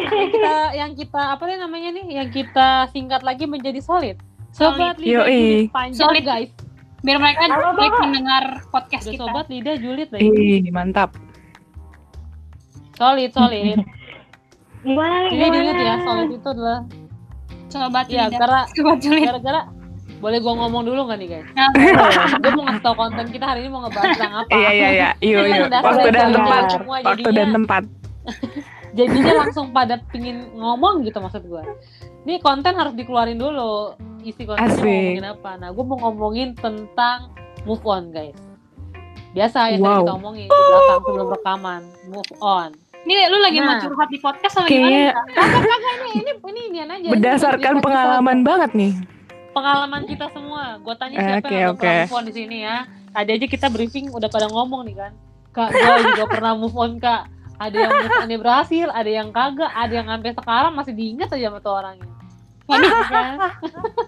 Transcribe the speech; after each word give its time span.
yang 0.00 0.28
kita 0.30 0.54
yang 0.72 0.92
kita 0.94 1.22
apa 1.34 1.42
nih 1.44 1.58
namanya 1.58 1.88
nih? 1.92 2.06
Yang 2.14 2.28
kita 2.36 2.68
singkat 2.88 3.20
lagi 3.20 3.44
menjadi 3.44 3.80
solid. 3.80 4.16
Sobat 4.50 4.96
lidah 4.96 5.26
Yoi. 5.26 5.34
Julit 5.66 5.70
panjang 5.70 5.98
Solid. 6.00 6.24
guys. 6.24 6.50
biar 7.00 7.16
mereka 7.16 7.48
Halo, 7.48 7.72
Bapak. 7.72 7.96
mendengar 8.04 8.44
podcast 8.68 9.08
Udah 9.08 9.12
kita. 9.12 9.24
sobat 9.24 9.46
lidah 9.48 9.74
Julit 9.74 10.08
lagi. 10.10 10.28
Ih, 10.28 10.68
mantap. 10.70 11.16
Solid, 12.94 13.30
solid. 13.32 13.80
Wah, 14.86 15.24
Ini 15.26 15.46
diingat 15.46 15.76
ya, 15.78 15.94
solid 16.00 16.28
itu 16.30 16.44
adalah 16.46 16.78
Sobat 17.66 18.06
ya 18.06 18.28
lidah. 18.28 18.36
gara 18.38 18.60
Sobat 18.70 18.98
Julit. 19.00 19.24
gara-gara 19.24 19.62
boleh 20.20 20.38
gua 20.38 20.54
ngomong 20.54 20.82
dulu 20.84 21.00
nggak 21.02 21.18
nih 21.18 21.28
guys? 21.30 21.46
Nah, 21.50 21.68
gue 22.36 22.50
mau 22.52 22.62
ngasih 22.62 22.82
tau 22.82 22.94
konten 22.94 23.26
kita 23.26 23.44
hari 23.46 23.60
ini 23.60 23.68
mau 23.68 23.80
ngebahas 23.82 24.08
tentang 24.14 24.34
apa. 24.38 24.50
Iya, 24.50 24.70
iya, 24.70 24.88
iya. 24.90 25.08
Yuk, 25.18 25.40
Ini 25.40 25.56
yuk. 25.56 25.66
udah 25.66 25.80
Waktu 25.80 26.08
dan 26.10 26.28
tempat. 26.30 26.62
semua, 26.70 26.96
Waktu 26.98 27.08
jadinya- 27.18 27.32
dan 27.34 27.48
tempat. 27.50 27.82
jadinya 28.98 29.32
langsung 29.38 29.66
pada 29.70 29.94
pingin 30.06 30.36
ngomong 30.54 31.02
gitu 31.02 31.18
maksud 31.18 31.42
gue. 31.42 31.62
Ini 32.20 32.34
konten 32.38 32.72
harus 32.72 32.92
dikeluarin 32.92 33.36
dulu 33.36 33.96
isi 34.20 34.44
konten 34.44 34.60
mau 34.60 34.76
ngomongin 34.76 35.24
apa. 35.26 35.50
Nah, 35.56 35.68
gue 35.70 35.84
mau 35.84 35.98
ngomongin 36.00 36.48
tentang 36.54 37.32
move 37.62 37.80
on 37.82 38.10
guys. 38.10 38.36
Biasa 39.30 39.70
yang 39.70 39.80
tadi 39.80 39.88
Wow. 39.88 40.02
kita 40.02 40.14
omongin 40.16 40.44
di 40.44 40.58
belakang 40.60 41.00
sebelum 41.00 41.28
rekaman 41.30 41.82
move 42.06 42.32
on. 42.38 42.70
ini 43.00 43.16
lu 43.24 43.40
lagi 43.40 43.56
mau 43.58 43.72
Nah. 43.72 43.80
curhat 43.80 44.08
di 44.08 44.18
podcast 44.18 44.52
sama 44.52 44.68
Kayaknya 44.68 45.16
gimana? 45.16 45.24
Ini 46.04 46.20
ini 46.20 46.30
ini 46.44 46.60
inian 46.68 46.88
aja. 46.90 47.00
ini 47.00 47.08
berdasarkan 47.08 47.72
cerita 47.72 47.80
pengalaman 47.80 48.38
banget 48.42 48.70
nih. 48.76 48.92
Pengalaman 49.50 50.02
kita 50.06 50.26
semua. 50.30 50.78
Gue 50.80 50.94
tanya 50.96 51.18
siapa 51.18 51.46
Oke, 51.46 51.54
yang 51.54 51.76
move 51.76 52.16
on 52.16 52.24
di 52.26 52.34
sini 52.34 52.56
ya. 52.64 52.86
Tadi 53.10 53.30
aja 53.34 53.46
kita 53.46 53.66
briefing 53.68 54.10
udah 54.14 54.30
pada 54.30 54.46
ngomong 54.50 54.86
nih 54.86 54.96
kan. 54.96 55.12
Kak, 55.50 55.74
gue 55.74 55.94
juga 56.14 56.24
pernah 56.30 56.52
move 56.54 56.76
on 56.78 57.02
kak. 57.02 57.26
Ada 57.60 57.76
yang 57.76 57.92
move 57.92 58.16
on 58.22 58.30
berhasil, 58.40 58.86
ada 58.88 59.10
yang 59.10 59.28
kagak, 59.34 59.70
ada 59.74 59.92
yang 59.92 60.08
sampai 60.08 60.32
sekarang 60.32 60.72
masih 60.72 60.94
diingat 60.94 61.28
aja 61.34 61.50
sama 61.50 61.58
tuh 61.60 61.74
orangnya. 61.74 62.08
Waduh, 62.70 62.92
kan? 63.10 63.36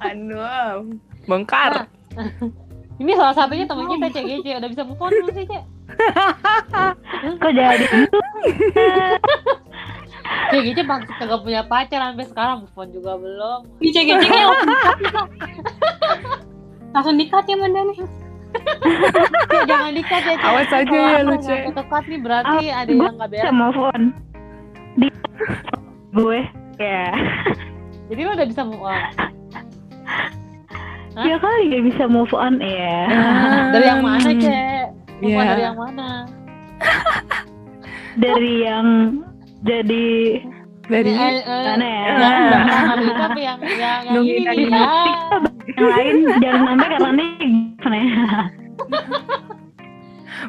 Aduh. 0.07 0.97
Bongkar. 1.27 1.91
Ini 3.03 3.19
salah 3.19 3.35
satunya 3.35 3.67
teman 3.67 3.91
kita 3.91 4.07
Cek 4.15 4.25
Gece 4.31 4.51
udah 4.63 4.69
bisa 4.71 4.83
move 4.87 5.03
on 5.03 5.11
belum 5.11 5.35
sih 5.35 5.47
Cek? 5.51 5.65
Kok 7.43 7.53
jadi 7.53 7.85
gitu? 7.91 8.19
Cek 10.53 10.61
Gece 10.63 10.83
bang 10.85 11.01
kagak 11.09 11.41
punya 11.41 11.63
pacar 11.65 11.99
sampai 12.03 12.25
sekarang 12.25 12.57
move 12.61 12.77
on 12.77 12.89
juga 12.93 13.13
belum. 13.17 13.61
Di 13.79 13.89
cek-ceknya 13.89 14.45
langsung 14.45 14.99
gitu. 15.01 15.23
Langsung 16.93 17.15
dikat 17.17 17.45
ya 17.47 17.57
Manda 17.57 17.81
nih. 17.83 17.99
Jangan 19.65 19.93
dikat 19.97 20.23
ya. 20.23 20.35
Awas 20.45 20.69
aja 20.69 20.93
ya 20.93 21.19
lu, 21.23 21.35
Cek. 21.39 21.73
ketekat 21.73 22.03
nih 22.05 22.21
berarti 22.21 22.57
Ah, 22.69 22.79
ada 22.79 22.91
yang 22.91 23.11
nggak 23.11 23.27
beres. 23.27 23.41
Bisa 23.41 23.51
move 23.51 23.79
on. 23.81 24.03
Di 24.95 25.07
gue 26.13 26.39
ya. 26.77 27.05
Jadi 28.07 28.21
lo 28.21 28.31
udah 28.31 28.47
bisa 28.47 28.63
move 28.63 28.83
on. 28.83 28.93
Hah? 28.93 29.31
Ya 31.29 31.37
kali 31.37 31.69
gak 31.69 31.85
bisa 31.93 32.05
move 32.09 32.33
on 32.33 32.57
ya. 32.57 33.05
Ah. 33.05 33.69
Dari 33.69 33.85
yang 33.87 34.01
mana 34.01 34.29
Cek? 34.33 34.85
Move 35.21 35.31
on 35.31 35.39
Iya. 35.39 35.47
dari 35.47 35.63
yang 35.63 35.77
mana? 35.77 36.09
Dari 38.13 38.53
yang 38.61 38.87
jadi 39.63 40.07
Dari 40.83 41.13
Eh, 41.15 41.39
eh, 41.47 41.63
mana 41.63 41.87
ya? 41.87 42.03
yang 42.11 42.99
itu 43.07 43.23
apa 43.23 43.39
yang 43.39 43.59
yang 43.63 44.01
yang 44.03 44.15
Nungguin 44.19 44.43
ini 44.51 44.67
ya? 44.67 44.87
yang 45.79 45.91
lain 45.95 46.17
jangan 46.43 46.75
sampai 46.75 46.89
karena 47.79 47.99
ya? 48.03 48.11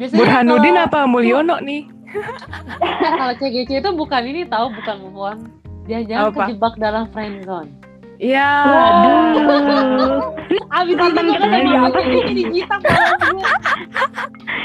Biasanya 0.02 0.18
Burhanuddin 0.18 0.78
apa 0.82 1.00
Mulyono 1.06 1.62
nih? 1.62 1.86
Kalau 3.22 3.34
CGC 3.38 3.70
itu 3.82 3.90
bukan 3.94 4.22
ini 4.26 4.42
tahu 4.50 4.74
bukan 4.74 4.96
move 5.06 5.18
on. 5.22 5.38
Jangan-jangan 5.86 6.34
kejebak 6.34 6.74
dalam 6.82 7.04
friend 7.14 7.46
zone. 7.46 7.70
Iya. 8.18 8.50
Aduh. 8.66 10.34
Abis 10.74 10.96
itu 10.96 11.04
kita 11.04 11.22
kan 11.22 11.50
jadi 11.50 11.70
yang 11.70 11.86
apa 11.90 12.00
ini 12.02 12.14
gue. 12.18 12.26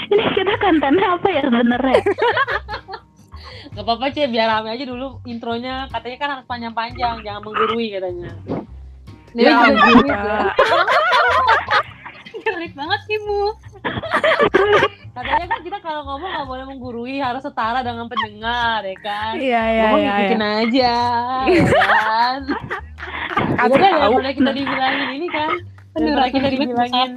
Ini 0.09 0.25
kita 0.33 0.53
kontennya 0.63 1.07
apa 1.17 1.29
ya 1.29 1.43
sebenarnya? 1.45 2.01
Gak 3.79 3.87
apa-apa 3.87 4.11
Cek, 4.11 4.35
biar 4.35 4.51
rame 4.51 4.75
aja 4.75 4.83
dulu 4.91 5.23
intronya. 5.23 5.87
Katanya 5.87 6.17
kan 6.19 6.29
harus 6.35 6.47
panjang-panjang, 6.51 7.23
jangan 7.23 7.47
menggurui 7.47 7.95
katanya. 7.95 8.35
Jadi 9.31 9.47
Ya 9.47 9.55
juga 9.71 10.03
ya. 10.03 10.51
Jelek 12.43 12.75
banget 12.75 13.01
sih 13.07 13.19
Bu. 13.23 13.55
Katanya 15.15 15.47
kan 15.47 15.61
kita 15.63 15.79
kalau 15.79 16.03
ngomong 16.11 16.27
gak 16.27 16.49
boleh 16.51 16.65
menggurui, 16.67 17.23
harus 17.23 17.39
setara 17.47 17.87
dengan 17.87 18.11
pendengar 18.11 18.83
ya 18.83 18.99
kan. 18.99 19.39
Iya, 19.39 19.63
iya, 19.63 19.83
ngomong 19.87 20.03
iya. 20.03 20.11
ngikutin 20.11 20.43
iya. 20.43 20.51
aja, 20.59 20.95
ya 21.47 21.65
kan. 21.71 22.41
Udah 23.63 23.79
tahu. 23.79 24.03
daripada 24.03 24.31
kita 24.35 24.51
dibilangin 24.59 25.09
ini 25.23 25.29
kan. 25.31 25.51
Ratu 25.95 26.31
kita 26.35 26.49
dibilangin. 26.51 27.11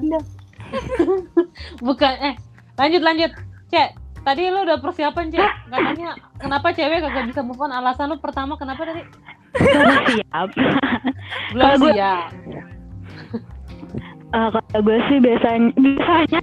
Bukan, 1.89 2.13
eh 2.21 2.33
lanjut 2.77 3.01
lanjut, 3.01 3.31
Cek. 3.73 4.00
Tadi 4.21 4.43
lu 4.47 4.59
udah 4.61 4.77
persiapan 4.77 5.25
Cek. 5.29 5.51
Katanya 5.67 6.09
kenapa 6.37 6.67
cewek 6.69 7.01
kagak 7.01 7.25
bisa 7.25 7.41
move 7.41 7.57
on? 7.57 7.71
Alasan 7.71 8.05
lu 8.07 8.17
pertama 8.17 8.53
kenapa 8.53 8.81
tadi? 8.83 9.01
Udah 9.57 9.99
siap. 10.07 10.47
Belum 11.51 11.69
gua- 11.75 11.91
siap. 11.91 12.29
Eh, 14.31 14.47
kalau 14.47 14.79
gue 14.79 14.97
sih 15.05 15.17
biasanya 15.19 15.69
biasanya 15.75 16.39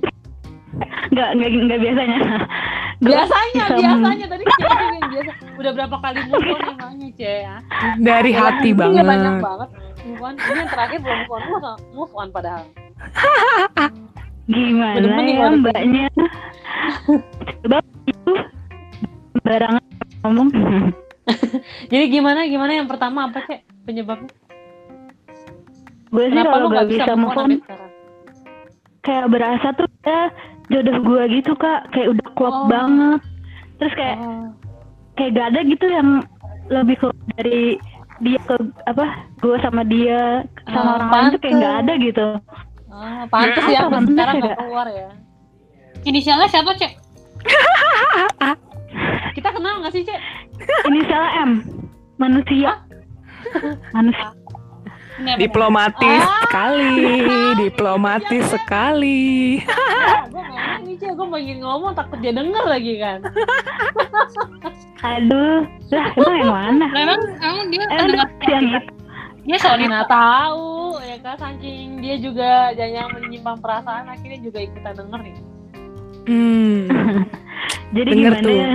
nggak 1.09 1.29
nggak 1.33 1.51
nggak 1.65 1.81
biasanya. 1.81 2.19
Gua 2.99 3.15
Biasanya, 3.15 3.63
bisa- 3.65 3.79
biasanya 3.79 4.27
tadi 4.29 4.43
yang 4.45 5.09
biasa. 5.09 5.33
Udah 5.55 5.73
berapa 5.73 5.97
kali 5.99 6.19
move 6.27 6.45
on 6.45 6.61
yang 6.61 6.79
nanya 6.79 7.09
Cek? 7.15 7.39
ya? 7.41 7.57
Dari 7.97 8.33
hati 8.33 8.69
Iya, 8.69 8.77
banyak 8.77 9.05
banget. 9.07 9.39
banget. 9.41 9.69
Move 10.05 10.21
on. 10.21 10.35
Ini 10.35 10.59
yang 10.59 10.69
terakhir 10.69 10.99
belum 10.99 11.19
move 11.21 11.33
on. 11.63 11.79
Move 11.95 12.13
on 12.13 12.29
padahal. 12.29 12.65
Gimana 14.49 14.97
Bener-bener 14.97 15.25
nih 15.25 15.35
ya 15.35 15.49
mbaknya? 15.53 16.07
Coba 17.61 17.79
itu 18.05 18.33
barangan 19.41 19.85
ngomong. 20.25 20.49
Jadi 21.93 22.05
gimana 22.09 22.41
gimana 22.45 22.73
yang 22.75 22.89
pertama 22.89 23.29
apa 23.29 23.45
Cek 23.45 23.61
penyebabnya? 23.85 24.33
gue 26.09 26.25
sih 26.25 26.33
Kenapa 26.33 26.57
kalau 26.57 26.69
nggak 26.73 26.89
bisa 26.89 27.05
bisa 27.05 27.13
move 27.15 27.37
on 27.37 27.51
kayak 29.05 29.29
berasa 29.29 29.69
tuh 29.77 29.85
ya 30.03 30.33
jodoh 30.67 30.97
gue 31.05 31.23
gitu 31.37 31.53
kak 31.53 31.93
kayak 31.93 32.17
udah 32.17 32.29
klop 32.33 32.55
Oh. 32.55 32.65
banget 32.65 33.21
terus 33.77 33.93
kayak 33.93 34.17
Oh. 34.17 34.49
kayak 35.15 35.37
gak 35.37 35.47
ada 35.53 35.61
gitu 35.65 35.85
yang 35.85 36.09
lebih 36.67 36.97
klop 36.97 37.13
dari 37.37 37.77
dia 38.19 38.41
ke 38.41 38.57
apa 38.85 39.05
gue 39.37 39.57
sama 39.61 39.85
dia 39.85 40.49
sama 40.65 40.81
Ah, 40.81 40.93
orang 40.97 41.11
lain 41.13 41.27
tuh 41.29 41.41
kayak 41.45 41.57
nggak 41.61 41.77
ada 41.79 41.93
gitu 42.01 42.27
Ah, 42.99 43.23
pantes 43.31 43.63
Ya, 43.65 43.87
ya, 43.87 44.03
sekarang 44.03 44.35
ya, 44.35 44.43
nggak 44.43 44.59
keluar 44.59 44.87
ya. 44.91 45.09
Inisialnya 46.03 46.49
siapa 46.49 46.75
Cek? 46.75 46.93
Kita 49.37 49.49
kenal 49.51 49.79
nggak 49.79 49.93
sih, 49.93 50.03
Cek? 50.03 50.21
inisialnya 50.85 51.31
M 51.39 51.51
manusia 52.19 52.83
manusia 53.93 54.35
Ini? 55.19 55.35
Diplomatis 55.37 56.19
Ah. 56.21 56.43
sekali, 56.43 56.95
diplomatis 57.63 58.45
sekali. 58.49 59.59
Nah, 59.63 60.27
gue 60.27 60.43
nggak 60.45 60.79
nih, 60.83 60.95
Cek. 60.97 61.11
Gue 61.15 61.27
pengen 61.29 61.59
ngomong 61.59 61.91
takut 61.93 62.19
dia 62.19 62.31
denger 62.31 62.65
lagi 62.65 62.99
kan. 62.99 63.19
aduh 64.99 65.63
lah 65.91 66.07
emang 66.13 66.35
yang 66.35 66.51
mana 66.51 66.87
emang 66.93 67.21
emang 67.39 67.67
dia 67.71 67.83
eh 67.87 68.03
kita. 68.03 68.19
itu 69.47 69.69
Dia. 69.71 69.79
Mana 69.79 70.03
tahu 70.05 70.78
kan 71.23 71.37
saking 71.39 72.01
dia 72.01 72.17
juga 72.19 72.73
jangan 72.77 73.19
menyimpan 73.19 73.57
perasaan 73.59 74.07
akhirnya 74.09 74.39
juga 74.43 74.59
ikutan 74.63 74.95
denger 74.95 75.21
nih. 75.25 75.37
Hmm. 76.29 76.81
jadi 77.97 78.11
Bener 78.13 78.33
gimana 78.37 78.45
tuh. 78.45 78.53
ya 78.53 78.73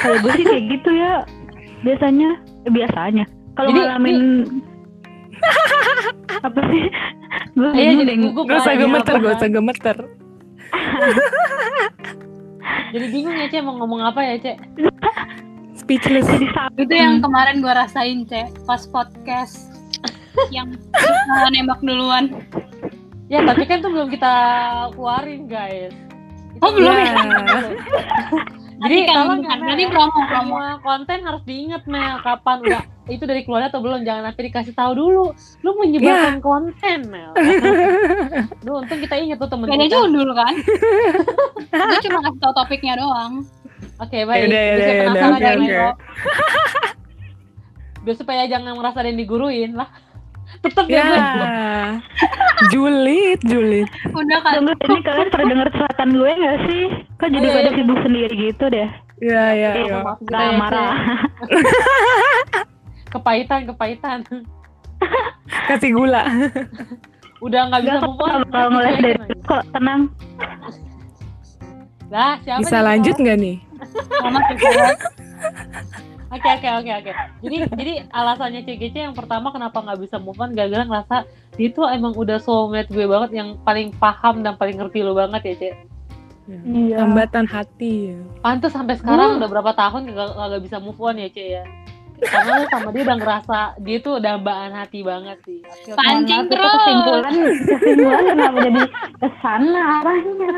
kalau 0.00 0.16
gue 0.24 0.32
sih 0.40 0.44
kayak 0.48 0.64
gitu 0.72 0.90
ya 0.96 1.14
biasanya 1.84 2.28
eh, 2.64 2.72
biasanya 2.72 3.24
kalau 3.54 3.68
Jadi, 3.68 3.80
ngalamin 3.84 4.16
apa 6.40 6.60
sih 6.72 6.84
gue 7.54 7.70
Iya 7.70 7.90
jadi 8.02 8.14
gugup. 8.18 8.44
Gak 8.50 8.58
usah 8.66 8.74
lah, 8.74 8.80
gemeter, 8.82 9.14
gak 9.14 9.22
kan. 9.22 9.36
usah 9.38 9.50
gemeter. 9.50 9.96
Jadi 12.94 13.06
bingung 13.10 13.34
ya, 13.34 13.46
Cek 13.50 13.62
mau 13.66 13.74
ngomong 13.78 14.00
apa 14.06 14.20
ya, 14.22 14.34
Cek? 14.38 14.56
Speechless. 15.74 16.26
jadi 16.30 16.46
Itu 16.78 16.94
yang 16.94 17.18
kemarin 17.18 17.58
gua 17.58 17.84
rasain 17.84 18.22
Cek 18.26 18.66
pas 18.66 18.86
podcast 18.86 19.73
yang 20.50 20.68
kita 20.74 21.48
nembak 21.52 21.80
duluan. 21.82 22.24
Ya, 23.32 23.40
tapi 23.42 23.64
kan 23.64 23.80
tuh 23.80 23.90
belum 23.90 24.12
kita 24.12 24.34
keluarin, 24.92 25.48
guys. 25.48 25.94
Oh, 26.60 26.70
belum 26.70 26.92
ya? 26.92 27.12
Jadi 28.84 28.96
kan, 29.06 29.40
ya, 29.40 29.54
Nanti 29.62 29.84
Mel, 29.86 29.92
promo, 29.94 30.20
promo. 30.28 30.56
konten 30.82 31.18
harus 31.24 31.42
diingat 31.46 31.86
Mel 31.86 32.20
kapan 32.20 32.58
udah 32.66 32.82
itu 33.04 33.24
dari 33.28 33.44
keluarnya 33.44 33.68
atau 33.68 33.84
belum 33.84 34.00
jangan 34.00 34.32
nanti 34.32 34.48
dikasih 34.48 34.72
tahu 34.72 34.96
dulu 34.96 35.36
lu 35.60 35.70
menyebarkan 35.76 36.40
konten 36.40 37.04
Mel 37.12 37.36
Duh, 38.64 38.80
untung 38.80 38.96
kita 38.96 39.14
ingat 39.20 39.36
tuh 39.36 39.48
temen 39.52 39.68
Beda 39.68 39.86
judul 39.88 40.32
kan. 40.32 40.54
Gue 41.92 41.98
cuma 42.08 42.18
kasih 42.24 42.40
tau 42.40 42.52
topiknya 42.56 42.96
doang. 42.96 43.44
Oke, 44.00 44.24
baik. 44.24 44.48
Yaudah, 44.48 44.62
yaudah, 44.64 44.86
yaudah, 44.88 44.94
penasaran 45.04 45.36
oke, 45.36 45.44
ya, 45.44 45.52
oke. 45.52 45.60
Mel. 45.60 45.92
Biar 48.04 48.16
supaya 48.16 48.42
jangan 48.48 48.72
merasa 48.76 48.96
ada 49.04 49.08
yang 49.12 49.20
diguruin 49.20 49.70
lah. 49.76 49.88
Tetep 50.60 50.86
ya, 50.86 51.04
Ya. 51.04 51.26
Julid, 52.68 53.40
julid. 53.42 53.88
Udah 54.08 54.38
kan. 54.40 54.52
Tunggu, 54.56 54.72
ini 54.78 55.00
kalian 55.00 55.28
pernah 55.28 55.46
denger 55.48 55.68
curhatan 55.72 56.08
gue 56.12 56.30
gak 56.32 56.58
sih? 56.64 56.82
Kok 57.16 57.28
jadi 57.28 57.40
Oh, 57.40 57.50
iya, 57.50 57.56
pada 57.56 57.66
iya. 57.66 57.76
sibuk 57.76 57.98
sendiri 58.00 58.32
gitu 58.32 58.64
deh? 58.68 58.88
Ya, 59.16 59.44
ya, 59.52 59.70
Iya, 59.74 59.86
ya. 59.88 59.96
maaf 60.02 60.18
ya, 60.22 60.50
marah. 60.52 60.94
Kepahitan, 63.12 63.60
kepahitan. 63.64 64.18
Kasih 65.68 65.90
gula. 65.92 66.26
Udah 67.38 67.68
nggak 67.68 67.80
bisa 67.82 67.96
Gak 67.96 68.04
move 68.04 68.20
on. 68.20 68.42
kalau 68.48 68.68
ngeles 68.72 68.96
dari 68.98 69.18
kok 69.44 69.62
tenang. 69.70 70.00
Lah, 72.08 72.38
siapa 72.42 72.60
Bisa 72.60 72.78
lanjut 72.80 73.14
nggak 73.14 73.38
nih? 73.38 73.56
Juga. 74.54 74.86
Oke 76.34 76.48
oke 76.50 76.68
oke 76.82 76.90
oke. 76.98 77.12
Jadi 77.46 77.56
jadi 77.78 77.92
alasannya 78.10 78.66
CGC 78.66 78.94
yang 79.06 79.14
pertama 79.14 79.54
kenapa 79.54 79.78
nggak 79.78 80.02
bisa 80.02 80.18
move 80.18 80.38
on 80.42 80.50
gara-gara 80.50 80.82
ngerasa 80.82 81.16
dia 81.54 81.68
tuh 81.70 81.86
emang 81.86 82.10
udah 82.18 82.42
soulmate 82.42 82.90
gue 82.90 83.06
banget 83.06 83.38
yang 83.38 83.54
paling 83.62 83.94
paham 83.94 84.42
dan 84.42 84.58
paling 84.58 84.74
ngerti 84.74 85.06
lo 85.06 85.14
banget 85.14 85.42
ya 85.46 85.54
Cek. 85.54 85.74
Iya. 86.44 86.96
Hambatan 87.06 87.46
hati. 87.46 88.18
Pantes 88.42 88.74
sampai 88.74 88.98
sekarang 88.98 89.40
udah 89.40 89.48
berapa 89.48 89.72
tahun 89.72 90.12
gak, 90.12 90.28
gak 90.36 90.62
bisa 90.66 90.76
move 90.82 90.98
on 90.98 91.22
ya 91.22 91.30
Cek 91.30 91.46
ya. 91.46 91.64
Karena 92.24 92.52
lu 92.60 92.66
sama 92.68 92.88
dia 92.90 93.02
udah 93.04 93.18
ngerasa 93.18 93.58
dia 93.80 93.96
tuh 94.00 94.16
dambaan 94.18 94.72
hati 94.72 95.00
banget 95.00 95.38
sih. 95.44 95.60
Pancing 95.92 96.48
terus. 96.48 96.72
Kesimpulan, 96.74 97.32
kesimpulan 97.68 98.22
kenapa 98.26 98.58
jadi 98.62 98.82
ke 99.20 99.28
sana 99.40 99.80
arahnya? 100.00 100.48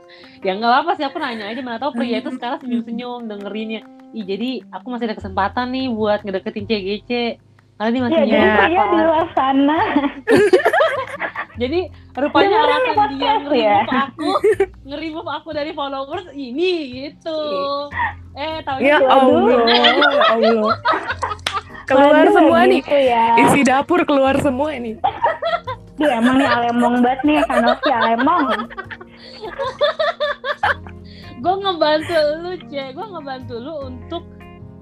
ya 0.46 0.52
nggak 0.54 0.74
apa 0.84 0.90
sih 0.94 1.04
aku 1.04 1.16
nanya 1.18 1.50
aja 1.50 1.60
mana 1.60 1.78
tahu 1.78 1.92
pria 1.96 2.18
itu 2.20 2.30
sekarang 2.32 2.58
Hmm. 2.58 2.64
senyum-senyum 2.64 3.20
dengerinnya. 3.26 3.80
Ih 4.14 4.24
jadi 4.24 4.64
aku 4.70 4.86
masih 4.88 5.10
ada 5.10 5.16
kesempatan 5.18 5.74
nih 5.74 5.86
buat 5.90 6.22
ngedeketin 6.22 6.64
CGC. 6.64 7.10
Karena 7.76 7.90
dia 7.92 8.02
masih 8.02 8.16
Ya, 8.16 8.24
jadi 8.24 8.48
pria 8.56 8.82
di 8.82 8.98
luar 8.98 9.26
sana. 9.32 9.78
Jadi 11.56 11.80
rupanya 12.12 12.58
alasan 12.60 13.16
dia 13.16 13.40
nge-remove 13.40 13.56
ya. 13.56 13.80
aku, 13.88 14.28
nge-remove 14.84 15.30
aku 15.30 15.48
dari 15.56 15.72
followers 15.72 16.28
ini 16.30 16.72
gitu. 16.92 17.40
Eh, 18.34 18.60
tahu 18.60 18.76
Ya 18.84 19.00
Allah, 19.00 19.64
ya 19.64 20.24
Allah. 20.36 20.74
Keluar 21.88 22.12
Waduh, 22.28 22.34
semua 22.34 22.60
nih. 22.60 22.84
gitu 22.84 22.92
ya. 22.92 23.24
Isi 23.40 23.60
dapur 23.62 24.04
keluar 24.04 24.36
semua 24.36 24.76
nih. 24.76 25.00
Dia 25.96 26.20
emang 26.20 26.36
nih 26.36 26.44
alemong 26.44 27.00
banget 27.00 27.20
nih, 27.24 27.38
Kanopi 27.48 27.88
alemong. 27.88 28.46
gue 31.36 31.54
ngebantu 31.56 32.16
lu, 32.36 32.52
Cek. 32.68 32.88
Gue 32.92 33.06
ngebantu 33.06 33.54
lu 33.56 33.72
untuk 33.88 34.22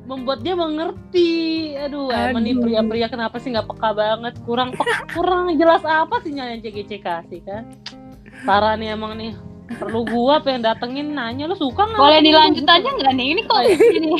membuat 0.04 0.40
dia 0.40 0.52
mengerti. 0.52 1.32
Aduh, 1.76 2.08
emang 2.08 2.42
nih 2.42 2.52
Aduh. 2.52 2.62
pria-pria 2.62 3.08
kenapa 3.08 3.36
sih 3.36 3.50
nggak 3.50 3.66
peka 3.66 3.90
banget? 3.92 4.34
Kurang 4.42 4.70
pe- 4.72 5.04
kurang 5.10 5.52
jelas 5.54 5.82
apa 5.82 6.20
sih 6.20 6.30
yang 6.30 6.60
CGC 6.60 7.00
kasih 7.00 7.40
kan? 7.42 7.64
Sarah 8.42 8.74
nih 8.74 8.92
emang 8.92 9.16
nih 9.16 9.32
perlu 9.74 10.04
gua 10.04 10.38
pengen 10.38 10.60
datengin 10.62 11.10
nanya 11.10 11.44
lu 11.44 11.56
suka 11.56 11.84
nggak 11.84 11.96
Boleh 11.96 12.12
sama 12.14 12.20
gua?" 12.20 12.28
dilanjut 12.28 12.66
aja 12.66 12.88
nggak 12.90 13.12
nih? 13.14 13.26
Ini 13.30 13.42
kok 13.42 13.54
Oh, 13.54 13.62
iya. 13.62 13.76
ini. 13.92 14.12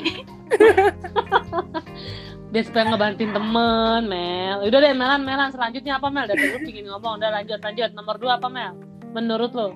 biar 2.55 2.65
supaya 2.65 2.87
ngebantuin 2.87 3.35
temen 3.35 4.03
Mel 4.07 4.63
udah 4.63 4.79
deh 4.79 4.95
Melan 4.95 5.27
Melan 5.27 5.51
selanjutnya 5.51 5.99
apa 5.99 6.07
Mel 6.07 6.31
dari 6.31 6.55
lu 6.55 6.63
pingin 6.63 6.87
ngomong 6.87 7.19
udah 7.19 7.31
lanjut 7.35 7.59
lanjut 7.59 7.91
nomor 7.91 8.15
dua 8.15 8.39
apa 8.39 8.47
Mel 8.47 8.79
menurut 9.11 9.51
lo 9.51 9.75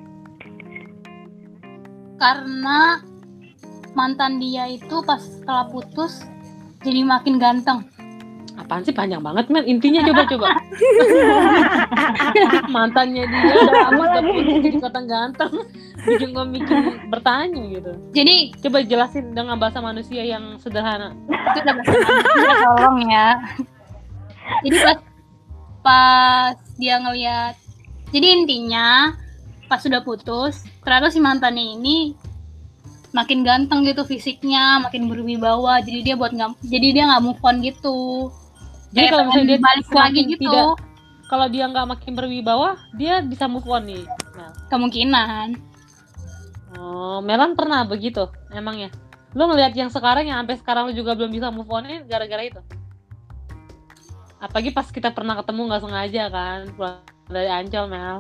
Karena 2.17 3.03
mantan 3.93 4.41
dia 4.43 4.69
itu 4.69 5.01
pas 5.05 5.21
setelah 5.21 5.69
putus 5.69 6.25
jadi 6.83 7.05
makin 7.05 7.37
ganteng. 7.41 7.85
apaan 8.59 8.83
sih? 8.83 8.91
Panjang 8.91 9.23
banget 9.23 9.47
Mel 9.55 9.63
intinya 9.71 10.03
coba 10.03 10.23
coba. 10.27 10.49
Mantannya 12.75 13.23
dia 13.31 13.55
udah 13.55 13.75
lama 13.87 14.03
udah 14.03 14.23
putus 14.35 14.55
jadi 14.67 14.79
kota 14.83 15.01
ganteng. 15.07 15.55
Bikin 16.03 16.35
gue 16.35 16.47
mikir 16.59 16.79
bertanya 17.07 17.63
gitu. 17.71 17.93
Jadi 18.11 18.35
coba 18.59 18.83
jelasin 18.83 19.31
dengan 19.31 19.63
bahasa 19.63 19.79
manusia 19.79 20.27
yang 20.27 20.59
sederhana. 20.59 21.15
Manusia, 21.31 22.03
tolong 22.67 22.99
ya. 23.07 23.39
Jadi 24.67 24.77
pas 24.83 24.99
pas 25.83 26.55
dia 26.77 27.01
ngeliat 27.01 27.55
jadi 28.13 28.27
intinya 28.43 29.15
pas 29.69 29.81
sudah 29.81 30.05
putus 30.05 30.65
ternyata 30.85 31.13
si 31.13 31.21
mantannya 31.21 31.77
ini 31.81 32.13
makin 33.17 33.41
ganteng 33.41 33.89
gitu 33.89 34.05
fisiknya 34.05 34.85
makin 34.85 35.09
berwibawa 35.09 35.81
jadi 35.81 36.13
dia 36.13 36.15
buat 36.15 36.33
nggak 36.33 36.61
jadi 36.69 36.89
dia 36.93 37.05
nggak 37.09 37.23
move 37.25 37.41
on 37.41 37.57
gitu. 37.65 38.29
Jadi 38.89 39.05
Kayak 39.05 39.13
kalau 39.13 39.25
misalnya 39.29 39.49
dia 39.49 39.61
balik 39.61 39.89
lagi 39.93 40.21
gitu. 40.25 40.41
tidak 40.45 40.67
kalau 41.29 41.47
dia 41.53 41.65
nggak 41.69 41.87
makin 41.89 42.13
berwibawa 42.17 42.69
dia 42.97 43.21
bisa 43.21 43.45
move 43.49 43.69
on 43.69 43.85
nih. 43.85 44.05
Mel 44.37 44.53
kemungkinan. 44.73 45.49
Oh, 46.77 47.25
Melan 47.25 47.57
pernah 47.57 47.83
begitu, 47.89 48.29
emangnya? 48.53 48.93
Lu 49.33 49.49
ngelihat 49.49 49.73
yang 49.73 49.89
sekarang 49.89 50.29
yang 50.29 50.41
sampai 50.45 50.57
sekarang 50.61 50.83
lu 50.89 50.95
juga 50.97 51.17
belum 51.17 51.33
bisa 51.33 51.49
move 51.49 51.69
on 51.69 51.85
gara-gara 52.05 52.45
itu? 52.45 52.61
Apalagi 54.39 54.71
pas 54.71 54.87
kita 54.93 55.11
pernah 55.11 55.35
ketemu 55.41 55.61
nggak 55.69 55.83
sengaja 55.83 56.25
kan, 56.31 56.61
pulang 56.77 57.01
dari 57.29 57.51
Ancol, 57.51 57.87
Mel. 57.89 58.17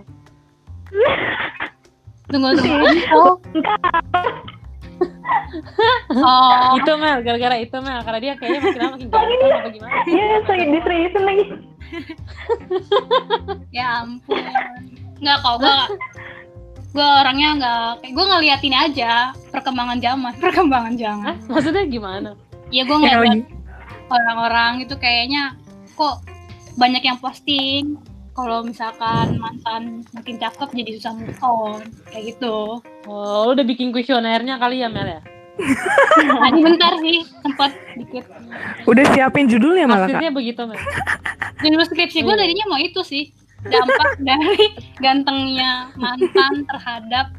tunggu 2.28 2.52
tunggu 2.60 4.36
oh 6.12 6.76
Itu 6.80 6.92
Mel, 7.00 7.20
gara-gara 7.24 7.56
itu 7.58 7.76
Mel, 7.80 8.00
karena 8.04 8.18
dia 8.20 8.32
kayaknya 8.36 8.60
makin 8.64 8.80
lama 8.80 8.94
makin 8.96 9.08
ganteng 9.08 9.50
apa 9.52 9.68
gimana? 9.72 9.92
Iya, 10.06 10.24
saya 10.46 10.64
diseriusin 10.68 11.24
lagi. 11.24 11.44
ya 13.76 14.04
ampun 14.04 14.38
nggak 15.18 15.38
kok 15.42 15.56
gue 15.60 15.76
gue 16.88 17.08
orangnya 17.20 17.48
nggak 17.58 17.88
kayak 18.00 18.12
gue 18.14 18.24
ngeliatin 18.24 18.76
aja 18.76 19.12
perkembangan 19.52 19.98
zaman 20.00 20.32
perkembangan 20.44 20.94
Hah? 20.94 21.00
zaman 21.00 21.34
Maksudnya 21.48 21.84
gimana? 21.88 22.30
ya 22.68 22.84
gue 22.84 22.96
ngeliat 23.00 23.48
orang-orang 24.12 24.84
itu 24.84 24.92
kayaknya 25.00 25.56
kok 25.96 26.20
banyak 26.76 27.00
yang 27.00 27.16
posting 27.18 27.96
kalau 28.38 28.62
misalkan 28.62 29.34
mantan 29.42 30.06
makin 30.14 30.38
cakep 30.38 30.70
jadi 30.70 30.90
susah 30.94 31.12
move 31.18 31.42
on 31.42 31.82
kayak 32.14 32.38
gitu 32.38 32.78
Oh, 33.08 33.50
lu 33.50 33.58
udah 33.58 33.66
bikin 33.66 33.90
kuesionernya 33.90 34.62
kali 34.62 34.78
ya, 34.78 34.86
Mel 34.86 35.18
ya? 35.18 35.20
tadi 36.46 36.60
bentar 36.62 36.92
sih 37.02 37.26
sempat 37.42 37.74
dikit 37.98 38.30
Udah 38.86 39.04
siapin 39.10 39.50
judulnya 39.50 39.90
malah 39.90 40.06
kak. 40.06 40.22
Maksudnya 40.22 40.30
begitu, 40.30 40.60
Mel. 40.70 40.78
judul 41.66 41.82
skripsi 41.82 42.22
gue 42.22 42.34
tadinya 42.38 42.66
mau 42.70 42.78
itu 42.78 43.02
sih 43.02 43.34
dampak 43.66 44.10
dari 44.28 44.70
gantengnya 45.02 45.90
mantan 45.98 46.62
terhadap 46.62 47.34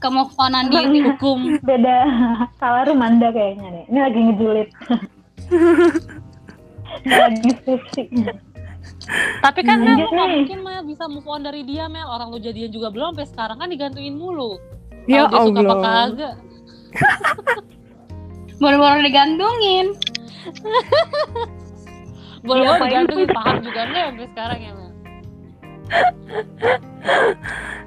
kemove 0.00 0.32
onan 0.40 0.72
diri 0.72 1.04
Hukum 1.04 1.60
Beda. 1.60 2.08
Salah 2.56 2.88
Rumanda 2.88 3.28
kayaknya 3.28 3.68
nih. 3.68 3.84
Ini 3.92 3.98
lagi 4.00 4.18
ngejulit. 4.24 4.68
Lagi 7.04 7.50
skripsi. 7.60 8.02
Tapi 9.44 9.60
kan 9.60 9.84
Mel, 9.84 10.00
nggak 10.00 10.28
mungkin 10.40 10.58
Mel 10.64 10.82
bisa 10.88 11.04
move 11.04 11.28
on 11.28 11.44
dari 11.44 11.60
dia 11.64 11.84
Mel. 11.92 12.08
Orang 12.08 12.32
lu 12.32 12.40
jadian 12.40 12.72
juga 12.72 12.88
belum 12.88 13.12
sampai 13.12 13.28
sekarang 13.28 13.56
kan 13.60 13.68
digantungin 13.68 14.16
mulu. 14.16 14.56
Ya 15.04 15.28
Tahu 15.28 15.52
dia 15.52 15.54
suka 15.54 15.60
apa 15.60 15.74
Allah. 15.76 15.92
kagak. 16.08 16.34
baru-baru 18.62 19.02
digantungin 19.02 19.86
boleh 22.46 22.76
Pak, 22.76 22.86
digantungin 22.86 23.28
paham 23.32 23.56
juga 23.64 23.80
enggak 23.88 24.04
sampai 24.08 24.26
sekarang 24.32 24.58
ya 24.60 24.72
Mel. 24.72 24.90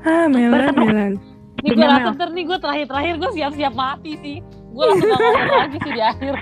Ah, 0.08 0.30
Melan, 0.30 0.72
Melan. 0.78 1.14
Nih 1.66 1.74
gue 1.74 1.88
rasa 1.90 2.14
ntar 2.14 2.30
nih 2.32 2.46
gue 2.46 2.58
terakhir-terakhir 2.62 3.14
gue 3.18 3.32
siap-siap 3.34 3.74
mati 3.74 4.14
sih. 4.22 4.38
Gue 4.72 4.84
langsung 4.86 5.10
ngomong 5.10 5.58
lagi 5.58 5.78
sih 5.82 5.92
di 5.92 6.02
akhir. 6.06 6.34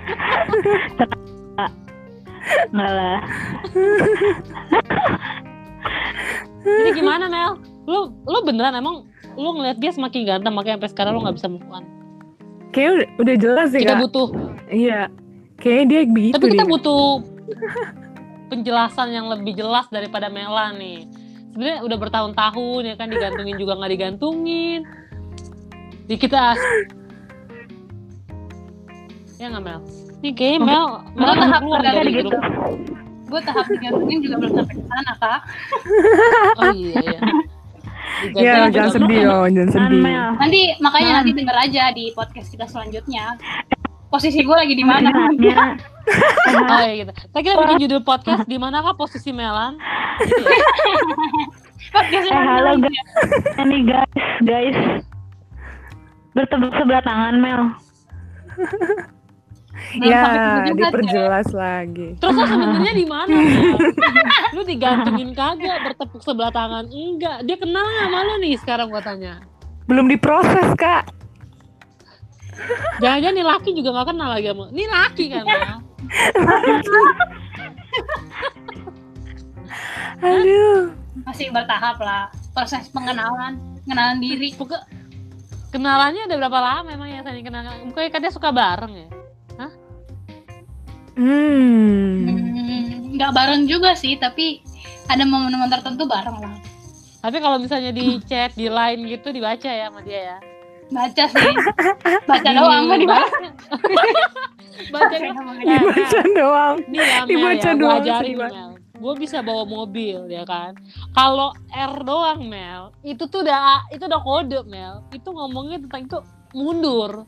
Enggak 2.69 2.91
lah. 2.91 3.19
Jadi 6.61 6.89
gimana 6.93 7.25
Mel? 7.25 7.57
Lu 7.85 8.09
lu 8.21 8.37
beneran 8.41 8.73
emang 8.73 9.05
lu 9.35 9.49
ngeliat 9.53 9.77
dia 9.77 9.91
semakin 9.91 10.25
ganteng 10.25 10.53
makanya 10.53 10.79
sampai 10.79 10.91
sekarang 10.91 11.11
lu 11.13 11.21
nggak 11.21 11.37
bisa 11.37 11.47
move 11.47 11.65
on. 11.69 11.83
Kayaknya 12.71 12.91
udah, 12.91 13.07
udah 13.21 13.35
jelas 13.37 13.67
sih 13.71 13.79
Kita 13.79 13.93
kak. 13.93 14.01
butuh, 14.03 14.27
Iya. 14.67 15.01
Kayaknya 15.55 15.85
dia 15.87 15.99
begitu 16.05 16.35
tapi 16.35 16.45
kita 16.51 16.61
dia. 16.61 16.69
butuh 16.69 17.03
penjelasan 18.51 19.07
yang 19.09 19.25
lebih 19.31 19.53
jelas 19.55 19.87
daripada 19.87 20.27
Mela 20.27 20.71
nih. 20.73 21.07
Sebenarnya 21.49 21.77
udah 21.81 21.97
bertahun-tahun 21.97 22.81
ya 22.83 22.95
kan 22.95 23.07
digantungin 23.07 23.55
juga 23.55 23.73
nggak 23.75 23.91
digantungin. 23.91 24.79
Di 26.05 26.15
kita 26.15 26.51
ya 29.39 29.45
nggak 29.47 29.63
Mel? 29.63 29.79
Nih 30.25 30.34
kayaknya 30.34 30.65
Mel, 30.65 30.86
Mel 31.13 31.34
tahap 31.38 31.62
keluar 31.62 31.86
pertama 31.86 32.01
dari 32.01 32.12
gitu. 32.17 32.38
gue 33.25 33.41
tahap 33.46 33.65
digantungin 33.70 34.20
juga 34.25 34.36
belum 34.41 34.53
sampai 34.58 34.74
ke 34.74 34.84
sana 34.89 35.13
kak 35.22 35.39
Oh 36.62 36.74
iya 36.74 36.98
iya. 36.98 37.20
Ya, 38.34 38.53
jangan 38.74 38.91
sedih 38.96 39.22
dong, 39.22 39.50
jangan 39.53 39.70
sedih. 39.70 40.01
Nanti 40.41 40.62
makanya 40.82 41.10
Nah. 41.10 41.17
nanti 41.22 41.32
denger 41.38 41.58
aja 41.62 41.84
di 41.94 42.10
podcast 42.17 42.48
kita 42.50 42.65
selanjutnya. 42.65 43.38
Posisi 44.10 44.39
gue 44.41 44.55
lagi 44.55 44.74
di 44.74 44.86
mana? 44.86 45.13
Nanya. 45.13 45.77
Oh 46.70 46.82
iya 46.86 47.05
gitu. 47.05 47.12
Kita 47.13 47.39
kita 47.41 47.53
bikin 47.65 47.77
judul 47.86 48.01
podcast 48.01 48.46
di 48.46 48.58
manakah 48.58 48.94
posisi 48.98 49.29
Melan? 49.29 49.77
Gitu 50.22 50.41
ya. 50.41 50.67
podcast 51.91 52.25
Eh 52.29 52.41
halo 52.46 52.72
guys, 52.82 53.10
ini 53.62 53.77
guys, 53.86 54.13
guys 54.41 54.77
bertepuk 56.34 56.74
sebelah 56.77 57.03
tangan 57.05 57.36
Mel. 57.38 57.62
Belum 60.00 60.08
Ya, 60.08 60.63
diperjelas 60.72 61.51
lagi. 61.51 62.15
Terus 62.15 62.36
lo 62.36 62.46
sebenarnya 62.48 62.94
di 62.96 63.05
mana? 63.05 63.36
Lu 64.55 64.63
digantungin 64.63 65.36
kagak, 65.36 65.91
bertepuk 65.91 66.24
sebelah 66.24 66.51
tangan 66.51 66.88
enggak. 66.88 67.44
Dia 67.44 67.58
kenal 67.60 67.84
nggak 67.84 68.08
sama 68.08 68.20
lu 68.24 68.36
nih 68.39 68.55
sekarang 68.60 68.88
gua 68.88 69.03
tanya. 69.03 69.44
Belum 69.86 70.08
diproses, 70.08 70.72
Kak. 70.79 71.12
Jangan-jangan 73.03 73.36
nih 73.36 73.46
laki 73.46 73.70
juga 73.75 73.89
nggak 74.00 74.08
kenal 74.15 74.29
lagi 74.32 74.48
sama. 74.48 74.65
Nih 74.72 74.88
laki 74.88 75.25
kan, 75.27 75.44
Mel? 75.44 75.77
Aduh. 80.24 80.96
Masih 81.27 81.51
bertahap 81.51 82.00
lah. 82.00 82.32
Proses 82.55 82.88
pengenalan, 82.96 83.60
pengenalan 83.84 84.24
diri. 84.24 84.55
Pokok 84.55 84.79
kenalannya 85.75 86.32
udah 86.32 86.38
berapa 86.39 86.60
lama 86.63 86.88
emang 86.96 87.12
ya 87.12 87.20
saling 87.27 87.44
kenal? 87.44 87.67
Bukannya 87.91 88.10
katanya 88.10 88.32
suka 88.32 88.55
bareng 88.55 88.94
ya? 88.96 89.08
Hmm. 91.15 92.27
Hmm, 92.27 93.15
nggak 93.15 93.31
bareng 93.31 93.63
juga 93.72 93.95
sih, 93.95 94.19
tapi 94.19 94.60
ada 95.07 95.24
momen-momen 95.24 95.72
tertentu 95.72 96.03
bareng 96.05 96.38
lah. 96.43 96.55
Tapi 97.25 97.38
kalau 97.41 97.57
misalnya 97.57 97.89
di 97.95 98.22
chat, 98.27 98.53
di 98.53 98.69
line 98.69 99.01
gitu 99.10 99.34
dibaca 99.34 99.69
ya 99.72 99.89
sama 99.89 100.03
dia 100.05 100.36
ya. 100.36 100.38
Baca 100.93 101.24
sih, 101.25 101.53
baca 102.29 102.50
doang 102.53 102.84
nggak 102.91 103.00
dibaca. 103.01 103.38
Baca 104.91 105.15
Dibaca 105.15 106.19
doang. 106.36 106.75
Nih 106.91 107.00
ya 107.00 107.24
Mel 107.24 107.27
Dibaca 107.31 107.69
ya, 107.72 107.74
doang, 107.79 108.01
ajarin 108.03 108.36
Mel. 108.38 108.69
Gue 108.95 109.13
bisa 109.19 109.38
bawa 109.43 109.63
mobil 109.67 110.27
ya 110.31 110.43
kan. 110.48 110.75
Kalau 111.15 111.51
R 111.72 111.93
doang 112.03 112.48
Mel, 112.48 112.91
itu 113.03 113.24
tuh 113.27 113.43
udah 113.43 113.88
itu 113.91 114.03
udah 114.03 114.22
kode 114.24 114.60
Mel. 114.67 115.03
Itu 115.12 115.31
ngomongnya 115.31 115.84
tentang 115.88 116.01
itu 116.07 116.19
mundur. 116.55 117.27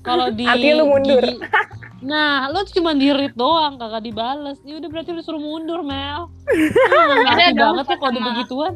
Kalau 0.00 0.30
di 0.38 0.44
Artinya 0.44 0.74
lu 0.76 0.84
mundur. 0.88 1.22
gigi- 1.22 1.40
Nah, 1.98 2.46
lo 2.46 2.62
cuma 2.64 2.94
di 2.94 3.10
read 3.10 3.34
doang, 3.34 3.74
kagak 3.74 4.02
dibales. 4.02 4.62
Ya 4.62 4.78
udah 4.78 4.86
berarti 4.86 5.10
lu 5.10 5.18
suruh 5.18 5.38
mundur, 5.38 5.82
Mel. 5.82 6.30
Beda 6.46 7.50
dong 7.50 7.74
banget 7.74 7.86
ya 7.88 7.96
kode 7.96 8.14
sama- 8.14 8.26
begituan. 8.28 8.72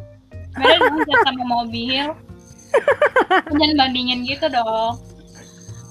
Beda 0.52 0.74
dong 0.76 0.96
chat 1.04 1.20
sama 1.22 1.44
mobil. 1.46 2.06
Jangan 3.48 3.74
bandingin 3.76 4.24
gitu 4.24 4.46
dong. 4.48 4.98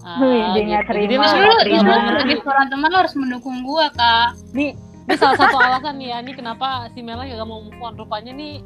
Ah, 0.02 0.18
Wih, 0.18 0.42
Jadi 0.58 0.72
terima. 0.84 1.24
lo 1.24 1.30
Nggak 1.30 1.46
lu, 1.46 1.54
terima. 1.62 1.94
sebagai 2.04 2.38
seorang 2.42 2.68
teman 2.68 2.90
lu 2.90 2.98
harus 2.98 3.14
mendukung 3.16 3.58
gua, 3.62 3.86
Kak. 3.92 4.34
Nih, 4.52 4.74
ini 4.74 5.14
salah 5.16 5.38
satu 5.38 5.56
alasan 5.56 5.94
nih 5.96 6.08
ya, 6.10 6.18
ini 6.20 6.34
kenapa 6.34 6.68
si 6.90 7.00
Mela 7.00 7.22
gak 7.22 7.38
mau 7.42 7.62
move 7.62 7.78
on. 7.80 7.94
Rupanya 7.96 8.34
nih 8.34 8.60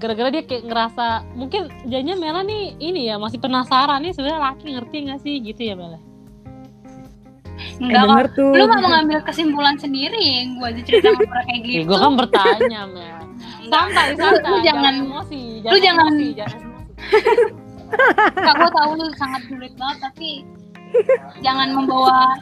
gara-gara 0.00 0.28
dia 0.30 0.42
kayak 0.42 0.64
ngerasa 0.64 1.06
mungkin 1.34 1.68
jadinya 1.84 2.16
Mela 2.16 2.40
nih 2.42 2.74
ini 2.78 3.06
ya 3.06 3.16
masih 3.16 3.36
penasaran 3.36 4.00
nih 4.00 4.10
sebenarnya 4.10 4.40
laki 4.42 4.66
ngerti 4.72 4.96
gak 5.06 5.20
sih 5.20 5.34
gitu 5.38 5.62
ya 5.62 5.74
Mela 5.74 6.00
Eh, 7.60 7.76
Enggak 7.78 8.08
kok. 8.08 8.40
tuh. 8.40 8.56
Lu 8.56 8.64
mau 8.66 8.80
mengambil 8.80 9.20
kesimpulan 9.20 9.76
sendiri, 9.76 10.48
gua 10.56 10.72
aja 10.72 10.80
cerita 10.80 11.12
ngobrol 11.12 11.44
kayak 11.44 11.60
ya, 11.60 11.64
gitu. 11.66 11.84
gue 11.86 11.98
kan 11.98 12.12
bertanya 12.16 12.80
Mel 12.88 13.20
santai 13.68 14.08
santai 14.16 14.48
Lu 14.48 14.58
jangan- 14.60 14.96
emosi 14.98 15.42
lu 15.60 15.76
jangan- 15.76 16.08
emosi, 16.08 16.26
jangan 16.34 16.58
emosi. 16.58 16.92
Kak, 18.34 18.54
gua 18.56 18.70
tahu 18.70 18.90
lu 18.96 19.06
sangat 19.14 19.42
sulit 19.44 19.72
banget, 19.76 19.98
tapi 20.02 20.30
jangan 21.40 21.68
membawa 21.70 22.32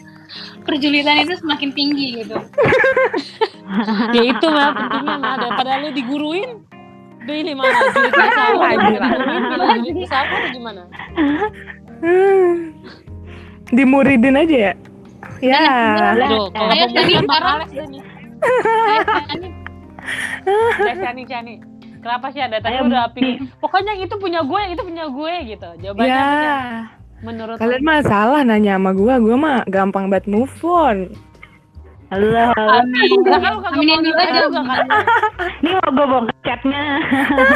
perjulitan 0.66 1.20
itu 1.20 1.34
semakin 1.36 1.70
tinggi 1.72 2.06
gitu. 2.22 2.38
ya 4.14 4.22
itu 4.24 4.46
Mel 4.46 4.70
pentingnya 4.72 5.16
Mel 5.16 5.34
daripada 5.38 5.70
lu 5.80 5.90
diguruin 5.90 6.50
pilih 7.26 7.54
mana 7.54 7.78
pilih 9.54 9.80
jurit 9.82 9.96
bisa 10.06 10.16
apa 10.22 10.34
atau 10.38 10.50
gimana 10.50 10.82
Hmm. 12.02 12.74
Dimuridin 13.70 14.34
aja 14.34 14.56
ya. 14.58 14.72
Ya. 15.38 15.62
Tuh, 16.18 16.50
kalau 16.50 16.74
Ayo, 16.74 16.90
pembukaan 16.90 16.98
Cani, 16.98 17.14
Bang 17.14 17.22
sekarang. 17.22 17.54
Alex 17.54 17.70
ini 17.70 18.00
Cani, 19.22 19.48
Cani, 20.98 21.22
Cani. 21.30 21.54
Kenapa 22.02 22.26
sih 22.34 22.42
ada 22.42 22.58
tadi 22.58 22.82
udah 22.82 23.14
pingin 23.14 23.46
Pokoknya 23.62 23.94
itu 23.94 24.18
punya 24.18 24.42
gue, 24.42 24.58
yang 24.58 24.72
itu 24.74 24.82
punya 24.82 25.04
gue 25.06 25.32
gitu. 25.46 25.70
Jawabannya 25.78 26.10
Ya. 26.10 26.26
Chan? 26.26 26.58
menurut 27.22 27.54
Kalian 27.62 27.82
mah 27.86 28.02
salah 28.02 28.42
nanya 28.42 28.74
sama 28.82 28.90
gua, 28.98 29.22
gua 29.22 29.36
mah 29.38 29.58
gampang 29.70 30.10
banget 30.10 30.26
move 30.26 30.50
on. 30.66 31.06
Halo, 32.12 32.28
halo. 32.28 32.52
amin. 32.76 33.08
Aminin 33.72 34.04
dulu 34.04 34.20
aja. 34.20 34.44
juga. 34.44 34.84
Ini 35.64 35.80
mau 35.80 35.88
gue 35.96 36.06
bongkar 36.12 36.36
chatnya. 36.44 37.00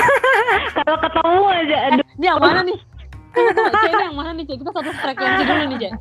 Kalau 0.81 0.97
ketemu 0.97 1.45
aja, 1.53 1.77
aduh. 1.93 2.01
Ini 2.17 2.25
yang 2.25 2.41
mana 2.41 2.65
nih? 2.65 2.81
Cek, 3.37 3.93
ini 3.93 4.05
yang 4.09 4.17
mana 4.17 4.33
nih, 4.33 4.49
Cek? 4.49 4.57
Kita 4.65 4.73
satu 4.73 4.97
frekuensi 4.97 5.45
dulu 5.45 5.65
nih, 5.69 5.77
Cek. 5.85 5.93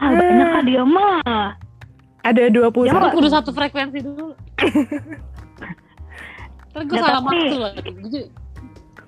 Ah, 0.00 0.08
banyak 0.08 0.48
kan 0.56 0.64
dia 0.64 0.82
mah. 0.88 1.52
Ada 2.24 2.48
21. 2.48 2.88
Ya, 2.88 2.96
Aku 2.96 3.20
kudu 3.20 3.28
satu 3.28 3.52
frekuensi 3.52 4.00
dulu. 4.00 4.32
Terus 6.72 6.84
gue 6.88 6.96
salah 6.96 7.20
maksud 7.20 7.60
loh. 7.60 7.76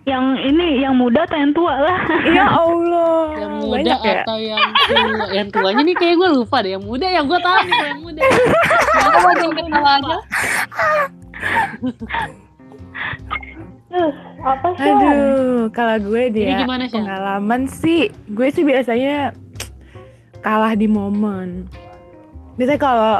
Jadi, 0.00 0.08
Yang 0.08 0.24
ini, 0.42 0.66
yang 0.80 0.94
muda 0.96 1.20
atau 1.22 1.36
yang 1.36 1.52
tua 1.52 1.74
lah. 1.76 1.98
Ya 2.36 2.46
Allah. 2.48 3.20
Yang 3.36 3.52
muda 3.60 3.74
Banyak 3.76 3.98
ya? 4.00 4.20
atau 4.24 4.36
yang 4.40 4.64
tua? 4.88 5.26
Yang 5.30 5.48
tuanya 5.52 5.82
nih 5.84 5.96
kayak 5.96 6.14
gue 6.16 6.28
lupa 6.32 6.56
deh. 6.60 6.70
Yang 6.72 6.84
muda 6.84 7.06
yang 7.06 7.24
gue 7.28 7.38
tahu 7.38 7.58
yang 7.68 8.00
muda. 8.00 8.22
Aku 8.96 9.18
mau 9.20 9.34
jemput 9.36 9.64
ketawa 9.68 9.90
aja. 9.92 10.16
Uh, 13.90 14.10
apa 14.50 14.68
sih? 14.74 14.88
Aduh, 14.88 15.60
kalau 15.70 15.96
gue 16.00 16.22
Jadi 16.30 16.36
dia 16.48 16.62
gimana 16.64 16.84
sih? 16.86 16.96
pengalaman 16.96 17.60
sih, 17.66 18.00
gue 18.30 18.48
sih 18.50 18.64
biasanya 18.64 19.36
kalah 20.40 20.72
di 20.72 20.88
momen. 20.88 21.68
Biasanya 22.56 22.80
kalau 22.80 23.14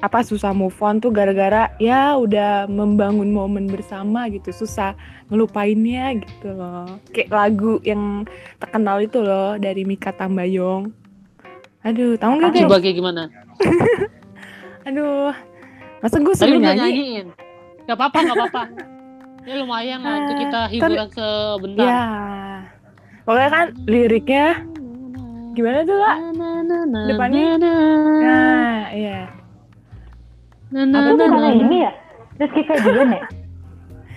apa 0.00 0.24
susah 0.24 0.56
move 0.56 0.76
on 0.80 0.96
tuh 0.96 1.12
gara-gara 1.12 1.68
ya 1.76 2.16
udah 2.16 2.64
membangun 2.64 3.28
momen 3.28 3.68
bersama 3.68 4.32
gitu, 4.32 4.48
susah 4.48 4.96
ngelupainnya 5.28 6.24
gitu 6.24 6.56
loh. 6.56 6.88
Kayak 7.12 7.28
lagu 7.28 7.84
yang 7.84 8.24
terkenal 8.56 9.04
itu 9.04 9.20
loh 9.20 9.60
dari 9.60 9.84
Mika 9.84 10.16
Tambayong. 10.16 10.88
Aduh, 11.84 12.16
tahu 12.16 12.40
nggak? 12.40 12.64
Coba 12.64 12.80
kayak 12.80 12.96
gimana? 12.96 13.22
Aduh, 14.88 15.36
masa 16.00 16.16
gue 16.16 16.32
udah 16.32 16.48
nyanyi? 16.56 16.80
nyanyiin. 16.80 17.26
Gak 17.84 17.96
apa-apa, 17.96 18.18
gak 18.24 18.36
apa-apa. 18.36 18.62
Ya 19.48 19.54
lumayan 19.56 20.04
lah 20.04 20.16
itu 20.20 20.32
kita 20.44 20.60
hiburan 20.68 21.08
sebentar. 21.12 21.84
Ya, 21.88 22.04
pokoknya 23.24 23.50
kan 23.52 23.66
liriknya 23.88 24.46
gimana 25.56 25.78
tuh 25.84 25.96
lah? 25.96 26.16
Depannya? 27.08 27.44
Nah, 27.56 28.80
iya. 28.92 29.39
Itu 30.70 30.98
bukan 31.26 31.52
ini 31.60 31.76
ya? 31.80 31.92
Rizky 32.36 32.62
Febian 32.62 33.10
ya? 33.10 33.22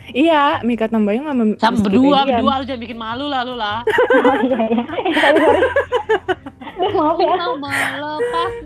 Iya, 0.05 0.43
Mika 0.61 0.85
Tambayong 0.85 1.25
sama 1.25 1.43
Sama 1.57 1.73
Rizky 1.73 1.83
berdua, 1.83 2.17
Febian. 2.21 2.37
berdua 2.37 2.53
lu 2.53 2.63
jangan 2.63 2.81
bikin 2.81 2.97
malu 2.97 3.25
lah 3.27 3.41
lu 3.41 3.55
lah. 3.55 3.77
Oh 4.23 4.35
iya 4.39 4.59
iya. 4.63 4.83
Eh, 4.83 5.13
sorry 5.13 5.39
sorry. 5.39 5.61
Duh, 6.73 6.91
maaf 6.91 7.15
ya. 7.15 7.35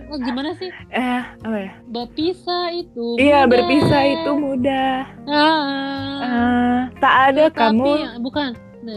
Oh, 0.10 0.18
gimana 0.18 0.50
sih? 0.56 0.70
Eh, 0.90 1.22
apa 1.38 1.58
ya? 1.60 1.72
Berpisah 1.86 2.64
itu. 2.72 3.08
Iya, 3.16 3.40
mudah. 3.40 3.52
berpisah 3.52 4.02
itu 4.06 4.32
mudah. 4.34 4.94
Ah. 5.28 6.18
Eh, 6.18 6.78
tak 6.98 7.14
ada 7.28 7.44
Tetapi 7.46 7.60
kamu. 7.78 7.92
bukan. 8.20 8.50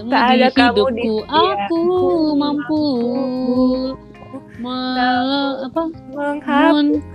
Tak 0.06 0.23
ada 0.30 0.49
kamu 0.50 0.85
di- 0.88 1.02
hidupku, 1.02 1.14
aku 1.26 1.82
mampu 2.32 2.82
apa? 4.68 5.82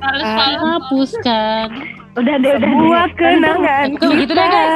menghapuskan. 0.05 1.67
Udah 2.15 2.35
deh, 2.39 2.51
udah 2.55 2.71
semua 2.71 3.01
kenangan 3.19 3.85
Itu 3.91 4.07
begitu 4.07 4.31
deh, 4.31 4.47
guys. 4.47 4.75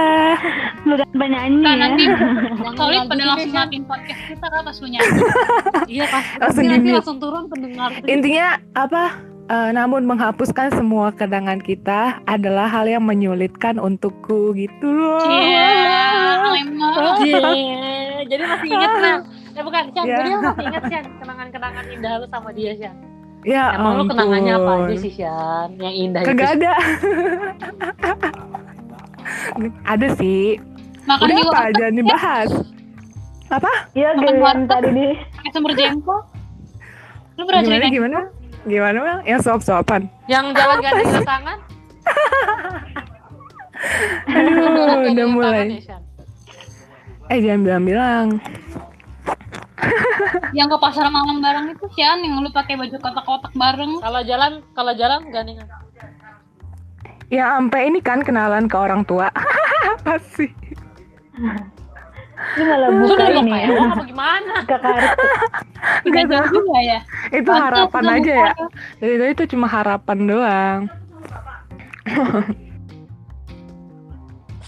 Bukan 0.84 1.08
penyanyi 1.16 1.64
Kan 1.64 1.72
ya. 1.72 1.80
nanti 1.88 2.04
solid 2.80 3.08
pada 3.08 3.24
langsung 3.24 3.54
matiin 3.56 3.84
podcast 3.88 4.22
kita 4.28 4.46
kan 4.52 4.62
pas 4.68 4.76
lu 4.76 4.88
nyanyi. 4.92 5.20
Iya 5.96 6.04
pas 6.12 6.24
Langsung 6.44 6.66
nanti 6.68 6.90
langsung 6.92 7.18
turun 7.24 7.44
pendengar. 7.48 7.90
Intinya 8.04 8.60
apa? 8.76 9.04
Eh, 9.50 9.72
namun 9.74 10.06
menghapuskan 10.06 10.78
semua 10.78 11.10
kenangan 11.10 11.58
kita 11.58 12.22
adalah 12.30 12.70
hal 12.70 12.86
yang 12.86 13.02
menyulitkan 13.02 13.82
untukku 13.82 14.54
gitu 14.54 14.86
loh. 14.86 15.26
Iya, 15.26 15.74
lemah. 16.54 16.94
Iya, 17.26 18.30
jadi 18.30 18.44
masih 18.46 18.68
inget 18.70 18.92
Mel. 19.02 19.20
Eh 19.60 19.64
bukan, 19.68 19.84
Chan. 19.92 20.04
Iya. 20.08 20.16
Jadi 20.16 20.30
lu 20.30 20.40
masih 20.40 20.64
inget 20.66 20.84
Chan 20.88 21.04
kenangan-kenangan 21.20 21.86
indah 21.92 22.14
lu 22.16 22.26
sama 22.32 22.50
dia, 22.56 22.72
Chan. 22.80 22.96
Ya 23.44 23.76
Emang 23.76 24.00
lu 24.00 24.04
kenangannya 24.08 24.54
apa 24.56 24.72
ampun. 24.72 24.88
aja 24.88 24.96
sih, 24.96 25.12
Chan? 25.12 25.68
Yang 25.76 25.96
indah 26.00 26.22
Kagak 26.24 26.48
itu. 26.48 26.56
ada. 26.56 26.74
ada 29.86 30.08
sih. 30.16 30.56
Makan 31.04 31.24
Udah 31.28 31.36
apa? 31.36 31.52
warteg 31.52 31.76
Jangan 31.76 31.96
dibahas. 32.00 32.50
Apa? 33.50 33.72
Iya, 33.92 34.10
warteg. 34.16 34.68
tadi 34.70 34.90
di 34.94 35.08
pakai 35.36 35.52
sumber 35.52 35.72
jengkol. 35.76 36.20
Lu 37.36 37.44
pernah 37.44 37.62
Gimana 37.62 37.76
cerita? 37.84 37.96
gimana? 37.96 38.20
Gimana 38.64 38.98
Mel? 39.02 39.20
Yang 39.28 39.40
suap-suapan. 39.44 40.02
Yang 40.28 40.46
jalan 40.56 40.78
gandengan 40.80 41.24
tangan. 41.26 41.58
Aduh, 44.30 45.04
udah 45.10 45.28
mulai. 45.28 45.52
tangan 45.52 45.68
ya? 45.76 45.98
Eh 47.28 47.40
jangan 47.44 47.60
bilang-bilang. 47.62 48.28
Yang 50.58 50.68
ke 50.76 50.78
pasar 50.82 51.08
malam 51.10 51.40
bareng 51.40 51.72
itu 51.74 51.86
Sian 51.96 52.20
yang 52.24 52.44
lu 52.44 52.50
pakai 52.52 52.76
baju 52.76 52.96
kotak-kotak 53.00 53.54
bareng. 53.56 54.00
Kalau 54.02 54.22
jalan, 54.26 54.52
kalau 54.76 54.94
jalan 54.96 55.22
gandengan. 55.32 55.68
Ya 57.30 57.46
sampai 57.58 57.94
ini 57.94 58.02
kan 58.02 58.26
kenalan 58.26 58.66
ke 58.66 58.76
orang 58.78 59.06
tua. 59.06 59.30
Apa 60.00 60.18
sih? 60.20 60.50
ini 62.56 62.64
malah 62.64 62.88
buka 62.88 63.14
udah 63.20 63.28
ini 63.36 63.52
ya. 63.52 63.68
orang 63.68 63.92
apa 63.92 64.04
gimana? 64.08 64.54
Tidak 66.08 66.24
jauh 66.32 66.50
juga 66.56 66.78
ya. 66.80 67.00
Itu 67.36 67.52
Pantes 67.52 67.64
harapan 67.68 68.04
aja 68.16 68.32
ya. 68.32 68.52
buka. 68.56 68.66
Dari 69.04 69.16
itu 69.36 69.44
cuma 69.52 69.68
harapan 69.68 70.18
doang. 70.24 70.80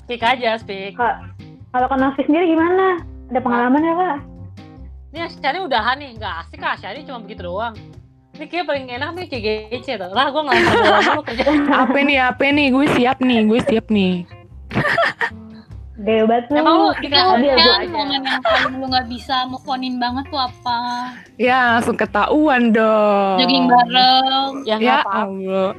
Speak 0.03 0.19
aja, 0.19 0.59
speak. 0.59 0.99
Kalau 1.71 1.87
ke 1.87 1.95
Novi 1.95 2.21
sendiri 2.27 2.51
gimana? 2.51 2.99
Ada 3.31 3.39
pengalaman 3.39 3.87
ya, 3.87 3.93
Kak? 3.95 4.30
Ini 5.11 5.27
Asyani 5.27 5.59
udahan 5.59 5.99
nih, 5.99 6.15
nggak 6.15 6.33
asik 6.41 6.57
kak 6.57 6.79
Asyani 6.79 7.03
cuma 7.03 7.19
begitu 7.19 7.43
doang. 7.43 7.75
Ini 8.31 8.45
kayak 8.47 8.63
paling 8.63 8.87
enak 8.87 9.09
nih 9.11 9.25
CGC 9.27 9.99
tuh. 9.99 10.09
Lah 10.09 10.31
gue 10.31 10.39
bola 10.39 10.55
mulu 11.03 11.21
kerja. 11.21 11.43
Apa 11.83 11.99
nih? 11.99 12.17
Apa 12.23 12.43
nih? 12.47 12.67
Gue 12.71 12.87
siap 12.89 13.19
nih. 13.19 13.43
Gue 13.43 13.59
siap 13.61 13.91
nih. 13.91 14.23
Debat 16.01 16.47
lu. 16.49 16.57
Emang 16.57 16.75
lu 16.79 16.89
Nggak, 16.95 17.11
kan 17.11 17.37
aja. 17.37 17.85
momen 17.85 18.23
yang 18.23 18.41
paling 18.41 18.73
lu 18.73 18.85
nggak 18.87 19.05
bisa 19.05 19.45
move 19.45 19.67
onin 19.67 19.99
banget 20.01 20.25
tuh 20.31 20.41
apa? 20.41 20.79
Ya 21.37 21.77
langsung 21.77 21.93
ketahuan 21.93 22.71
dong. 22.71 23.37
Jogging 23.37 23.67
bareng. 23.67 24.51
Ya 24.65 24.73
nggak 24.79 24.87
Ya 24.87 24.95
apa-apa. 25.03 25.21
Allah. 25.21 25.71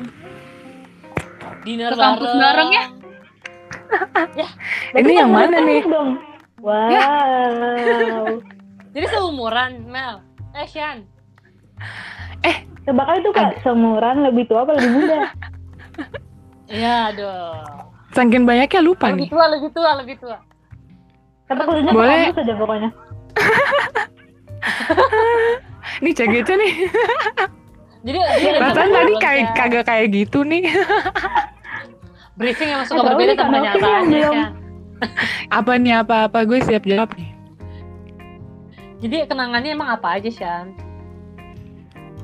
Dinner 1.64 1.90
Ke 1.90 1.98
kampus 1.98 2.32
bareng 2.36 2.70
ya? 2.70 2.84
Ini 5.00 5.12
yang 5.16 5.30
mana 5.32 5.56
nih? 5.58 5.82
dong? 5.82 6.20
Wow. 6.60 8.38
Jadi 8.92 9.06
seumuran 9.08 9.86
Mel. 9.86 10.20
Eh 10.52 10.66
Shan. 10.66 11.06
Tebak 12.82 13.06
itu 13.14 13.30
Kak, 13.30 13.62
seumuran 13.62 14.22
lebih 14.22 14.44
tua 14.44 14.62
apa 14.62 14.70
lebih 14.74 14.90
muda? 14.92 15.16
Iya 16.66 17.06
aduh. 17.06 17.54
Saking 18.10 18.42
banyaknya 18.42 18.80
lupa 18.80 19.06
Lebih 19.06 19.18
nih. 19.18 19.28
tua, 19.28 19.44
lebih 19.46 19.70
tua, 19.70 19.90
lebih 19.94 20.14
tua. 20.16 20.36
Kata 21.44 21.62
kuliahnya 21.62 21.92
Boleh. 21.92 22.16
kampus 22.26 22.42
aja 22.42 22.54
pokoknya. 22.56 22.88
Nih 26.00 26.12
CGC 26.12 26.48
nih. 26.48 26.72
Jadi 28.02 28.16
Perasaan 28.56 28.88
lebih 28.88 28.96
tadi 28.96 29.12
kayak 29.20 29.44
kagak 29.52 29.84
kayak 29.84 30.06
gitu 30.10 30.42
nih. 30.42 30.64
briefing 32.34 32.66
yang 32.66 32.82
suka 32.82 32.90
Eh, 32.90 32.98
tahu 32.98 33.06
berbeda 33.12 33.32
sama 33.36 33.54
yang 33.54 33.64
kenyataannya. 33.70 34.44
Apa 35.52 35.72
nih 35.76 35.92
apa-apa 35.94 36.38
gue 36.42 36.58
siap 36.62 36.82
jawab 36.82 37.10
nih. 37.14 37.30
Jadi 39.02 39.26
kenangannya 39.26 39.74
emang 39.74 39.90
apa 39.90 40.14
aja 40.14 40.30
Shan? 40.30 40.70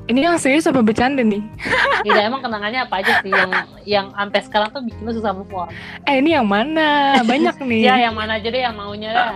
Ini 0.09 0.25
yang 0.25 0.41
serius 0.41 0.65
apa 0.65 0.81
bercanda 0.81 1.21
nih? 1.21 1.43
Tidak 2.07 2.23
emang 2.23 2.41
kenangannya 2.41 2.81
apa 2.81 2.95
aja 2.97 3.21
sih 3.21 3.29
yang 3.29 3.51
yang 3.85 4.05
sampai 4.09 4.39
sekarang 4.41 4.69
tuh 4.71 4.81
bikin 4.81 5.03
lu 5.03 5.11
susah 5.11 5.31
move 5.31 5.51
on. 5.51 5.69
Eh 6.03 6.17
ini 6.17 6.33
yang 6.33 6.47
mana? 6.47 7.19
Banyak 7.21 7.61
nih. 7.69 7.81
Ya 7.83 7.95
yang 8.01 8.15
mana 8.15 8.39
aja 8.39 8.47
deh 8.47 8.57
yang 8.59 8.73
maunya 8.73 9.11
dah. 9.11 9.29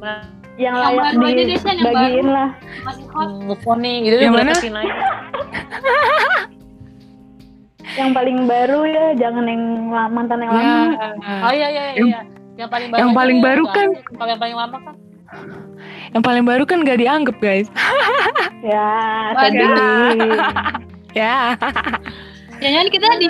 Nah, 0.00 0.20
Yang 0.56 0.72
Yang 0.72 0.76
layak 0.80 0.96
baru 0.96 1.20
aja 1.20 1.42
deh, 1.44 1.58
Shan, 1.60 1.68
yang 1.68 1.78
dibagiin 1.84 2.16
baru. 2.16 2.32
lah. 2.32 2.48
Masih 2.82 3.04
hot. 3.12 3.28
move 3.44 3.64
on 3.68 3.78
nih, 3.78 3.96
gitu 4.02 4.14
Yang 4.16 4.34
mana? 4.34 4.52
Yang 7.92 8.10
paling 8.12 8.38
baru 8.44 8.80
ya, 8.84 9.04
jangan 9.14 9.44
yang 9.44 9.62
mantan 10.10 10.38
yang 10.40 10.50
Ya. 10.50 10.56
lama. 10.58 11.08
Oh 11.44 11.52
iya 11.52 11.68
iya 11.68 11.82
iya. 11.86 11.92
Yang- 11.94 12.08
iya. 12.08 12.20
Yang 12.56 12.68
paling 12.72 12.88
baru. 12.88 13.00
yang 13.04 13.10
paling 13.12 13.38
baru 13.38 13.64
kan-. 13.68 13.94
Kalau 14.10 14.30
yang 14.32 14.40
paling 14.40 14.56
lama 14.56 14.76
kan 14.80 14.94
Yang 16.10 16.22
paling 16.22 16.44
baru 16.44 16.62
kan 16.64 16.82
gak 16.82 16.98
dianggap 16.98 17.36
guys. 17.38 17.68
Ya, 18.66 19.30
Waduh. 19.30 19.52
sedih. 19.52 20.38
Ya. 21.16 21.54
Jangan-jangan 22.58 22.88
kita 22.90 23.06
di 23.16 23.28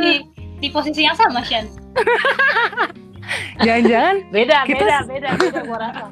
di 0.57 0.69
posisi 0.71 1.03
yang 1.03 1.15
sama, 1.15 1.39
Shan. 1.39 1.69
Jangan-jangan. 3.61 4.17
beda 4.31 4.57
Kita- 4.65 4.81
beda 4.81 4.99
beda 5.05 5.29
beda 5.37 5.61
gua 5.63 5.79
rasa. 5.83 6.07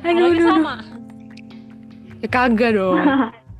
Aduh, 0.00 0.32
sama. 0.38 0.74
Ya, 2.20 2.28
kagak 2.28 2.70
dong. 2.72 3.00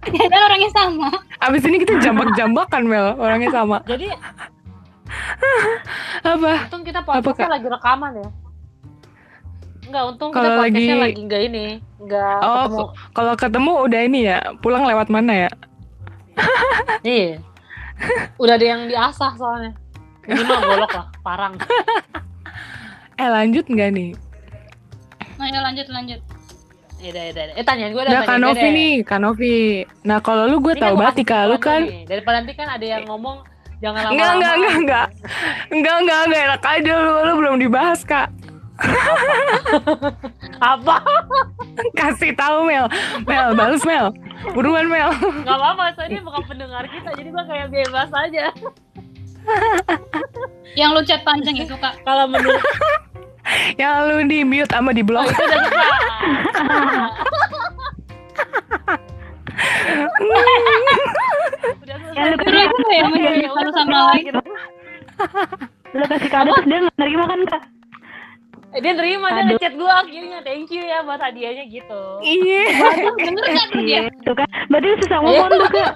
Jangan 0.05 0.41
orangnya 0.43 0.71
sama. 0.71 1.09
Abis 1.41 1.65
ini 1.65 1.77
kita 1.81 1.97
jambak-jambakan 1.99 2.83
Mel. 2.85 3.07
Orangnya 3.17 3.51
sama. 3.51 3.81
Jadi 3.85 4.09
Apa? 6.23 6.53
untung 6.65 6.85
kita 6.85 7.01
podcastnya 7.03 7.47
Kak? 7.47 7.55
lagi 7.57 7.67
rekaman 7.69 8.13
ya. 8.15 8.29
Enggak, 9.85 10.03
untung 10.07 10.31
kita 10.31 10.40
Kalau 10.40 10.51
podcastnya 10.59 10.94
lagi- 10.94 11.05
lagi 11.07 11.20
enggak 11.20 11.42
ini, 11.44 11.66
enggak 11.99 12.37
Oh, 12.38 12.55
ketemu. 12.59 12.85
Kalau 13.12 13.35
ketemu 13.35 13.73
udah 13.83 14.01
ini 14.03 14.20
ya. 14.25 14.38
Pulang 14.59 14.85
lewat 14.85 15.09
mana 15.09 15.33
ya? 15.38 15.51
Iya. 17.07 17.38
Udah 18.37 18.55
ada 18.55 18.66
yang 18.66 18.83
diasah 18.85 19.33
soalnya. 19.35 19.73
Ini 20.25 20.42
mah 20.42 20.61
golok 20.62 20.92
lah, 20.92 21.07
parang. 21.20 21.53
Eh 23.14 23.31
lanjut 23.31 23.62
nggak 23.64 23.90
nih? 23.94 24.11
Nah, 25.37 25.47
ya 25.47 25.61
lanjut 25.62 25.87
lanjut. 25.87 26.18
Ya 26.99 27.09
udah, 27.11 27.23
udah, 27.29 27.44
udah. 27.47 27.55
Eh 27.55 27.62
tanyain 27.62 27.92
gue 27.92 28.03
dah. 28.03 28.11
Udah 28.11 28.23
Kanovi 28.27 28.68
nih, 28.70 28.94
Kanovi. 29.05 29.57
Nah 30.03 30.18
kalau 30.18 30.51
lu 30.51 30.59
gue 30.59 30.75
kan 30.75 30.83
tahu 30.83 30.94
gua 30.94 31.03
banget 31.07 31.23
kalau 31.23 31.55
lu 31.55 31.59
kan 31.61 31.83
nih. 31.85 32.03
Daripada 32.05 32.42
nanti 32.42 32.53
kan 32.53 32.66
ada 32.66 32.83
yang 32.83 33.07
ngomong 33.07 33.47
jangan 33.79 34.01
lama-lama. 34.03 34.18
Enggak, 34.18 34.33
enggak, 34.35 34.55
enggak, 34.57 34.75
enggak. 34.75 35.07
Enggak, 35.70 35.97
enggak, 36.01 36.20
enggak 36.25 36.42
enak 36.42 36.62
aja 36.64 36.92
lu, 36.97 37.12
lu 37.23 37.33
belum 37.38 37.57
dibahas, 37.61 38.01
Kak. 38.03 38.29
Apa? 40.75 40.97
Kasih 41.95 42.35
tahu 42.35 42.67
Mel. 42.67 42.91
Mel, 43.25 43.55
balas 43.55 43.83
Mel. 43.87 44.11
Buruan 44.53 44.91
Mel. 44.91 45.15
Gak 45.47 45.57
apa-apa, 45.57 45.95
soalnya 45.95 46.21
bukan 46.27 46.43
pendengar 46.45 46.85
kita, 46.91 47.11
jadi 47.15 47.29
gue 47.31 47.45
kayak 47.47 47.69
bebas 47.71 48.11
aja. 48.13 48.51
Yang 50.75 50.91
lu 50.91 51.01
chat 51.05 51.21
panjang 51.23 51.57
itu, 51.61 51.75
Kak. 51.77 52.01
Kalau 52.03 52.25
menurut 52.27 52.59
Yang 53.81 53.95
lu 54.09 54.17
di 54.25 54.39
mute 54.41 54.73
sama 54.73 54.91
di 54.97 55.05
oh, 55.05 55.07
blok. 55.07 55.29
itu 55.29 55.37
udah 55.37 55.61
Yang 62.17 62.27
lu 62.33 62.37
Terus 62.41 62.65
aku 62.65 62.91
ya 62.91 63.05
menjadi 63.09 63.41
Ya 63.45 63.51
satu 63.53 63.81
udah, 63.85 64.03
lain. 64.11 64.25
gitu. 64.25 64.41
Lu 65.95 66.05
kasih 66.11 66.31
kado 66.33 66.51
terus 66.59 66.67
dia 66.67 66.79
nggak 66.83 66.97
nerima 66.99 67.25
kan, 67.31 67.41
Kak? 67.47 67.63
Eh, 68.75 68.81
dia 68.83 68.93
terima, 68.99 69.31
dia 69.31 69.43
ngechat 69.47 69.73
gue 69.79 69.87
akhirnya, 69.87 70.39
thank 70.43 70.67
you 70.75 70.83
ya 70.83 71.07
buat 71.07 71.23
hadiahnya 71.23 71.65
gitu. 71.71 72.03
Iya. 72.27 72.63
Bener 73.23 73.45
kan 73.47 73.67
tuh 73.71 73.83
dia? 73.87 74.01
Tuh 74.27 74.35
kan. 74.35 74.49
Berarti 74.67 74.89
susah 75.07 75.19
ngomong 75.23 75.47
tuh, 75.47 75.59
Kak. 75.71 75.95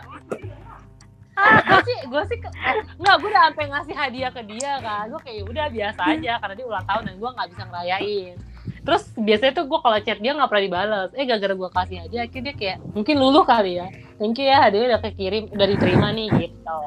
Ah, 1.39 1.59
gue 1.63 1.81
sih, 1.87 1.99
gue 2.07 2.23
sih, 2.31 2.39
ke- 2.39 2.55
eh, 2.55 2.75
nggak, 2.99 3.15
gue 3.19 3.29
udah 3.31 3.43
sampai 3.51 3.65
ngasih 3.71 3.95
hadiah 3.95 4.31
ke 4.31 4.43
dia 4.47 4.73
kan. 4.79 5.11
Gue 5.11 5.21
kayak 5.27 5.43
udah 5.51 5.67
biasa 5.71 6.03
aja, 6.07 6.33
karena 6.39 6.55
dia 6.55 6.67
ulang 6.67 6.87
tahun 6.87 7.03
dan 7.07 7.15
gue 7.19 7.31
nggak 7.35 7.49
bisa 7.51 7.63
ngerayain. 7.67 8.35
Terus 8.79 9.03
biasanya 9.15 9.53
tuh 9.59 9.65
gue 9.67 9.79
kalau 9.83 9.99
chat 9.99 10.19
dia 10.23 10.33
nggak 10.39 10.49
pernah 10.51 10.65
dibales. 10.67 11.11
Eh 11.19 11.25
gara-gara 11.27 11.55
gue 11.59 11.71
kasih 11.75 11.97
hadiah, 12.07 12.23
akhirnya 12.27 12.45
dia 12.47 12.55
kayak 12.55 12.79
mungkin 12.95 13.15
luluh 13.19 13.43
kali 13.43 13.83
ya. 13.83 13.87
Thank 14.23 14.39
you 14.39 14.47
ya, 14.47 14.59
hadiahnya 14.63 14.89
udah 14.95 15.03
kekirim, 15.03 15.45
udah 15.51 15.67
diterima 15.67 16.09
nih 16.15 16.27
gitu. 16.31 16.83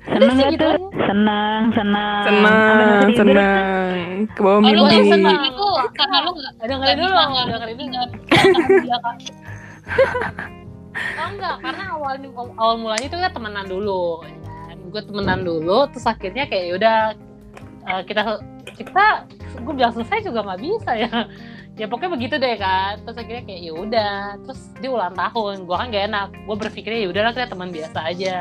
Seneng 0.00 0.32
sih 0.32 0.42
gak 0.42 0.52
gitu. 0.54 0.70
Seneng, 1.04 1.62
seneng. 1.70 2.24
Senang, 2.24 2.56
nggak 2.72 3.04
tidur. 3.06 3.18
senang. 3.36 3.94
Ke 4.30 4.40
bawah 4.40 4.56
Oh, 4.56 4.62
mimpi. 4.62 4.96
senang 5.06 5.40
itu 5.44 5.66
karena 5.92 6.16
lu 6.20 6.30
nggak 6.32 6.52
Eh, 6.52 6.66
dengerin 6.66 6.80
nggak 6.80 6.96
dulu, 6.96 7.14
nggak 7.30 7.44
dengerin 7.46 7.76
dulu. 7.76 7.88
nggak 7.90 8.06
bisa 8.08 8.76
dia, 8.80 8.96
Kak. 8.98 9.16
Oh 10.90 11.28
enggak, 11.30 11.54
karena 11.62 11.84
awal 11.94 12.14
awal 12.56 12.74
mulanya 12.76 13.06
itu 13.06 13.16
kan 13.16 13.30
temenan 13.30 13.66
dulu. 13.66 14.02
Kan. 14.20 14.76
Gue 14.90 15.02
temenan 15.02 15.40
dulu, 15.40 15.78
terus 15.88 16.04
akhirnya 16.04 16.44
kayak 16.44 16.64
yaudah 16.68 16.98
eh, 17.86 18.02
kita 18.04 18.22
kita 18.74 19.04
gue 19.56 19.72
bilang 19.72 19.92
selesai 19.92 20.18
juga 20.22 20.40
nggak 20.42 20.60
bisa 20.60 20.90
ya. 20.96 21.10
Ya 21.78 21.88
pokoknya 21.88 22.12
begitu 22.12 22.34
deh 22.36 22.56
kan. 22.56 23.00
Terus 23.00 23.16
akhirnya 23.16 23.40
kayak 23.42 23.60
ya 23.62 23.72
udah, 23.72 24.14
terus 24.44 24.60
dia 24.76 24.90
ulang 24.90 25.16
tahun. 25.16 25.64
Gue 25.64 25.72
kan 25.72 25.88
gak 25.88 26.12
enak. 26.12 26.28
Gue 26.44 26.56
berpikirnya 26.58 27.00
ya 27.00 27.08
udahlah 27.08 27.32
kita 27.32 27.48
teman 27.48 27.72
biasa 27.72 27.98
aja. 28.04 28.36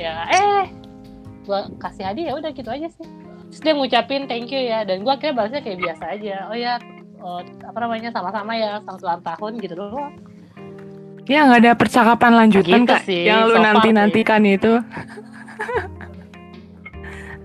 Ya 0.00 0.14
eh 0.32 0.62
gue 1.42 1.60
kasih 1.76 2.04
hadiah 2.04 2.26
ya 2.28 2.34
udah 2.36 2.50
gitu 2.50 2.68
aja 2.68 2.88
sih. 2.88 3.06
Terus 3.48 3.60
dia 3.60 3.72
ngucapin 3.72 4.24
thank 4.24 4.48
you 4.48 4.60
ya 4.60 4.82
dan 4.82 5.00
gue 5.00 5.10
akhirnya 5.10 5.34
balasnya 5.34 5.60
kayak 5.60 5.78
biasa 5.78 6.04
aja. 6.10 6.36
Oh 6.46 6.56
ya 6.56 6.78
eh, 7.16 7.40
apa 7.62 7.78
namanya 7.78 8.08
sama-sama 8.10 8.52
ya 8.52 8.78
selamat 8.80 9.00
ulang 9.00 9.22
tahun 9.24 9.52
gitu 9.58 9.74
doang. 9.74 10.14
Ya 11.22 11.44
nggak 11.44 11.60
ada 11.60 11.72
percakapan 11.72 12.32
lanjutan 12.36 12.82
Gitu 12.82 12.88
kak. 12.88 13.00
sih, 13.04 13.22
Yang 13.24 13.40
lu 13.44 13.54
so 13.54 13.60
nanti 13.60 13.88
nantikan 13.90 14.42
itu. 14.42 14.72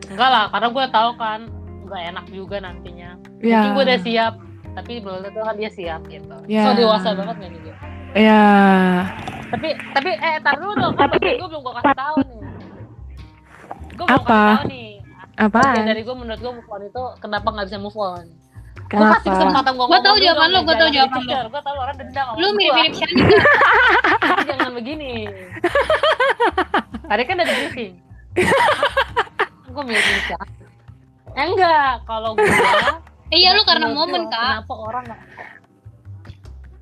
Enggak 0.08 0.30
lah, 0.30 0.46
karena 0.50 0.68
gue 0.68 0.86
tahu 0.90 1.10
kan 1.16 1.40
nggak 1.84 2.02
enak 2.06 2.26
juga 2.28 2.58
nantinya 2.60 3.10
Ya. 3.40 3.64
mungkin 3.64 3.72
gue 3.74 3.84
udah 3.86 4.00
siap 4.02 4.34
tapi 4.74 4.94
belum 5.00 5.24
tentu 5.24 5.40
kan 5.40 5.56
dia 5.56 5.70
siap 5.70 6.02
gitu 6.06 6.36
Ya. 6.46 6.64
so 6.64 6.76
dewasa 6.76 7.16
banget 7.16 7.36
nih 7.40 7.50
dia 7.56 7.76
Ya. 8.18 8.44
tapi 9.48 9.72
tapi 9.94 10.10
eh 10.12 10.36
tar 10.42 10.60
dulu 10.60 10.74
dong 10.76 10.94
kan 10.94 11.08
Tapi- 11.08 11.38
gue 11.38 11.48
belum 11.48 11.62
gue 11.62 11.74
kasih 11.80 11.96
tahu 11.96 12.16
nih 12.20 12.40
Apa? 14.08 14.64
nih 14.64 15.00
Apa? 15.36 15.62
Dari 15.78 16.02
gue 16.02 16.16
menurut 16.16 16.38
gue 16.38 16.54
move 16.54 16.66
on 16.68 16.82
itu 16.84 17.04
kenapa 17.18 17.48
nggak 17.50 17.68
bisa 17.68 17.78
move 17.78 17.96
on 17.96 18.26
gue 18.80 18.96
kasih 18.96 19.20
Kenapa? 19.20 19.20
kesempatan 19.28 19.74
gue 19.74 19.86
Gua 19.86 20.00
tahu 20.00 20.16
jawaban 20.18 20.48
lu, 20.48 20.60
gua 20.62 20.76
tahu 20.76 20.90
jawaban 20.90 21.22
lu. 21.22 21.34
gue 21.46 21.62
tahu 21.62 21.78
orang 21.78 21.96
dendam 21.98 22.26
gua. 22.26 22.50
mirip-mirip 22.56 22.94
Shani? 22.98 23.24
Tapi 24.18 24.42
jangan 24.46 24.72
begini 24.74 25.14
tadi 27.04 27.24
kan 27.24 27.36
ada 27.38 27.54
briefing 27.54 27.94
gue 29.74 29.84
mirip 29.84 30.02
mirip 30.02 30.24
siapa 30.26 30.46
eh, 31.30 31.44
enggak 31.46 31.92
kalau 32.04 32.32
gue 32.34 32.48
Eh, 33.28 33.44
iya 33.44 33.52
lu 33.52 33.62
karena 33.62 33.92
momen, 33.92 34.24
Kak. 34.26 34.40
kenapa 34.64 34.74
orang 34.74 35.04
nggak 35.04 35.20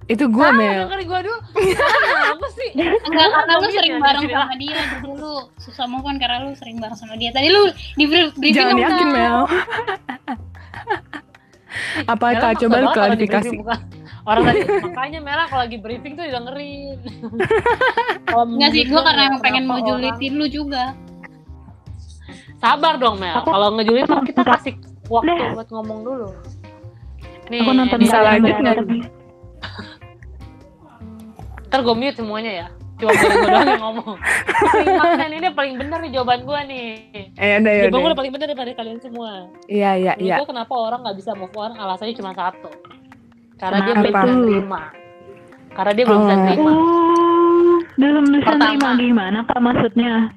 Itu 0.05 0.29
gue 0.29 0.37
Ah, 0.39 0.53
Mel. 0.53 0.85
dengerin 0.85 1.07
gue 1.07 1.19
dulu 1.25 1.37
kenapa 2.13 2.47
sih 2.53 2.69
Enggak 2.77 3.27
karena 3.31 3.53
lu 3.55 3.67
sering 3.67 3.95
bareng 3.97 4.25
sama 4.27 4.53
dia 4.55 4.73
Jadi 4.77 5.01
lu 5.09 5.33
susah 5.57 5.85
move 5.85 6.05
on 6.05 6.17
karena 6.17 6.37
lu 6.41 6.53
sering 6.53 6.77
bareng 6.77 6.93
sama 6.93 7.17
dia 7.17 7.33
Tadi 7.33 7.47
lu 7.49 7.61
di 7.95 8.05
brief- 8.05 8.35
briefing 8.35 8.53
Jangan 8.55 8.75
apa? 8.75 8.85
yakin 8.85 9.07
Mel. 9.09 9.39
Apa 12.05 12.25
Mela 12.31 12.55
coba 12.55 12.75
di 12.77 12.87
klarifikasi? 12.87 13.55
Orang 14.23 14.43
tadi 14.43 14.59
makanya 14.63 15.19
Mela 15.19 15.43
kalau 15.45 15.67
lagi 15.67 15.77
briefing 15.77 16.13
tuh 16.13 16.23
dengerin. 16.23 16.97
Enggak 18.55 18.69
sih, 18.71 18.83
gue 18.83 18.91
gua 18.91 19.03
karena 19.03 19.21
emang 19.27 19.41
pengen 19.41 19.63
mau 19.65 19.79
julitin 19.79 20.33
lu 20.35 20.47
juga 20.47 20.95
Sabar 22.57 22.95
dong 22.95 23.19
Mel. 23.19 23.43
Kalau 23.43 23.75
ngejulit 23.75 24.07
kita 24.07 24.43
kasih 24.45 24.73
waktu 25.05 25.35
buat 25.51 25.67
ngomong 25.67 25.99
dulu. 26.01 26.27
Nih, 27.45 27.61
Aku 27.61 27.71
nonton 27.73 27.99
Bisa 27.99 28.17
lanjut 28.23 28.55
nggak? 28.55 28.77
Ntar 31.75 31.83
gue 31.83 31.95
mute 31.99 32.15
semuanya 32.15 32.51
ya. 32.55 32.67
Cuma 32.95 33.11
gue 33.11 33.27
doang 33.27 33.67
yang 33.67 33.83
ngomong. 33.91 34.15
Paling 34.79 35.35
ini 35.35 35.49
paling 35.51 35.75
bener 35.75 35.99
nih 36.07 36.11
jawaban 36.15 36.47
gue 36.47 36.59
nih. 36.71 36.87
Eh 37.35 37.59
udah 37.59 37.73
ya 37.75 37.83
Jawaban 37.91 37.99
gue 37.99 38.19
paling 38.23 38.31
bener 38.31 38.47
daripada 38.47 38.71
kalian 38.79 38.99
semua. 39.03 39.51
Iya 39.67 39.91
iya 39.99 40.13
iya. 40.15 40.39
gue 40.39 40.47
kenapa 40.47 40.71
orang 40.71 41.03
nggak 41.03 41.19
bisa 41.19 41.35
move 41.35 41.51
on 41.59 41.75
alasannya 41.75 42.15
cuma 42.15 42.31
satu. 42.31 42.71
Karena 43.59 43.83
dia 43.83 43.93
belum 43.99 44.07
bisa 44.07 44.23
terima. 44.23 44.81
Karena 45.75 45.91
dia 45.91 46.05
belum 46.07 46.21
bisa 46.23 46.31
Oh. 46.31 46.43
terima. 46.47 46.71
Oh, 46.71 47.77
belum 47.99 48.25
bisa 48.31 48.51
nerima 48.55 48.89
gimana 48.95 49.37
kak 49.43 49.59
maksudnya? 49.59 50.31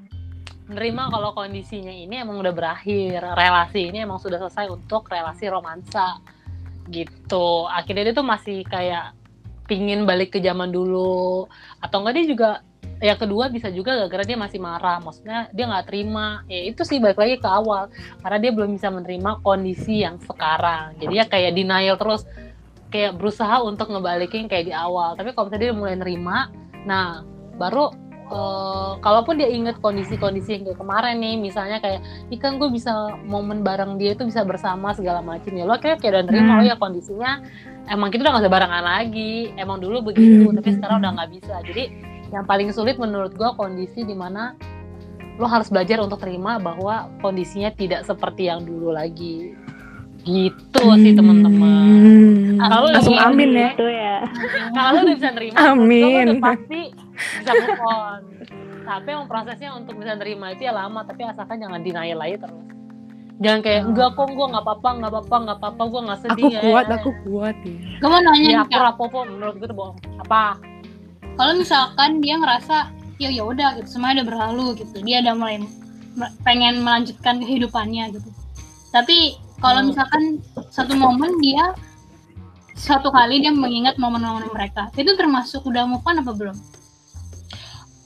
menerima 0.68 1.02
kalau 1.08 1.32
kondisinya 1.32 1.88
ini 1.88 2.20
emang 2.20 2.44
udah 2.44 2.52
berakhir 2.52 3.24
relasi 3.24 3.88
ini 3.88 4.04
emang 4.04 4.20
sudah 4.20 4.36
selesai 4.36 4.68
untuk 4.68 5.08
relasi 5.08 5.48
romansa 5.48 6.20
gitu 6.92 7.64
akhirnya 7.72 8.12
dia 8.12 8.14
tuh 8.16 8.28
masih 8.28 8.68
kayak 8.68 9.16
pingin 9.68 10.08
balik 10.08 10.34
ke 10.34 10.38
zaman 10.40 10.72
dulu. 10.72 11.44
Atau 11.84 12.00
enggak 12.02 12.14
dia 12.16 12.26
juga 12.26 12.50
yang 12.98 13.14
kedua 13.14 13.46
bisa 13.46 13.70
juga 13.70 13.94
gara-gara 13.94 14.24
dia 14.24 14.38
masih 14.40 14.58
marah. 14.58 14.98
Maksudnya 14.98 15.52
dia 15.52 15.64
nggak 15.68 15.86
terima. 15.86 16.42
Ya 16.48 16.66
itu 16.66 16.82
sih 16.82 16.98
balik 16.98 17.20
lagi 17.20 17.36
ke 17.38 17.46
awal. 17.46 17.92
Karena 18.24 18.38
dia 18.40 18.50
belum 18.56 18.74
bisa 18.74 18.88
menerima 18.88 19.44
kondisi 19.44 20.02
yang 20.02 20.16
sekarang. 20.24 20.96
Jadi 20.98 21.14
ya 21.14 21.24
kayak 21.28 21.52
denial 21.54 22.00
terus. 22.00 22.24
Kayak 22.88 23.20
berusaha 23.20 23.60
untuk 23.62 23.92
ngebalikin 23.92 24.48
kayak 24.48 24.72
di 24.72 24.74
awal. 24.74 25.12
Tapi 25.12 25.36
kalau 25.36 25.52
misalnya 25.52 25.64
dia 25.68 25.74
mulai 25.76 25.94
nerima 26.00 26.48
nah 26.88 27.20
baru 27.60 28.07
eh, 28.28 28.92
kalaupun 28.98 29.34
dia 29.34 29.48
inget 29.48 29.76
kondisi-kondisi 29.78 30.50
yang 30.52 30.62
kayak 30.64 30.78
kemarin 30.78 31.16
nih 31.16 31.34
misalnya 31.36 31.78
kayak 31.78 32.00
ikan 32.30 32.56
gue 32.56 32.68
bisa 32.68 32.92
momen 33.24 33.60
bareng 33.60 33.96
dia 33.96 34.12
itu 34.12 34.22
bisa 34.22 34.42
bersama 34.42 34.92
segala 34.92 35.20
macam 35.20 35.50
ya 35.50 35.64
lo 35.64 35.72
akhirnya 35.72 35.96
kayak 35.96 36.12
udah 36.12 36.24
nerima 36.24 36.44
Hmm. 36.48 36.58
oh 36.58 36.64
ya 36.64 36.74
kondisinya 36.74 37.30
emang 37.86 38.08
kita 38.08 38.22
udah 38.22 38.32
gak 38.32 38.42
bisa 38.42 38.52
barengan 38.52 38.84
lagi 38.84 39.32
emang 39.54 39.78
dulu 39.78 40.04
begitu 40.04 40.46
Hmm. 40.46 40.56
tapi 40.56 40.70
sekarang 40.72 40.96
udah 40.98 41.10
nggak 41.14 41.30
bisa 41.32 41.54
jadi 41.62 41.84
yang 42.28 42.44
paling 42.44 42.68
sulit 42.68 42.96
menurut 42.96 43.32
gue 43.32 43.50
kondisi 43.54 44.02
di 44.02 44.12
mana 44.12 44.52
lo 45.34 45.46
harus 45.46 45.68
belajar 45.68 45.96
untuk 45.98 46.18
terima 46.18 46.58
bahwa 46.58 46.94
kondisinya 47.18 47.70
tidak 47.70 48.02
seperti 48.02 48.46
yang 48.46 48.62
dulu 48.62 48.90
lagi 48.90 49.54
gitu 50.20 50.82
sih 50.98 51.14
teman-teman 51.14 51.86
Hmm. 51.88 52.58
Kalau 52.60 52.90
Langsung 52.90 53.14
amin 53.14 53.54
ya. 53.54 53.70
Itu 53.72 53.86
ya. 53.86 54.16
kalau 54.74 54.88
lo 54.92 55.00
udah 55.00 55.14
bisa 55.14 55.30
nerima 55.30 55.56
Amin. 55.72 56.26
udah 56.26 56.42
pasti 56.42 56.80
bisa 57.18 57.50
move 57.52 57.82
on. 57.82 58.20
Tapi 58.82 59.06
emang 59.12 59.28
prosesnya 59.28 59.70
untuk 59.74 60.00
bisa 60.00 60.16
nerima 60.16 60.52
itu 60.52 60.64
ya 60.64 60.72
lama 60.72 61.04
tapi 61.04 61.22
asalkan 61.22 61.60
jangan 61.60 61.80
denial 61.82 62.20
aja 62.20 62.48
terus. 62.48 62.64
Jangan 63.38 63.60
kayak 63.62 63.82
enggak 63.86 64.10
kok 64.18 64.28
gue 64.28 64.46
nggak 64.50 64.64
apa-apa 64.66 64.88
nggak 64.98 65.10
apa-apa 65.14 65.36
nggak 65.46 65.58
apa-apa 65.62 65.82
gue 65.86 66.00
nggak 66.08 66.20
sedih 66.26 66.44
Aku 66.44 66.54
ya." 66.54 66.60
kuat, 66.64 66.86
aku 66.90 67.10
kuat 67.22 67.56
ya. 67.62 67.76
Gue 68.02 68.08
mau 68.08 68.20
nanya 68.20 68.40
ya 68.42 68.48
nih 68.50 68.56
aku 68.66 68.74
rapopo 68.82 69.18
menurut 69.22 69.54
gue 69.58 69.68
bohong. 69.70 69.98
Apa? 70.26 70.58
Kalau 71.38 71.52
misalkan 71.54 72.18
dia 72.18 72.34
ngerasa 72.34 72.76
ya 73.18 73.30
ya 73.30 73.42
udah 73.46 73.78
gitu 73.78 73.88
semuanya 73.94 74.22
udah 74.22 74.26
berlalu 74.26 74.66
gitu. 74.82 74.96
Dia 75.06 75.22
udah 75.22 75.34
mulai 75.38 75.62
pengen 76.42 76.82
melanjutkan 76.82 77.38
kehidupannya 77.38 78.10
gitu. 78.10 78.30
Tapi 78.90 79.38
kalau 79.62 79.86
Hmm. 79.86 79.94
misalkan 79.94 80.22
satu 80.70 80.98
momen 80.98 81.38
dia 81.38 81.74
suatu 82.74 83.10
kali 83.10 83.42
dia 83.42 83.50
mengingat 83.50 83.98
momen-momen 83.98 84.50
mereka 84.54 84.86
itu 84.94 85.10
termasuk 85.18 85.66
udah 85.66 85.82
move 85.82 86.02
on 86.06 86.22
apa 86.22 86.30
belum 86.30 86.54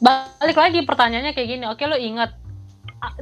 balik 0.02 0.58
lagi 0.58 0.82
pertanyaannya 0.82 1.30
kayak 1.30 1.48
gini 1.48 1.64
oke 1.70 1.86
lo 1.86 1.94
inget 1.94 2.34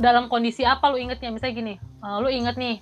dalam 0.00 0.28
kondisi 0.28 0.64
apa 0.64 0.88
lo 0.88 0.96
ingetnya? 0.96 1.32
Misalnya 1.32 1.54
gini 1.56 1.74
eh, 1.76 2.16
lo 2.20 2.28
inget 2.32 2.56
nih 2.56 2.80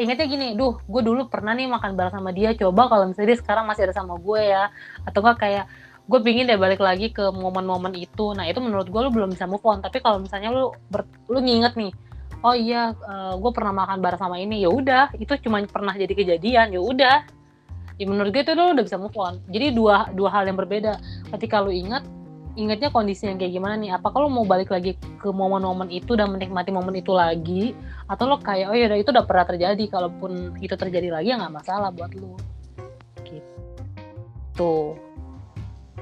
ingetnya 0.00 0.26
gini 0.32 0.46
duh 0.56 0.80
gue 0.88 1.02
dulu 1.04 1.28
pernah 1.28 1.52
nih 1.52 1.68
makan 1.68 1.92
bareng 1.92 2.16
sama 2.16 2.32
dia 2.32 2.56
coba 2.56 2.88
kalau 2.88 3.12
misalnya 3.12 3.36
dia 3.36 3.38
sekarang 3.44 3.68
masih 3.68 3.84
ada 3.88 3.94
sama 3.96 4.16
gue 4.16 4.40
ya. 4.40 4.72
Atau 5.04 5.20
enggak 5.20 5.36
kayak 5.44 5.64
gue 6.08 6.20
pingin 6.24 6.48
deh 6.48 6.56
balik 6.56 6.80
lagi 6.80 7.12
ke 7.12 7.28
momen-momen 7.28 7.92
itu. 7.92 8.32
Nah 8.32 8.48
itu 8.48 8.58
menurut 8.64 8.88
gue 8.88 9.00
lo 9.00 9.12
belum 9.12 9.36
bisa 9.36 9.44
move 9.44 9.64
on. 9.68 9.84
Tapi 9.84 10.00
kalau 10.00 10.20
misalnya 10.24 10.48
lo 10.52 10.72
ber, 10.88 11.04
lo 11.28 11.44
nginget 11.44 11.76
nih 11.76 11.92
oh 12.40 12.56
iya 12.56 12.96
gue 13.36 13.52
pernah 13.52 13.76
makan 13.76 14.00
bareng 14.00 14.16
sama 14.16 14.40
ini 14.40 14.64
ya 14.64 14.72
udah 14.72 15.12
itu 15.20 15.28
cuma 15.44 15.60
pernah 15.68 15.92
jadi 15.92 16.12
kejadian 16.16 16.72
ya 16.72 16.80
udah. 16.80 17.16
Ya 18.00 18.04
menurut 18.08 18.32
gue 18.32 18.40
itu 18.40 18.56
lo 18.56 18.72
udah 18.72 18.84
bisa 18.84 18.96
move 18.96 19.16
on. 19.20 19.44
Jadi 19.52 19.76
dua 19.76 20.08
dua 20.16 20.32
hal 20.32 20.48
yang 20.48 20.56
berbeda. 20.56 20.96
Ketika 21.36 21.60
lo 21.60 21.68
ingat 21.68 22.00
ingatnya 22.58 22.90
kondisi 22.90 23.26
yang 23.30 23.38
kayak 23.38 23.52
gimana 23.54 23.74
nih? 23.78 23.90
Apa 23.94 24.10
kalau 24.10 24.26
mau 24.26 24.42
balik 24.42 24.70
lagi 24.74 24.98
ke 24.98 25.28
momen-momen 25.30 25.90
itu 25.90 26.18
dan 26.18 26.30
menikmati 26.34 26.74
momen 26.74 26.98
itu 26.98 27.14
lagi? 27.14 27.74
Atau 28.10 28.26
lo 28.26 28.38
kayak 28.42 28.66
oh 28.70 28.76
ya 28.76 28.90
itu 28.94 29.10
udah 29.10 29.26
pernah 29.26 29.46
terjadi. 29.46 29.84
Kalaupun 29.86 30.58
itu 30.58 30.74
terjadi 30.74 31.14
lagi 31.14 31.30
ya 31.30 31.38
nggak 31.38 31.54
masalah 31.54 31.90
buat 31.94 32.10
lo. 32.18 32.34
Gitu. 33.22 34.74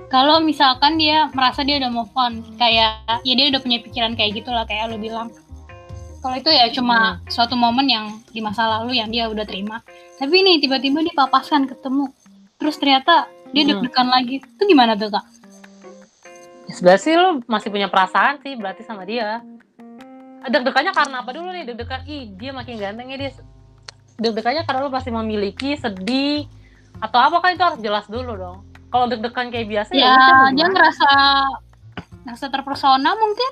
Kalau 0.09 0.41
misalkan 0.41 0.97
dia 0.97 1.29
merasa 1.37 1.61
dia 1.65 1.77
udah 1.77 1.91
move 1.93 2.13
on 2.17 2.41
kayak 2.57 3.05
ya 3.29 3.35
dia 3.37 3.53
udah 3.53 3.61
punya 3.61 3.79
pikiran 3.85 4.17
kayak 4.17 4.41
gitulah 4.41 4.65
kayak 4.65 4.89
lo 4.89 4.97
bilang. 4.97 5.29
Kalau 6.19 6.35
itu 6.35 6.51
ya 6.51 6.67
cuma 6.75 7.23
suatu 7.31 7.55
momen 7.55 7.87
yang 7.87 8.19
di 8.35 8.43
masa 8.43 8.67
lalu 8.67 8.99
yang 8.99 9.13
dia 9.13 9.31
udah 9.31 9.47
terima. 9.47 9.85
Tapi 10.19 10.35
nih 10.43 10.59
tiba-tiba 10.59 11.05
dia 11.05 11.15
papasan 11.15 11.71
ketemu. 11.71 12.11
Terus 12.59 12.75
ternyata 12.81 13.31
dia 13.55 13.63
Hmm. 13.63 13.71
deg-degan 13.79 14.09
lagi. 14.11 14.43
Itu 14.43 14.63
gimana 14.67 14.99
tuh 14.99 15.15
kak 15.15 15.38
Ya, 16.69 16.73
sebenarnya 16.77 17.03
sih 17.03 17.15
lo 17.17 17.41
masih 17.49 17.69
punya 17.73 17.89
perasaan 17.89 18.45
sih 18.45 18.53
berarti 18.55 18.85
sama 18.85 19.09
dia. 19.09 19.41
Deg-degannya 20.45 20.93
karena 20.93 21.25
apa 21.25 21.31
dulu 21.33 21.49
nih? 21.51 21.65
Deg-degan, 21.65 22.05
ih 22.05 22.31
dia 22.37 22.53
makin 22.53 22.77
ganteng 22.77 23.09
ya 23.09 23.17
dia. 23.17 23.33
Deg-degannya 24.21 24.63
karena 24.69 24.85
lo 24.85 24.93
pasti 24.93 25.11
memiliki, 25.11 25.75
sedih, 25.81 26.45
atau 27.01 27.19
apa 27.19 27.37
kan 27.41 27.51
itu 27.57 27.65
harus 27.65 27.81
jelas 27.81 28.07
dulu 28.07 28.33
dong. 28.37 28.59
Kalau 28.89 29.05
deg-degan 29.09 29.53
kayak 29.53 29.69
biasa 29.69 29.91
ya 29.93 30.17
mau 30.17 30.49
dia 30.49 30.65
ngerasa 30.65 31.11
ngerasa 32.25 32.47
terpersona 32.49 33.13
mungkin 33.17 33.51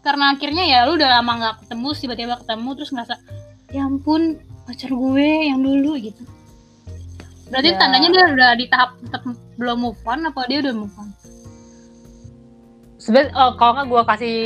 karena 0.00 0.32
akhirnya 0.32 0.64
ya 0.64 0.78
lu 0.88 0.96
udah 0.96 1.20
lama 1.20 1.32
nggak 1.36 1.54
ketemu 1.64 1.88
tiba-tiba 1.92 2.34
ketemu 2.40 2.68
terus 2.72 2.90
ngerasa 2.96 3.14
ya 3.68 3.84
ampun 3.84 4.40
pacar 4.64 4.88
gue 4.88 5.28
yang 5.52 5.60
dulu 5.60 6.00
gitu 6.00 6.24
berarti 7.52 7.68
Ya. 7.72 7.76
tandanya 7.76 8.08
dia 8.08 8.24
udah 8.32 8.50
di 8.56 8.64
tahap 8.72 8.96
tetap 9.04 9.22
belum 9.60 9.76
move 9.80 10.00
on 10.08 10.24
apa 10.24 10.40
dia 10.48 10.64
udah 10.64 10.72
move 10.72 10.96
on 10.96 11.08
Sebenarnya 12.98 13.30
oh, 13.38 13.54
kalau 13.54 13.78
nggak 13.78 13.86
gue 13.88 14.02
kasih 14.10 14.36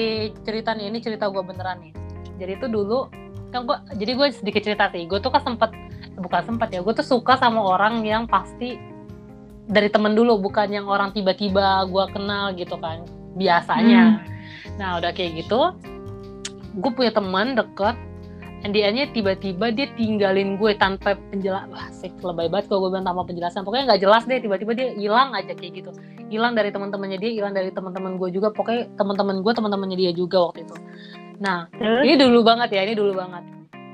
cerita 0.45 0.77
nih, 0.77 0.93
ini 0.93 0.99
cerita 1.01 1.33
gue 1.33 1.41
beneran 1.41 1.81
nih. 1.81 1.93
Jadi 2.37 2.53
itu 2.61 2.67
dulu 2.69 3.09
kan 3.53 3.65
gue, 3.69 3.77
jadi 3.97 4.12
gue 4.17 4.27
sedikit 4.33 4.62
cerita 4.65 4.93
sih. 4.93 5.09
Gue 5.09 5.21
tuh 5.25 5.33
kan 5.33 5.41
sempet, 5.41 5.73
bukan 6.21 6.45
sempet 6.45 6.69
ya, 6.73 6.81
gue 6.85 6.93
tuh 6.93 7.05
suka 7.05 7.41
sama 7.41 7.65
orang 7.65 8.05
yang 8.05 8.29
pasti 8.29 8.77
dari 9.73 9.88
temen 9.88 10.12
dulu, 10.12 10.37
bukan 10.37 10.69
yang 10.69 10.85
orang 10.85 11.17
tiba-tiba 11.17 11.88
gue 11.88 12.05
kenal 12.12 12.53
gitu 12.53 12.77
kan, 12.77 13.09
biasanya. 13.41 14.21
Nah 14.77 15.01
udah 15.01 15.17
kayak 15.17 15.45
gitu, 15.45 15.73
gue 16.77 16.91
punya 16.93 17.12
teman 17.12 17.57
deket, 17.57 17.97
end-nya 18.62 19.11
tiba-tiba 19.11 19.75
dia 19.75 19.87
tinggalin 19.98 20.57
gue 20.57 20.72
tanpa 20.79 21.18
penjelasan, 21.35 21.70
wah 21.70 21.90
sih 21.90 22.11
lebay 22.22 22.46
banget 22.46 22.70
kalau 22.70 22.87
gue 22.87 22.90
bilang 22.94 23.07
tanpa 23.07 23.22
penjelasan, 23.27 23.66
pokoknya 23.66 23.94
nggak 23.94 24.03
jelas 24.03 24.22
deh, 24.27 24.38
tiba-tiba 24.38 24.72
dia 24.75 24.88
hilang 24.94 25.35
aja 25.35 25.53
kayak 25.53 25.83
gitu 25.83 25.92
hilang 26.33 26.57
dari 26.57 26.72
teman-temannya 26.72 27.20
dia, 27.20 27.29
hilang 27.29 27.53
dari 27.53 27.68
teman-teman 27.68 28.16
gue 28.16 28.33
juga, 28.33 28.48
pokoknya 28.57 28.88
teman-teman 28.96 29.44
gue, 29.44 29.53
teman-temannya 29.53 29.96
dia 30.01 30.12
juga 30.16 30.48
waktu 30.48 30.64
itu. 30.64 30.77
Nah, 31.44 31.68
Terus? 31.77 32.09
ini 32.09 32.14
dulu 32.16 32.40
banget 32.40 32.72
ya, 32.72 32.81
ini 32.88 32.96
dulu 32.96 33.12
banget. 33.20 33.44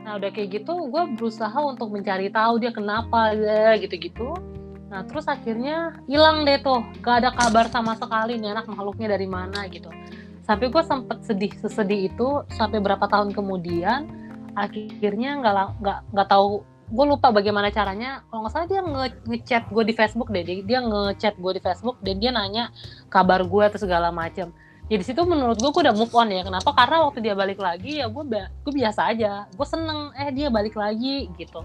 Nah 0.06 0.16
udah 0.16 0.30
kayak 0.32 0.62
gitu, 0.62 0.88
gue 0.88 1.02
berusaha 1.18 1.58
untuk 1.60 1.92
mencari 1.92 2.32
tahu 2.32 2.62
dia 2.62 2.72
kenapa 2.72 3.34
ya 3.34 3.76
gitu-gitu. 3.76 4.32
Nah 4.88 5.04
terus 5.04 5.28
akhirnya 5.28 6.00
hilang 6.08 6.48
deh 6.48 6.56
tuh, 6.64 6.80
gak 7.04 7.20
ada 7.20 7.30
kabar 7.36 7.68
sama 7.68 7.92
sekali 7.92 8.40
nih 8.40 8.56
anak 8.56 8.72
makhluknya 8.72 9.12
dari 9.18 9.28
mana 9.28 9.68
gitu. 9.68 9.92
Sampai 10.48 10.72
gue 10.72 10.80
sempet 10.80 11.20
sedih 11.28 11.52
sesedih 11.60 12.08
itu 12.08 12.40
sampai 12.56 12.80
berapa 12.80 13.04
tahun 13.04 13.36
kemudian, 13.36 14.08
akhirnya 14.66 15.38
nggak 15.38 15.54
nggak 15.78 15.98
nggak 16.10 16.28
tahu 16.28 16.66
gue 16.88 17.04
lupa 17.04 17.28
bagaimana 17.28 17.68
caranya. 17.68 18.24
Kalau 18.28 18.40
nggak 18.44 18.52
salah 18.52 18.68
dia 18.68 18.80
nge 18.80 19.08
ngechat 19.28 19.64
gue 19.68 19.84
di 19.84 19.94
Facebook 19.94 20.28
deh 20.32 20.44
dia, 20.44 20.80
ngechat 20.80 21.36
gue 21.36 21.52
di 21.56 21.62
Facebook 21.62 21.96
dan 22.00 22.16
dia 22.16 22.30
nanya 22.32 22.72
kabar 23.12 23.44
gue 23.44 23.62
atau 23.68 23.78
segala 23.80 24.08
macem. 24.08 24.50
Ya 24.88 24.96
situ 25.04 25.20
menurut 25.28 25.60
gue 25.60 25.68
gue 25.68 25.82
udah 25.84 25.92
move 25.92 26.12
on 26.16 26.32
ya. 26.32 26.42
Kenapa? 26.48 26.72
Karena 26.72 27.04
waktu 27.04 27.20
dia 27.20 27.36
balik 27.36 27.60
lagi 27.60 28.00
ya 28.00 28.08
gue 28.08 28.24
gue 28.40 28.72
biasa 28.72 29.12
aja. 29.12 29.44
Gue 29.52 29.66
seneng 29.68 30.16
eh 30.16 30.32
dia 30.32 30.48
balik 30.48 30.74
lagi 30.80 31.28
gitu. 31.36 31.60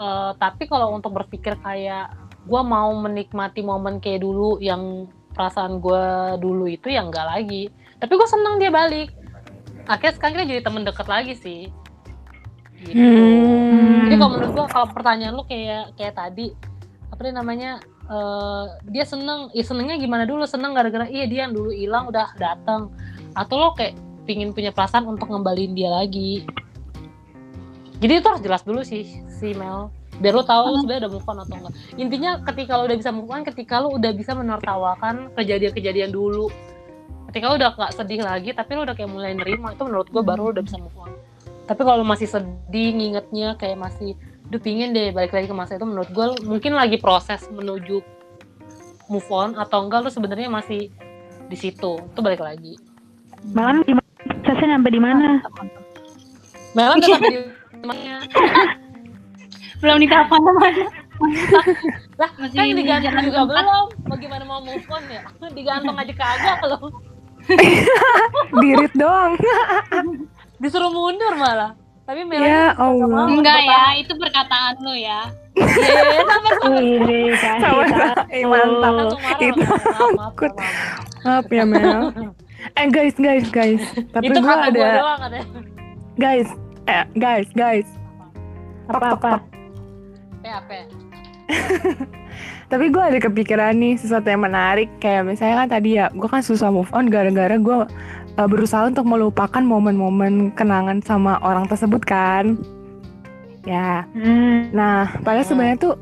Eh, 0.00 0.32
tapi 0.40 0.64
kalau 0.64 0.96
untuk 0.96 1.12
berpikir 1.12 1.60
kayak 1.60 2.16
gue 2.48 2.62
mau 2.64 2.88
menikmati 2.96 3.60
momen 3.60 4.00
kayak 4.00 4.24
dulu 4.24 4.56
yang 4.64 5.08
perasaan 5.36 5.80
gue 5.80 6.04
dulu 6.40 6.64
itu 6.72 6.88
ya 6.88 7.04
enggak 7.04 7.28
lagi. 7.28 7.68
Tapi 8.00 8.12
gue 8.16 8.28
seneng 8.32 8.56
dia 8.56 8.72
balik. 8.72 9.12
Akhirnya 9.84 10.16
sekarang 10.16 10.32
kita 10.40 10.44
jadi 10.48 10.62
temen 10.64 10.82
deket 10.88 11.04
lagi 11.04 11.36
sih 11.36 11.68
gitu. 12.84 13.00
Hmm. 13.00 14.06
jadi 14.08 14.14
kalau 14.20 14.30
menurut 14.36 14.52
gua 14.52 14.66
kalau 14.68 14.86
pertanyaan 14.92 15.34
lu 15.34 15.44
kayak 15.48 15.96
kayak 15.96 16.14
tadi 16.14 16.52
apa 17.14 17.20
nih 17.24 17.34
namanya 17.34 17.70
eh, 18.10 18.64
dia 18.90 19.04
seneng, 19.06 19.48
ya 19.54 19.64
senengnya 19.64 19.96
gimana 19.96 20.26
dulu? 20.26 20.42
Seneng 20.44 20.74
gara-gara 20.74 21.06
iya 21.06 21.24
dia 21.30 21.46
yang 21.46 21.54
dulu 21.54 21.70
hilang 21.70 22.10
udah 22.10 22.34
datang 22.36 22.90
atau 23.38 23.54
lo 23.58 23.68
kayak 23.78 23.94
pingin 24.24 24.50
punya 24.50 24.74
perasaan 24.74 25.06
untuk 25.06 25.30
ngembalin 25.30 25.72
dia 25.76 25.90
lagi. 25.92 26.44
Jadi 28.02 28.12
itu 28.20 28.26
harus 28.26 28.42
jelas 28.42 28.62
dulu 28.66 28.82
sih 28.82 29.06
si 29.30 29.54
Mel. 29.54 29.88
Biar 30.18 30.34
lo 30.34 30.46
tahu 30.46 30.62
lo 30.70 30.76
sebenarnya 30.82 31.06
udah 31.06 31.12
move 31.14 31.26
on 31.26 31.38
atau 31.42 31.56
enggak. 31.58 31.74
Intinya 31.98 32.30
ketika 32.52 32.72
lo 32.78 32.82
udah 32.86 32.98
bisa 32.98 33.10
move 33.10 33.30
on 33.30 33.42
ketika 33.42 33.74
lo 33.82 33.88
udah 33.94 34.12
bisa 34.14 34.32
menertawakan 34.34 35.14
kejadian-kejadian 35.34 36.10
dulu. 36.10 36.50
Ketika 37.30 37.50
lo 37.50 37.54
udah 37.58 37.70
gak 37.74 37.92
sedih 37.98 38.22
lagi 38.22 38.54
tapi 38.54 38.78
lo 38.78 38.86
udah 38.86 38.94
kayak 38.94 39.10
mulai 39.10 39.34
nerima 39.34 39.74
itu 39.74 39.82
menurut 39.82 40.06
gua 40.10 40.22
baru 40.22 40.50
lo 40.50 40.50
udah 40.54 40.64
bisa 40.66 40.78
move 40.78 40.94
on 40.98 41.10
tapi 41.64 41.80
kalau 41.80 42.04
lu 42.04 42.06
masih 42.06 42.28
sedih 42.28 42.92
ngingetnya 42.92 43.56
kayak 43.56 43.80
masih 43.80 44.12
duh 44.52 44.60
pingin 44.60 44.92
deh 44.92 45.08
balik 45.10 45.32
lagi 45.32 45.48
ke 45.48 45.56
masa 45.56 45.80
itu 45.80 45.88
menurut 45.88 46.10
gue 46.12 46.26
mungkin 46.44 46.76
lagi 46.76 47.00
proses 47.00 47.48
menuju 47.48 48.04
move 49.08 49.28
on 49.32 49.56
atau 49.56 49.84
enggak 49.84 50.04
lu 50.04 50.10
sebenarnya 50.12 50.52
masih 50.52 50.92
di 51.48 51.56
situ 51.56 52.00
itu 52.00 52.20
balik 52.20 52.40
lagi 52.40 52.76
Malam 53.52 53.84
gimana? 53.84 54.08
Prosesnya 54.40 54.80
sampai 54.80 54.92
di 54.92 55.00
mana? 55.04 55.28
Melan 56.72 56.96
udah 56.96 57.08
sampai 57.12 57.28
di 57.28 57.84
mana 57.84 58.16
belum 59.84 60.00
di 60.00 60.08
kapan 60.08 60.40
mana 60.40 60.84
lah 62.16 62.30
Masih 62.40 62.56
kan 62.56 62.64
digantung 62.72 63.14
juga 63.20 63.44
tempat. 63.44 63.48
belum 63.52 63.84
bagaimana 64.08 64.42
mau 64.48 64.60
move 64.64 64.88
on 64.88 65.04
ya 65.12 65.20
digantung 65.52 65.96
aja 66.00 66.12
kagak 66.16 66.58
lo 66.64 66.88
Dirit 68.64 68.92
doang. 68.96 69.36
disuruh 70.64 70.88
mundur 70.88 71.36
malah 71.36 71.76
tapi 72.04 72.20
Melan 72.24 72.44
Ya 72.44 72.72
Allah. 72.76 73.04
mau 73.04 73.28
enggak 73.28 73.60
ya 73.64 73.82
itu 74.00 74.12
perkataan 74.16 74.80
lu 74.80 74.96
ya 74.96 75.28
Iya, 76.64 76.82
Ini. 76.82 77.30
Eh, 78.32 78.42
mantap. 78.42 79.14
Itu 79.38 79.62
maaf, 80.18 80.34
maaf, 81.22 81.46
ya 81.46 81.62
Mel. 81.62 82.10
Eh 82.74 82.86
guys, 82.90 83.14
guys, 83.14 83.46
guys. 83.54 83.78
Tapi 84.10 84.34
itu 84.34 84.40
ada 84.42 84.66
gua 84.74 84.90
doang 84.98 85.20
ada 85.30 85.38
guys, 86.18 86.48
eh, 86.90 87.06
guys, 87.14 87.46
guys. 87.54 87.86
Apa-apa? 88.90 89.46
PAP 90.42 90.70
Tapi 92.72 92.84
gue 92.90 93.02
ada 93.04 93.18
kepikiran 93.20 93.76
nih 93.76 93.94
sesuatu 94.00 94.26
yang 94.26 94.42
menarik 94.42 94.90
kayak 94.98 95.28
misalnya 95.28 95.64
kan 95.64 95.68
tadi 95.70 95.90
ya 96.00 96.10
gue 96.10 96.28
kan 96.28 96.42
susah 96.42 96.72
move 96.72 96.90
on 96.90 97.06
gara-gara 97.08 97.54
gue 97.54 97.78
uh, 98.38 98.48
berusaha 98.48 98.86
untuk 98.86 99.06
melupakan 99.06 99.62
momen-momen 99.62 100.54
kenangan 100.54 101.00
sama 101.02 101.38
orang 101.42 101.66
tersebut 101.70 102.02
kan. 102.04 102.58
Ya, 103.64 104.04
Hmm. 104.12 104.68
nah 104.76 105.08
padahal 105.24 105.48
sebenarnya 105.48 105.78
tuh 105.80 105.94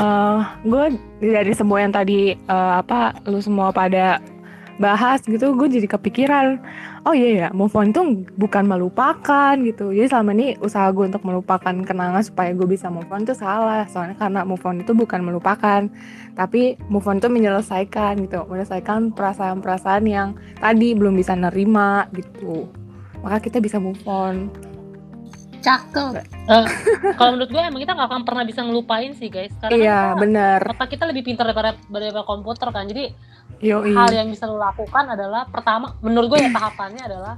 uh, 0.00 0.40
gue 0.64 0.96
dari 1.20 1.52
semua 1.52 1.84
yang 1.84 1.92
tadi 1.92 2.32
uh, 2.48 2.80
apa 2.80 3.20
lu 3.28 3.36
semua 3.36 3.68
pada 3.68 4.16
bahas 4.82 5.22
gitu 5.22 5.54
gue 5.54 5.68
jadi 5.70 5.86
kepikiran 5.86 6.58
oh 7.06 7.14
iya 7.14 7.46
ya 7.46 7.48
move 7.54 7.70
on 7.78 7.94
itu 7.94 8.26
bukan 8.34 8.66
melupakan 8.66 9.54
gitu. 9.62 9.94
Jadi 9.94 10.10
selama 10.10 10.30
ini 10.34 10.58
usaha 10.58 10.90
gue 10.90 11.06
untuk 11.06 11.22
melupakan 11.22 11.74
kenangan 11.86 12.22
supaya 12.26 12.50
gue 12.50 12.66
bisa 12.66 12.90
move 12.90 13.06
on 13.14 13.22
itu 13.22 13.38
salah 13.38 13.86
soalnya 13.86 14.18
karena 14.18 14.42
move 14.42 14.62
on 14.66 14.82
itu 14.82 14.90
bukan 14.90 15.22
melupakan 15.22 15.86
tapi 16.34 16.74
move 16.90 17.06
on 17.06 17.22
itu 17.22 17.30
menyelesaikan 17.30 18.18
gitu 18.26 18.42
menyelesaikan 18.50 19.14
perasaan-perasaan 19.14 20.04
yang 20.10 20.34
tadi 20.58 20.98
belum 20.98 21.14
bisa 21.14 21.38
nerima 21.38 22.10
gitu. 22.18 22.66
Maka 23.22 23.38
kita 23.38 23.62
bisa 23.62 23.78
move 23.78 24.02
on. 24.02 24.50
Cakep. 25.62 26.26
Kalau 27.14 27.38
menurut 27.38 27.50
gue 27.54 27.62
emang 27.62 27.78
kita 27.78 27.94
nggak 27.94 28.10
akan 28.10 28.22
pernah 28.26 28.42
bisa 28.42 28.66
ngelupain 28.66 29.14
sih 29.14 29.30
guys. 29.30 29.54
Karena 29.62 29.78
iya 29.78 29.98
kita, 30.18 30.74
otak 30.74 30.88
kita 30.90 31.04
lebih 31.06 31.22
pintar 31.22 31.46
daripada 31.46 31.78
daripada 31.86 32.26
komputer 32.26 32.68
kan. 32.74 32.90
Jadi 32.90 33.14
yoi. 33.62 33.94
Hal 33.94 34.10
yang 34.10 34.28
bisa 34.28 34.50
lo 34.50 34.58
lakukan 34.58 35.14
adalah 35.14 35.46
pertama 35.46 35.94
menurut 36.02 36.34
gue 36.34 36.38
ya 36.44 36.50
tahapannya 36.50 37.02
adalah 37.06 37.34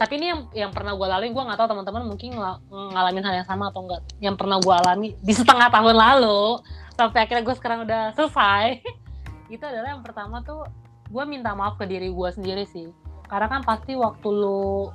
tapi 0.00 0.16
ini 0.16 0.26
yang 0.32 0.40
yang 0.56 0.70
pernah 0.72 0.96
gue 0.96 1.04
lalui 1.04 1.28
gue 1.28 1.42
nggak 1.44 1.60
tahu 1.60 1.68
teman-teman 1.76 2.08
mungkin 2.08 2.32
ngala- 2.32 2.60
ngalamin 2.72 3.20
hal 3.20 3.34
yang 3.44 3.48
sama 3.48 3.68
atau 3.68 3.84
enggak 3.84 4.00
yang 4.16 4.32
pernah 4.32 4.56
gue 4.56 4.74
alami 4.74 5.12
di 5.20 5.34
setengah 5.36 5.68
tahun 5.68 5.92
lalu 5.92 6.64
sampai 6.96 7.28
akhirnya 7.28 7.44
gue 7.44 7.56
sekarang 7.60 7.78
udah 7.84 8.02
selesai. 8.16 8.80
Itu 9.54 9.60
adalah 9.60 9.92
yang 9.92 10.02
pertama 10.02 10.40
tuh 10.40 10.64
gue 11.10 11.24
minta 11.28 11.52
maaf 11.52 11.76
ke 11.76 11.84
diri 11.84 12.08
gue 12.08 12.28
sendiri 12.32 12.64
sih. 12.64 12.88
Karena 13.28 13.46
kan 13.46 13.60
pasti 13.62 13.92
waktu 13.92 14.24
lu 14.24 14.88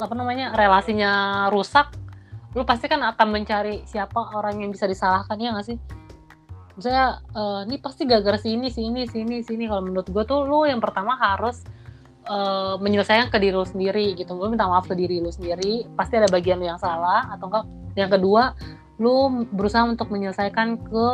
apa 0.00 0.14
namanya 0.16 0.56
relasinya 0.56 1.46
rusak 1.52 1.92
lu 2.52 2.64
pasti 2.68 2.88
kan 2.88 3.00
akan 3.00 3.28
mencari 3.32 3.84
siapa 3.88 4.32
orang 4.36 4.60
yang 4.60 4.70
bisa 4.72 4.84
disalahkan 4.84 5.36
ya 5.40 5.52
nggak 5.52 5.66
sih 5.68 5.76
misalnya 6.76 7.20
eh, 7.34 7.60
ini 7.68 7.76
pasti 7.80 8.02
gara-gara 8.08 8.38
sini 8.40 8.68
sini 8.72 9.04
sini 9.08 9.44
sini. 9.44 9.64
Kalau 9.68 9.82
menurut 9.84 10.08
gue 10.08 10.24
tuh 10.24 10.44
lu 10.44 10.64
yang 10.64 10.80
pertama 10.80 11.16
harus 11.18 11.64
eh, 12.28 12.74
menyelesaikan 12.80 13.28
ke 13.28 13.38
diri 13.40 13.54
lu 13.54 13.66
sendiri 13.66 14.16
gitu. 14.16 14.32
Lu 14.36 14.48
minta 14.48 14.68
maaf 14.68 14.88
ke 14.88 14.94
diri 14.96 15.20
lu 15.20 15.30
sendiri. 15.32 15.84
Pasti 15.96 16.18
ada 16.18 16.28
bagian 16.28 16.60
lu 16.60 16.66
yang 16.68 16.80
salah 16.80 17.28
atau 17.32 17.48
enggak. 17.48 17.64
Yang 17.98 18.10
kedua 18.18 18.42
lu 19.02 19.46
berusaha 19.50 19.84
untuk 19.88 20.08
menyelesaikan 20.12 20.78
ke 20.86 21.06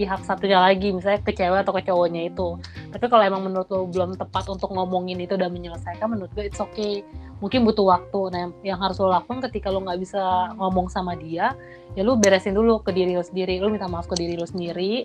pihak 0.00 0.24
satunya 0.24 0.56
lagi 0.56 0.96
misalnya 0.96 1.20
ke 1.20 1.36
cewek 1.36 1.60
atau 1.60 1.76
ke 1.76 1.84
cowoknya 1.84 2.32
itu. 2.32 2.56
Tapi 2.88 3.04
kalau 3.12 3.20
emang 3.20 3.44
menurut 3.44 3.68
lu 3.68 3.84
belum 3.92 4.16
tepat 4.16 4.48
untuk 4.48 4.72
ngomongin 4.72 5.20
itu 5.20 5.36
dan 5.36 5.52
menyelesaikan 5.52 6.08
menurut 6.08 6.32
gue 6.32 6.48
it's 6.48 6.56
okay. 6.56 7.04
Mungkin 7.44 7.68
butuh 7.68 7.84
waktu. 7.84 8.20
Nah 8.32 8.48
yang, 8.64 8.80
harus 8.80 8.96
lo 8.96 9.12
lakukan 9.12 9.44
ketika 9.52 9.68
lo 9.68 9.84
nggak 9.84 10.00
bisa 10.00 10.56
ngomong 10.56 10.88
sama 10.88 11.12
dia 11.20 11.52
ya 11.92 12.00
lu 12.00 12.16
beresin 12.16 12.56
dulu 12.56 12.80
ke 12.80 12.96
diri 12.96 13.12
lo 13.12 13.20
sendiri. 13.20 13.60
Lu 13.60 13.68
minta 13.68 13.92
maaf 13.92 14.08
ke 14.08 14.16
diri 14.16 14.40
lo 14.40 14.48
sendiri. 14.48 15.04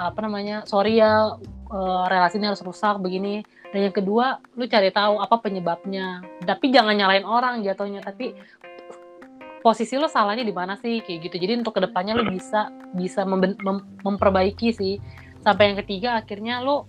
Apa 0.00 0.24
namanya? 0.24 0.64
Sorry 0.64 0.96
ya 0.96 1.36
eh, 1.68 2.04
relasi 2.08 2.40
ini 2.40 2.48
harus 2.48 2.64
rusak 2.64 2.96
begini. 3.04 3.44
Dan 3.70 3.92
yang 3.92 3.94
kedua 3.94 4.40
lu 4.56 4.64
cari 4.64 4.88
tahu 4.88 5.20
apa 5.20 5.36
penyebabnya. 5.44 6.24
Tapi 6.48 6.72
jangan 6.72 6.96
nyalain 6.96 7.28
orang 7.28 7.60
jatuhnya. 7.60 8.00
Tapi 8.00 8.32
posisi 9.60 9.96
lo 9.96 10.08
salahnya 10.08 10.42
di 10.42 10.52
mana 10.52 10.76
sih? 10.76 11.04
Kayak 11.04 11.30
gitu. 11.30 11.36
Jadi 11.40 11.52
untuk 11.60 11.76
ke 11.76 11.84
depannya 11.84 12.16
lo 12.16 12.24
bisa 12.26 12.68
bisa 12.96 13.22
mem- 13.24 13.56
memperbaiki 14.02 14.72
sih. 14.72 14.96
Sampai 15.40 15.72
yang 15.72 15.78
ketiga 15.84 16.20
akhirnya 16.20 16.60
lo 16.60 16.88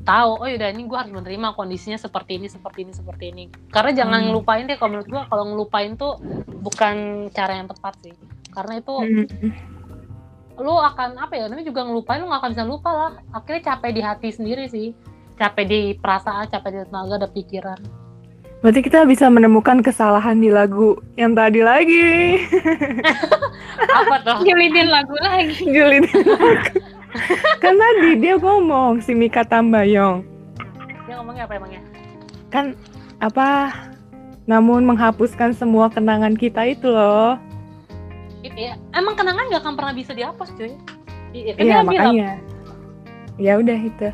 tahu 0.00 0.40
oh 0.40 0.48
yaudah 0.48 0.72
ini 0.72 0.88
gue 0.88 0.96
harus 0.96 1.12
menerima 1.12 1.52
kondisinya 1.52 2.00
seperti 2.00 2.40
ini 2.40 2.48
seperti 2.48 2.88
ini 2.88 2.92
seperti 2.96 3.24
ini. 3.32 3.44
Karena 3.68 3.92
jangan 3.92 4.18
Hmm. 4.20 4.26
ngelupain 4.32 4.64
deh 4.64 4.76
kalau 4.80 4.90
menurut 4.96 5.08
gue 5.08 5.22
kalau 5.28 5.44
ngelupain 5.52 5.92
tuh 5.96 6.16
bukan 6.64 6.94
cara 7.30 7.52
yang 7.60 7.68
tepat 7.68 7.94
sih. 8.00 8.16
Karena 8.50 8.80
itu 8.80 8.94
Mm. 8.96 9.26
lu 10.60 10.76
akan 10.76 11.16
apa 11.16 11.36
ya 11.40 11.48
namanya 11.48 11.68
juga 11.68 11.84
ngelupain 11.88 12.20
lu 12.20 12.28
gak 12.28 12.40
akan 12.44 12.50
bisa 12.52 12.64
lupa 12.68 12.90
lah. 12.92 13.10
Akhirnya 13.32 13.76
capek 13.76 13.90
di 13.96 14.02
hati 14.04 14.28
sendiri 14.32 14.64
sih. 14.68 14.92
Capek 15.40 15.64
di 15.64 15.80
perasaan 15.96 16.48
capek 16.48 16.68
di 16.68 16.78
tenaga 16.84 17.16
dan 17.16 17.30
pikiran 17.32 17.80
Berarti 18.60 18.80
kita 18.84 19.08
bisa 19.08 19.32
menemukan 19.32 19.80
kesalahan 19.80 20.36
di 20.36 20.52
lagu 20.52 21.00
yang 21.16 21.32
tadi 21.32 21.64
lagi. 21.64 22.44
apa 23.80 24.16
tuh 24.20 24.44
julitin 24.44 24.92
lagu 24.92 25.16
lagi 25.16 25.64
Julid. 25.64 26.04
kan 27.64 27.74
tadi 27.74 28.20
dia 28.20 28.36
ngomong 28.36 29.00
si 29.00 29.16
Mika 29.16 29.42
Tambayong. 29.42 30.20
dia 31.08 31.14
ngomongnya 31.16 31.48
apa 31.48 31.54
emangnya 31.56 31.80
Kan 32.52 32.76
apa 33.18 33.72
namun 34.44 34.84
menghapuskan 34.84 35.56
semua 35.56 35.88
kenangan 35.88 36.36
kita 36.36 36.68
itu 36.68 36.86
loh. 36.86 37.40
itu 38.40 38.56
ya 38.56 38.76
emang 38.92 39.16
kenangan 39.16 39.48
gak 39.52 39.62
akan 39.64 39.74
pernah 39.76 39.92
bisa 39.96 40.12
dihapus 40.12 40.48
cuy 40.56 40.72
kan 40.72 40.80
Iya 41.30 41.52
dia 41.54 41.54
bilang, 41.56 41.86
makanya. 41.86 42.30
Ya 43.38 43.52
udah 43.56 43.78
itu. 43.78 44.08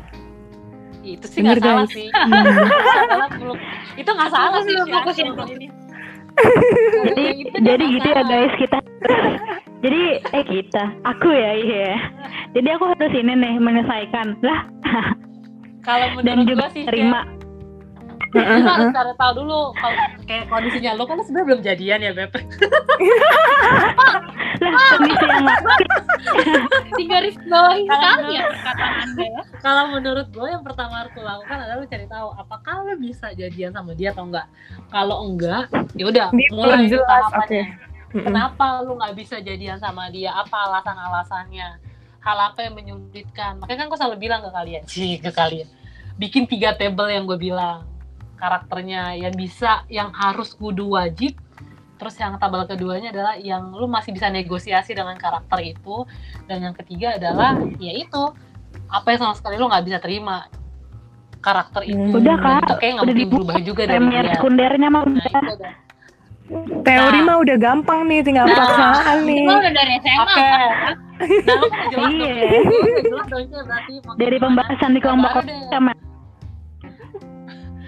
Itu 1.15 1.25
sih 1.31 1.39
Denger, 1.39 1.55
gak 1.55 1.63
salah 1.63 1.85
guys. 1.87 1.95
sih. 1.95 2.07
Hmm. 2.11 2.33
Itu 2.83 2.99
adalah 3.07 3.29
meluk- 3.39 3.63
itu 3.95 4.11
gak 4.11 4.31
salah 4.35 4.59
sih 4.61 4.75
fokus 4.83 5.15
ini. 5.17 5.67
jadi 7.07 7.23
jadi 7.65 7.83
nggak 7.83 7.93
gitu 7.97 8.07
ya 8.11 8.23
guys 8.25 8.53
kita. 8.59 8.77
Jadi 9.77 10.01
eh 10.33 10.45
kita. 10.49 10.83
Aku 11.05 11.29
ya 11.29 11.51
iya. 11.53 12.01
Jadi 12.57 12.65
aku 12.73 12.89
harus 12.97 13.13
ini 13.13 13.33
nih 13.37 13.61
menyelesaikan. 13.61 14.33
Lah. 14.41 14.65
Kalau 15.85 16.17
dan 16.25 16.41
menurut 16.41 16.49
juga 16.49 16.65
gua 16.65 16.73
sih 16.73 16.83
terima 16.89 17.21
Lu 18.27 18.41
harus 18.65 18.89
cari 18.91 19.13
tahu 19.15 19.31
dulu 19.43 19.71
kalau 19.77 19.97
kayak 20.27 20.45
kondisinya 20.51 20.91
lu 20.93 21.03
kan 21.07 21.17
sebenarnya 21.23 21.47
belum 21.47 21.61
jadian 21.63 21.99
ya 22.03 22.11
beb. 22.13 22.31
Kondisi 24.57 25.25
yang 25.25 25.45
Di 26.97 27.03
garis 27.05 27.35
bawahi 27.45 27.83
sekali 27.85 28.31
ya 28.35 28.43
perkataan 28.49 28.93
anda 29.05 29.25
ya. 29.25 29.41
kalau 29.61 29.83
menurut 29.95 30.27
gue 30.33 30.47
yang 30.49 30.63
pertama 30.65 31.05
harus 31.05 31.13
lakukan 31.15 31.57
adalah 31.61 31.77
lu 31.79 31.87
cari 31.87 32.05
tahu 32.09 32.27
apakah 32.35 32.73
lu 32.83 32.95
bisa 32.99 33.27
jadian 33.37 33.71
sama 33.71 33.93
dia 33.93 34.11
atau 34.11 34.25
enggak? 34.27 34.47
Kalau 34.89 35.23
enggak 35.29 35.69
ya 35.93 36.05
udah 36.09 36.27
mulai 36.51 36.89
jelas, 36.89 37.05
tahapannya. 37.05 37.63
Mm-mm. 38.07 38.23
kenapa 38.23 38.65
lu 38.87 38.95
nggak 38.97 39.13
bisa 39.15 39.35
jadian 39.39 39.77
sama 39.77 40.09
dia? 40.09 40.31
Apa 40.33 40.67
alasan-alasannya? 40.71 41.69
Hal 42.23 42.37
apa 42.51 42.59
yang 42.65 42.75
menyulitkan? 42.75 43.61
Makanya 43.61 43.85
kan 43.85 43.87
gue 43.87 43.99
selalu 43.99 44.17
bilang 44.19 44.41
ke 44.43 44.49
kalian 44.51 44.83
sih 44.89 45.15
ke 45.23 45.31
kalian. 45.31 45.67
Bikin 46.17 46.49
tiga 46.49 46.73
table 46.73 47.07
yang 47.13 47.23
gue 47.29 47.37
bilang 47.37 47.85
karakternya 48.37 49.17
yang 49.17 49.33
bisa 49.33 49.83
yang 49.87 50.13
harus 50.13 50.53
kudu 50.53 50.93
wajib 50.93 51.33
terus 51.97 52.13
yang 52.15 52.37
tabel 52.37 52.61
keduanya 52.63 53.09
adalah 53.09 53.33
yang 53.35 53.73
lu 53.73 53.89
masih 53.89 54.13
bisa 54.13 54.29
negosiasi 54.29 54.93
dengan 54.93 55.17
karakter 55.17 55.57
itu 55.65 56.05
dan 56.45 56.61
yang 56.61 56.75
ketiga 56.77 57.17
adalah 57.17 57.57
ya 57.77 57.91
itu 57.91 58.23
apa 58.87 59.07
yang 59.09 59.19
sama 59.19 59.33
sekali 59.33 59.57
lu 59.57 59.65
nggak 59.65 59.83
bisa 59.83 59.97
terima 59.97 60.45
karakter 61.37 61.81
itu 61.83 61.97
Hmm. 61.97 62.13
Udah, 62.15 62.35
Kak. 62.35 62.61
itu 62.61 62.75
kayak 62.77 62.91
nggak 62.93 63.03
Udah 63.03 63.15
mungkin 63.15 63.29
berubah 63.33 63.57
juga 63.59 63.81
dari 63.83 63.97
premier 63.97 64.23
dia 64.23 64.33
sekundernya 64.37 64.87
mah 64.87 65.01
nah 65.01 65.11
udah 65.11 65.41
udah 65.51 65.73
Teori 66.79 67.19
Nah. 67.19 67.25
mah 67.27 67.37
udah 67.43 67.55
gampang 67.59 67.99
nih, 68.07 68.23
tinggal 68.23 68.45
Nah. 68.45 68.55
pelaksanaan 68.55 69.17
nih. 69.27 69.43
Itu 69.43 69.51
udah 69.53 69.73
dari 69.73 69.93
SMA 69.97 70.23
Oke. 70.23 70.39
kan? 70.39 70.95
Nah. 71.97 72.07
Iya. 72.07 72.33
Dari 74.15 74.37
pembahasan 74.37 74.91
di 74.93 75.01
kelompok 75.01 75.43
sama 75.67 75.91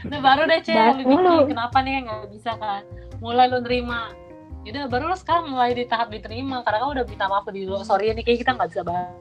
Nah, 0.08 0.20
baru 0.24 0.48
deh, 0.48 0.64
Bahas 0.64 0.96
lu 1.02 1.04
dulu. 1.04 1.52
Kenapa 1.52 1.78
nih 1.84 2.08
nggak 2.08 2.32
bisa 2.32 2.56
kan? 2.56 2.88
Mulai 3.20 3.52
lu 3.52 3.60
nerima. 3.60 4.16
Yaudah, 4.64 4.88
baru 4.88 5.12
lu 5.12 5.18
sekarang 5.20 5.52
mulai 5.52 5.76
di 5.76 5.84
tahap 5.84 6.08
diterima. 6.14 6.64
Karena 6.64 6.80
kan 6.80 6.90
udah 6.96 7.04
minta 7.04 7.26
maaf 7.28 7.44
di 7.52 7.68
dulu. 7.68 7.84
Sorry 7.84 8.16
nih, 8.16 8.24
kayak 8.24 8.40
kita 8.48 8.52
nggak 8.56 8.70
bisa 8.72 8.84
bahas. 8.88 9.12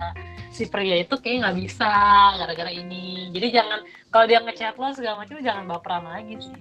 Nah, 0.00 0.12
si 0.48 0.64
pria 0.68 0.96
itu 1.00 1.14
kayak 1.20 1.36
nggak 1.44 1.56
bisa 1.60 1.90
gara-gara 2.40 2.72
ini. 2.72 3.28
Jadi 3.32 3.46
jangan 3.52 3.80
kalau 4.08 4.24
dia 4.28 4.40
ngechat 4.40 4.76
lo 4.80 4.88
segala 4.96 5.24
macam 5.24 5.36
jangan 5.40 5.64
baperan 5.68 6.04
lagi 6.08 6.34
sih. 6.40 6.56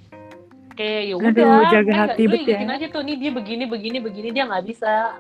Kayak 0.71 1.01
ya 1.03 1.15
udah, 1.19 1.53
jaga 1.67 1.93
hati 2.07 2.23
lu 2.25 2.31
bet 2.31 2.47
ya. 2.47 2.63
aja 2.63 2.87
tuh 2.87 3.03
nih 3.03 3.15
dia 3.19 3.31
begini 3.35 3.63
begini 3.67 3.97
begini 3.99 4.29
dia 4.31 4.47
nggak 4.47 4.65
bisa. 4.71 5.19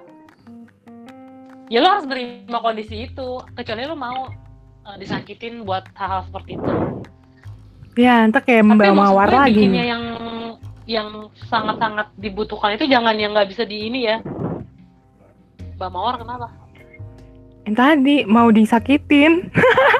Ya 1.67 1.79
lo 1.79 1.87
harus 1.91 2.07
menerima 2.07 2.59
kondisi 2.59 3.07
itu. 3.07 3.29
Kecuali 3.55 3.83
lo 3.83 3.95
mau 3.95 4.31
uh, 4.85 4.95
disakitin 4.97 5.63
buat 5.67 5.85
hal-hal 5.97 6.25
seperti 6.29 6.57
itu. 6.57 6.71
Ya, 7.99 8.23
entar 8.23 8.41
kayak 8.41 8.63
maksud 8.63 8.95
mawar 8.95 9.27
lagi. 9.27 9.67
bikinnya 9.67 9.83
yang 9.83 10.03
yang 10.87 11.09
sangat-sangat 11.47 12.07
dibutuhkan 12.19 12.75
itu 12.75 12.87
jangan 12.87 13.15
yang 13.15 13.35
nggak 13.35 13.51
bisa 13.51 13.63
di 13.67 13.87
ini 13.91 14.07
ya. 14.07 14.17
Mbak 15.77 15.89
Mawar 15.91 16.15
kenapa? 16.21 16.47
Yang 17.65 17.75
tadi 17.77 18.15
mau 18.25 18.49
disakitin. 18.53 19.49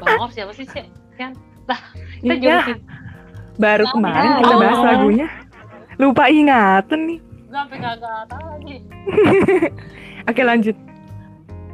Mbak 0.02 0.14
Mawar 0.18 0.32
siapa 0.36 0.52
sih 0.54 0.66
sih? 0.70 0.86
Kan? 1.18 1.34
Lah, 1.66 1.80
kita 2.22 2.34
Iya, 2.38 2.60
baru 3.58 3.86
Nah, 3.88 3.92
kemarin 3.94 4.30
oh. 4.30 4.38
kita 4.42 4.56
bahas 4.58 4.80
lagunya. 4.82 5.28
Lupa 6.00 6.24
ingatan 6.32 7.00
nih. 7.06 7.20
Sampai 7.52 7.78
kagak 7.84 8.20
tahu 8.32 8.46
lagi. 8.48 8.78
Oke 10.30 10.42
lanjut. 10.42 10.76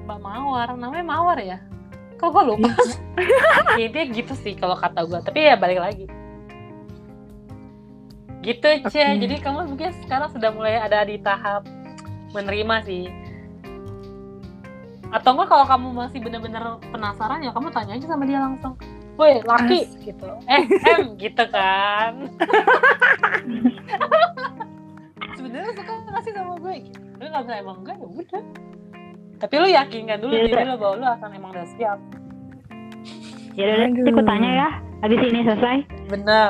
Mbak 0.07 0.19
Mawar, 0.23 0.67
namanya 0.75 1.05
Mawar 1.05 1.37
ya? 1.39 1.57
Kok 2.17 2.29
gue 2.33 2.43
lupa? 2.49 2.69
ya, 3.79 3.83
intinya 3.85 4.07
gitu 4.09 4.33
sih 4.33 4.57
kalau 4.57 4.73
kata 4.73 5.05
gue. 5.05 5.19
Tapi 5.21 5.37
ya 5.37 5.53
balik 5.53 5.79
lagi. 5.81 6.05
Gitu, 8.41 8.67
Cie. 8.89 9.05
Oke. 9.05 9.21
Jadi 9.21 9.35
kamu 9.41 9.69
mungkin 9.69 9.93
sekarang 10.05 10.29
sudah 10.33 10.49
mulai 10.53 10.81
ada 10.81 11.05
di 11.05 11.21
tahap 11.21 11.65
menerima 12.33 12.75
sih. 12.85 13.05
Atau 15.13 15.37
enggak 15.37 15.49
kalau 15.53 15.65
kamu 15.65 15.87
masih 15.95 16.19
bener-bener 16.19 16.81
penasaran 16.91 17.39
ya 17.39 17.55
kamu 17.55 17.71
tanya 17.71 17.95
aja 17.95 18.07
sama 18.09 18.27
dia 18.27 18.41
langsung. 18.41 18.73
Woi, 19.17 19.41
laki 19.41 19.89
gitu. 20.05 20.29
Eh, 20.45 20.61
M 21.01 21.17
gitu 21.17 21.43
kan. 21.49 22.29
Sebenarnya 25.37 25.73
suka 25.73 25.93
nggak 26.05 26.21
sih 26.21 26.33
sama 26.37 26.53
gue? 26.61 26.73
Gitu. 26.85 26.99
Lu 27.17 27.25
nggak 27.25 27.43
bisa 27.49 27.55
emang 27.57 27.77
enggak 27.81 27.97
ya 27.97 28.07
udah. 28.09 28.43
Tapi 29.37 29.53
lu 29.61 29.67
yakinkan 29.69 30.17
dulu 30.17 30.33
diri 30.33 30.63
lu 30.65 30.75
bahwa 30.75 30.95
lu 30.97 31.05
akan 31.05 31.29
emang 31.31 31.51
udah 31.53 31.67
siap. 31.77 31.99
ya 33.53 33.63
udah 33.65 33.77
nanti 33.81 33.99
aku 34.05 34.21
tanya 34.21 34.49
ya 34.53 34.69
habis 35.01 35.17
ini 35.17 35.39
selesai 35.41 35.77
Bener. 36.09 36.49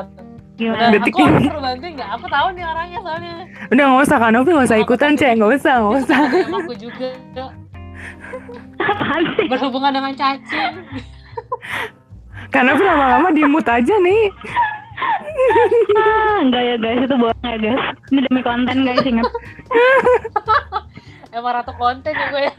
gimana. 0.59 0.91
Detik 0.91 1.13
Aku, 1.15 1.23
aku 1.23 1.35
ini. 1.39 1.47
perlu 1.47 1.61
bantuin 1.63 1.91
nggak? 1.95 2.09
Aku 2.17 2.25
tahu 2.27 2.47
nih 2.51 2.63
orangnya 2.65 2.99
soalnya. 2.99 3.33
Udah 3.69 3.83
nggak 3.87 4.03
usah 4.03 4.17
kan 4.17 4.29
Novi 4.33 4.49
nggak 4.51 4.67
usah 4.67 4.79
ikutan 4.79 5.11
cek 5.15 5.31
nggak 5.37 5.51
usah 5.55 5.73
nggak 5.77 5.95
usah. 6.03 6.19
Aku 6.59 6.73
juga 6.75 7.07
apaan 8.81 9.23
sih 9.35 9.45
berhubungan 9.47 9.91
dengan 9.95 10.13
cacing. 10.15 10.73
Karena 12.49 12.73
Novi 12.73 12.83
lama-lama 12.83 13.27
di 13.31 13.41
mute 13.45 13.71
aja 13.71 13.95
nih. 13.99 14.23
ah 15.93 16.41
enggak 16.41 16.63
ya 16.65 16.75
guys 16.81 17.05
itu 17.05 17.15
bohong 17.15 17.45
ya 17.45 17.57
guys 17.61 17.81
ini 18.09 18.19
demi 18.25 18.41
konten 18.41 18.77
guys 18.81 19.05
ingat 19.05 19.29
Emang 21.31 21.53
ratu 21.59 21.73
konten 21.75 22.13
ya 22.15 22.25
gue 22.31 22.41
ya. 22.47 22.55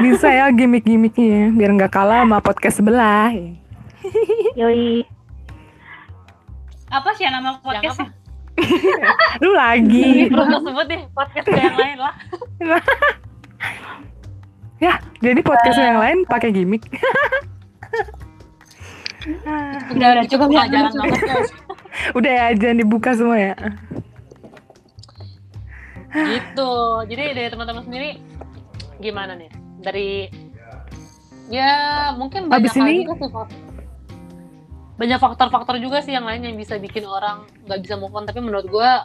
Bisa 0.00 0.28
ya 0.32 0.48
gimmick-gimmicknya 0.48 1.52
biar 1.52 1.70
nggak 1.76 1.92
kalah 1.92 2.24
sama 2.24 2.40
podcast 2.40 2.80
sebelah. 2.80 3.28
yoi 4.56 5.04
Apa 6.88 7.10
sih 7.18 7.28
nama 7.28 7.54
Yang 7.54 7.60
podcastnya? 7.60 8.08
apa? 8.08 8.24
Lu 9.44 9.50
lagi. 9.52 10.32
Belum 10.32 10.64
sebut 10.64 10.86
deh 10.88 11.02
podcast 11.12 11.46
yang 11.52 11.76
lain 11.76 11.98
lah. 12.00 12.14
ya, 14.84 14.94
jadi 15.20 15.40
podcast 15.44 15.76
yang 15.76 16.00
lain 16.00 16.24
pakai 16.24 16.56
gimmick. 16.56 16.88
Udah 19.92 20.08
udah 20.16 20.24
cukup 20.30 20.48
ya. 20.54 20.64
Banget 20.70 21.20
guys. 21.20 21.50
Udah 22.14 22.32
ya 22.32 22.46
jangan 22.56 22.78
dibuka 22.80 23.10
semua 23.12 23.36
ya. 23.36 23.54
Gitu. 26.16 26.72
Jadi 27.12 27.22
dari 27.36 27.48
teman-teman 27.52 27.82
sendiri 27.84 28.10
gimana 28.98 29.36
nih? 29.36 29.50
Dari 29.84 30.10
ya 31.52 31.72
mungkin 32.16 32.48
banyak 32.50 32.72
Abis 32.72 32.76
ini- 32.80 33.04
juga 33.06 33.14
sih 33.20 33.30
banyak 34.96 35.20
faktor-faktor 35.20 35.76
juga 35.76 36.00
sih 36.00 36.16
yang 36.16 36.24
lain 36.24 36.40
yang 36.40 36.56
bisa 36.56 36.80
bikin 36.80 37.04
orang 37.04 37.44
nggak 37.68 37.80
bisa 37.84 37.94
move 38.00 38.16
on. 38.16 38.24
Tapi 38.24 38.40
menurut 38.40 38.64
gua 38.72 39.04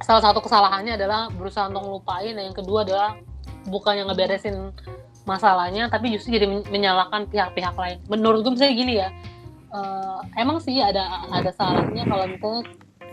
salah 0.00 0.24
satu 0.24 0.40
kesalahannya 0.40 0.96
adalah 0.96 1.28
berusaha 1.28 1.68
untuk 1.68 1.84
ngelupain. 1.84 2.32
Dan 2.32 2.48
yang 2.48 2.56
kedua 2.56 2.88
adalah 2.88 3.20
bukannya 3.68 4.08
ngeberesin 4.08 4.72
masalahnya 5.28 5.92
tapi 5.92 6.16
justru 6.16 6.32
jadi 6.32 6.48
men- 6.48 6.64
menyalahkan 6.72 7.28
pihak-pihak 7.28 7.76
lain. 7.76 8.00
Menurut 8.08 8.40
gue 8.40 8.56
misalnya 8.56 8.74
gini 8.74 8.94
ya 9.04 9.08
eh, 9.70 10.18
emang 10.40 10.58
sih 10.64 10.80
ada 10.80 11.28
ada 11.28 11.52
salahnya 11.54 12.02
kalau 12.08 12.24
misalnya 12.26 12.64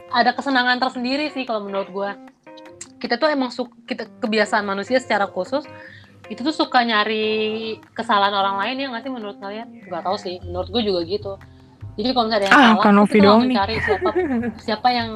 ada 0.10 0.32
kesenangan 0.32 0.80
tersendiri 0.80 1.30
sih 1.36 1.44
kalau 1.44 1.68
menurut 1.68 1.92
gua 1.92 2.16
kita 2.98 3.16
tuh 3.16 3.28
emang 3.28 3.50
suka 3.50 3.74
kita 3.84 4.10
kebiasaan 4.18 4.64
manusia 4.64 4.98
secara 4.98 5.26
khusus 5.26 5.64
itu 6.28 6.42
tuh 6.42 6.52
suka 6.52 6.82
nyari 6.82 7.28
kesalahan 7.92 8.32
orang 8.32 8.58
lain 8.58 8.76
ya 8.78 8.88
nggak 8.90 9.02
sih 9.02 9.12
menurut 9.12 9.38
kalian 9.38 9.68
nggak 9.84 10.02
tahu 10.02 10.18
sih 10.18 10.42
menurut 10.42 10.68
gue 10.68 10.82
juga 10.82 11.02
gitu 11.04 11.34
jadi 11.96 12.12
kalau 12.12 12.26
misalnya 12.26 12.38
ada 12.38 12.48
yang 12.48 12.54
Ah, 12.54 12.66
salah 12.68 12.84
Kak 12.84 12.94
Novi 12.94 13.18
doang 13.18 13.42
nih. 13.44 13.56
cari 13.56 13.76
siapa 13.80 14.10
siapa 14.60 14.88
yang 14.90 15.10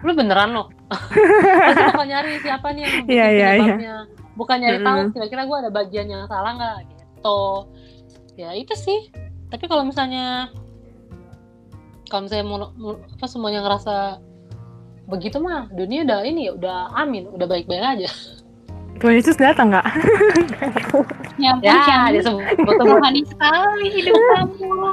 lu 0.00 0.12
beneran 0.14 0.50
loh 0.50 0.66
pasti 0.88 1.82
bakal 1.82 2.06
nyari 2.06 2.32
siapa 2.38 2.66
nih 2.70 2.80
yang 2.80 2.92
bikin 2.94 3.10
Iya, 3.10 3.26
iya, 3.26 3.28
iya. 3.28 3.48
penyebabnya 3.52 3.94
bukan 4.32 4.56
nyari 4.58 4.78
tahu 4.80 4.96
Mm-mm. 4.98 5.12
kira-kira 5.12 5.42
gue 5.44 5.56
ada 5.58 5.70
bagian 5.70 6.06
yang 6.06 6.22
salah 6.24 6.52
nggak 6.54 6.76
gitu 6.88 7.40
ya 8.38 8.50
itu 8.54 8.72
sih 8.74 9.00
tapi 9.46 9.64
kalau 9.66 9.82
misalnya 9.82 10.48
kalau 12.06 12.24
misalnya 12.24 12.44
mau, 12.44 12.58
mau- 12.72 12.96
apa 13.10 13.26
semuanya 13.26 13.60
ngerasa 13.60 13.94
begitu 15.10 15.42
mah 15.42 15.66
dunia 15.74 16.06
udah 16.06 16.20
ini 16.22 16.46
ya 16.48 16.52
udah 16.54 16.78
amin 16.94 17.26
udah 17.34 17.46
baik-baik 17.50 17.82
aja 17.98 18.10
Tuhan 19.00 19.16
Yesus 19.16 19.36
datang 19.40 19.72
nggak? 19.72 19.86
Ya 21.40 21.56
ya 21.64 21.72
Syam. 21.88 22.12
dia 22.12 22.20
sebut 22.20 22.76
Rohani 22.84 23.24
sekali 23.24 23.86
hidup 23.96 24.12
kamu. 24.12 24.92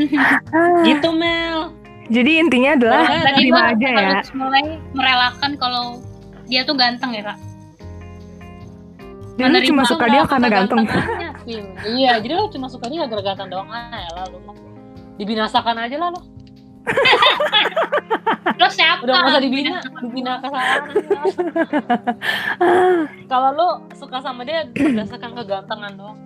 gitu 0.88 1.08
Mel 1.12 1.68
Jadi 2.08 2.30
intinya 2.40 2.72
adalah 2.72 3.04
Berarti 3.04 3.28
terima 3.44 3.60
gua 3.60 3.72
aja 3.76 3.88
ya. 3.88 4.08
harus 4.16 4.30
mulai 4.32 4.64
merelakan 4.96 5.50
kalau 5.60 5.84
dia 6.48 6.64
tuh 6.64 6.76
ganteng 6.80 7.12
ya 7.12 7.22
kak. 7.28 7.38
Jadi 9.36 9.48
lu 9.52 9.60
cuma 9.68 9.82
menerima 9.84 9.84
suka 9.84 10.04
dia 10.08 10.22
karena 10.24 10.48
ganteng. 10.48 10.80
iya 11.92 12.12
jadi 12.24 12.32
lo 12.40 12.48
cuma 12.48 12.72
suka 12.72 12.88
dia 12.88 13.04
gara-gara 13.04 13.36
ganteng 13.36 13.52
doang 13.52 13.68
ah 13.68 14.00
ya 14.00 14.10
lalu 14.24 14.36
dibinasakan 15.20 15.76
aja 15.76 15.96
lah 16.00 16.08
lo 16.08 16.20
Lo 18.54 18.66
siapa? 18.68 19.02
udah 19.02 19.14
nggak 19.14 19.28
usah 19.28 19.40
dibina 19.40 19.70
dibina 20.00 20.32
kesalahan 20.38 20.82
kalau 23.30 23.48
lo 23.52 23.68
suka 23.92 24.16
sama 24.18 24.42
dia 24.42 24.64
berdasarkan 24.70 25.30
kegantengan 25.34 25.92
doang 25.94 26.18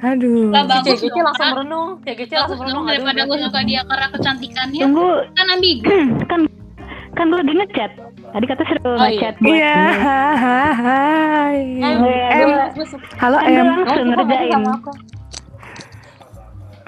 Aduh. 0.00 0.48
Si 0.48 0.50
bagus 0.50 0.82
CGC 0.96 1.02
dong, 1.06 1.22
langsung 1.22 1.50
merenung 1.50 1.88
CGC 2.00 2.30
Bagus 2.30 2.34
langsung 2.34 2.58
merenung 2.58 2.84
daripada 2.86 3.20
gue 3.22 3.38
suka 3.38 3.60
dia 3.62 3.80
karena 3.84 4.06
kecantikannya 4.10 4.80
Tunggu, 4.80 5.10
kan 5.30 5.46
ambigu 5.50 5.90
kan 6.26 6.40
kan 7.10 7.26
gue 7.26 7.38
lagi 7.38 7.54
ngechat. 7.54 7.90
Tadi 8.30 8.44
kata 8.46 8.62
suruh 8.64 8.82
Oh, 8.86 8.96
iya. 8.96 9.04
ngechat 9.04 9.34
Iya, 9.36 9.76
ini. 9.76 9.98
hai. 10.80 11.56
Iya, 11.76 11.88
Em, 12.32 12.50
halo 13.18 13.36
Kan 13.36 13.46
Em, 13.46 13.66
langsung 13.76 14.08
ngerjain. 14.08 14.50
sama 14.50 14.70
aku? 14.72 14.90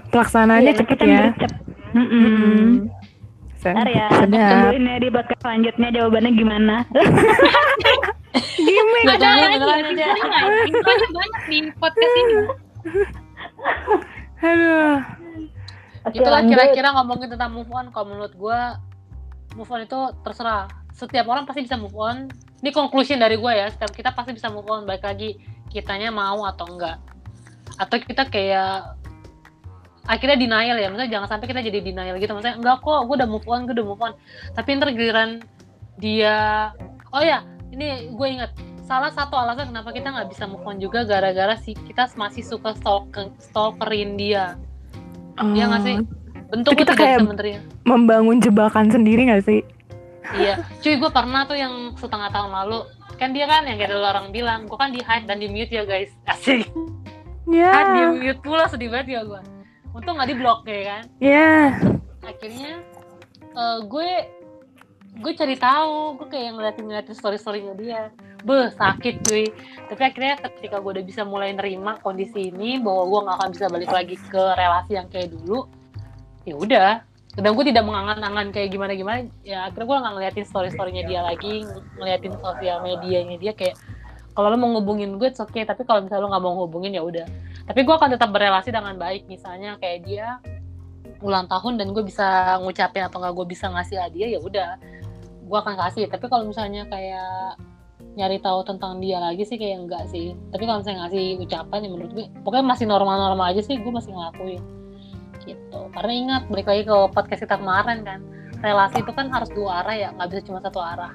pelaksanaannya 0.09 0.67
Iya, 0.67 0.73
cepet 0.79 0.99
ya. 0.99 1.07
gercep. 1.29 1.53
Ntar 3.63 3.87
ya, 3.87 4.07
Sedap. 4.11 4.51
tungguin 4.51 4.91
ya 4.91 4.97
di 4.99 5.09
podcast 5.13 5.41
selanjutnya 5.45 5.89
jawabannya 5.95 6.31
gimana. 6.35 6.77
Gimik. 8.59 9.05
Ada 9.07 9.29
lagi 9.29 9.59
beneran 9.61 9.87
aja. 9.93 10.07
infonya 10.09 10.25
nggak? 10.27 10.45
infonya 10.73 11.09
banyak 11.13 11.43
di 11.47 11.59
podcast 11.79 12.15
ini 12.17 12.35
Aduh. 14.51 14.99
Oke, 16.03 16.19
Itulah 16.19 16.43
kira-kira 16.43 16.89
ngomongin 16.99 17.31
tentang 17.31 17.55
move 17.55 17.71
on. 17.71 17.95
Kalau 17.95 18.07
menurut 18.11 18.35
gue, 18.35 18.61
move 19.55 19.71
on 19.71 19.87
itu 19.87 20.01
terserah. 20.27 20.67
Setiap 20.91 21.31
orang 21.31 21.47
pasti 21.47 21.63
bisa 21.63 21.79
move 21.79 21.95
on. 21.95 22.27
Ini 22.59 22.75
conclusion 22.75 23.23
dari 23.23 23.39
gue 23.39 23.53
ya. 23.55 23.71
Setiap 23.71 23.95
kita 23.95 24.11
pasti 24.11 24.35
bisa 24.35 24.51
move 24.51 24.67
on. 24.67 24.83
Baik 24.83 25.07
lagi 25.07 25.39
kitanya 25.71 26.11
mau 26.11 26.43
atau 26.51 26.67
enggak. 26.67 26.99
Atau 27.79 28.03
kita 28.03 28.27
kayak 28.27 28.99
akhirnya 30.09 30.37
denial 30.39 30.77
ya. 30.79 30.89
Maksudnya 30.91 31.13
jangan 31.13 31.29
sampai 31.31 31.47
kita 31.51 31.61
jadi 31.63 31.79
denial 31.81 32.17
gitu. 32.19 32.33
Maksudnya 32.35 32.57
enggak 32.59 32.77
kok, 32.83 33.01
gue 33.07 33.15
udah 33.19 33.29
move 33.29 33.47
on, 33.47 33.61
gue 33.67 33.75
udah 33.75 33.87
move 33.87 34.03
on. 34.03 34.13
Tapi 34.55 34.69
ntar 34.79 34.91
giliran 34.95 35.31
dia, 36.01 36.71
oh 37.15 37.23
ya, 37.23 37.47
ini 37.71 38.11
gue 38.11 38.29
ingat 38.29 38.51
salah 38.83 39.15
satu 39.15 39.39
alasan 39.39 39.71
kenapa 39.71 39.95
kita 39.95 40.11
nggak 40.11 40.29
bisa 40.35 40.45
move 40.51 40.67
on 40.67 40.77
juga 40.83 41.07
gara-gara 41.07 41.55
si 41.57 41.73
kita 41.73 42.11
masih 42.19 42.43
suka 42.43 42.75
stalker 42.77 43.31
stalkerin 43.39 44.19
dia. 44.19 44.59
Iya 45.39 45.65
nggak 45.71 45.83
sih? 45.87 45.97
Bentuk 46.53 46.77
Itu 46.77 46.81
kita 46.85 46.93
kayak- 46.93 47.25
bisa 47.25 47.31
menerima. 47.33 47.61
Membangun 47.89 48.37
jebakan 48.45 48.93
sendiri 48.93 49.25
gak 49.33 49.49
sih? 49.49 49.65
Iya. 50.37 50.61
Cuy, 50.85 51.01
gue 51.01 51.11
pernah 51.11 51.49
tuh 51.49 51.57
yang 51.57 51.97
setengah 51.97 52.29
tahun 52.29 52.53
lalu. 52.53 52.85
Kan 53.17 53.33
dia 53.33 53.49
kan 53.49 53.65
yang 53.65 53.81
kayak 53.81 53.91
dulu 53.91 54.05
orang 54.05 54.29
bilang, 54.31 54.69
gue 54.69 54.77
kan 54.77 54.93
di 54.93 55.01
hide 55.01 55.25
dan 55.25 55.41
di 55.41 55.49
mute 55.49 55.73
ya 55.73 55.89
guys. 55.89 56.13
Asik. 56.29 56.69
Ya. 57.49 57.73
Kan 57.73 57.87
di 57.97 58.03
mute 58.21 58.41
pula 58.45 58.69
sedih 58.69 58.93
banget 58.93 59.17
ya 59.17 59.21
gue. 59.25 59.41
Untung 59.93 60.17
nggak 60.17 60.29
di 60.29 60.37
blok 60.37 60.61
ya 60.65 60.81
kan. 60.89 61.03
Ya. 61.21 61.53
Akhirnya 62.25 62.81
eh, 63.53 63.79
gue 63.85 64.09
gue 65.13 65.33
cari 65.37 65.57
tahu, 65.61 66.17
gue 66.17 66.29
kayak 66.33 66.57
ngeliatin 66.57 66.85
ngeliatin 66.89 67.17
story 67.17 67.37
storynya 67.37 67.77
dia. 67.77 68.03
Beh, 68.43 68.73
sakit 68.73 69.23
cuy. 69.29 69.53
Tapi 69.87 70.03
akhirnya 70.03 70.41
ketika 70.41 70.81
gue 70.81 70.99
udah 70.99 71.05
bisa 71.05 71.23
mulai 71.23 71.53
nerima 71.53 72.01
kondisi 72.01 72.49
ini, 72.49 72.81
bahwa 72.81 73.07
gue 73.07 73.21
nggak 73.29 73.37
akan 73.39 73.51
bisa 73.53 73.67
balik 73.69 73.91
lagi 73.93 74.17
ke 74.19 74.43
relasi 74.57 74.97
yang 74.97 75.07
kayak 75.13 75.31
dulu, 75.31 75.69
ya 76.49 76.55
udah. 76.57 76.93
Dan 77.33 77.53
gue 77.57 77.65
tidak 77.69 77.85
mengangan-angan 77.85 78.53
kayak 78.53 78.69
gimana-gimana, 78.73 79.29
ya 79.45 79.69
akhirnya 79.69 79.87
gue 79.89 79.97
nggak 80.01 80.15
ngeliatin 80.17 80.47
story-storynya 80.49 81.03
dia 81.07 81.21
lagi, 81.23 81.65
ngeliatin 81.97 82.35
sosial 82.41 82.83
medianya 82.85 83.37
dia 83.37 83.53
kayak 83.53 83.77
kalau 84.33 84.49
lo 84.49 84.57
mau 84.57 84.81
ngubungin 84.81 85.21
gue, 85.21 85.29
oke. 85.29 85.53
Okay. 85.53 85.69
Tapi 85.69 85.85
kalau 85.85 86.01
misalnya 86.01 86.25
lo 86.25 86.29
nggak 86.33 86.45
mau 86.45 86.55
ngubungin 86.65 86.97
ya 86.97 87.05
udah. 87.05 87.29
Tapi 87.63 87.81
gue 87.87 87.95
akan 87.95 88.11
tetap 88.19 88.31
berelasi 88.35 88.75
dengan 88.75 88.99
baik, 88.99 89.31
misalnya 89.31 89.79
kayak 89.79 90.03
dia 90.03 90.43
ulang 91.23 91.47
tahun 91.47 91.79
dan 91.79 91.95
gue 91.95 92.03
bisa 92.03 92.59
ngucapin 92.59 93.07
atau 93.07 93.23
nggak 93.23 93.35
gue 93.39 93.47
bisa 93.47 93.71
ngasih 93.71 93.97
hadiah 94.03 94.29
ya 94.37 94.41
udah. 94.43 94.71
Gue 95.47 95.59
akan 95.59 95.79
kasih. 95.79 96.11
Tapi 96.11 96.27
kalau 96.27 96.51
misalnya 96.51 96.83
kayak 96.91 97.57
nyari 98.19 98.43
tahu 98.43 98.61
tentang 98.67 99.01
dia 99.01 99.23
lagi 99.23 99.47
sih 99.47 99.57
kayak 99.57 99.87
enggak 99.87 100.05
sih. 100.11 100.35
Tapi 100.51 100.63
kalau 100.67 100.83
misalnya 100.83 101.07
ngasih 101.07 101.25
ucapan 101.39 101.79
ya 101.87 101.89
menurut 101.89 102.11
gue 102.13 102.27
pokoknya 102.43 102.67
masih 102.67 102.87
normal-normal 102.91 103.47
aja 103.55 103.63
sih 103.63 103.79
gue 103.79 103.93
masih 103.95 104.11
ngelakuin. 104.11 104.63
Gitu. 105.47 105.81
Karena 105.95 106.13
ingat 106.13 106.43
balik 106.51 106.67
lagi 106.67 106.83
ke 106.85 106.97
podcast 107.15 107.41
kita 107.47 107.57
kemarin 107.57 108.03
kan. 108.03 108.21
Relasi 108.63 109.03
itu 109.03 109.11
kan 109.15 109.27
harus 109.31 109.51
dua 109.55 109.83
arah 109.83 109.95
ya 109.95 110.09
nggak 110.15 110.29
bisa 110.35 110.41
cuma 110.51 110.59
satu 110.59 110.83
arah. 110.83 111.15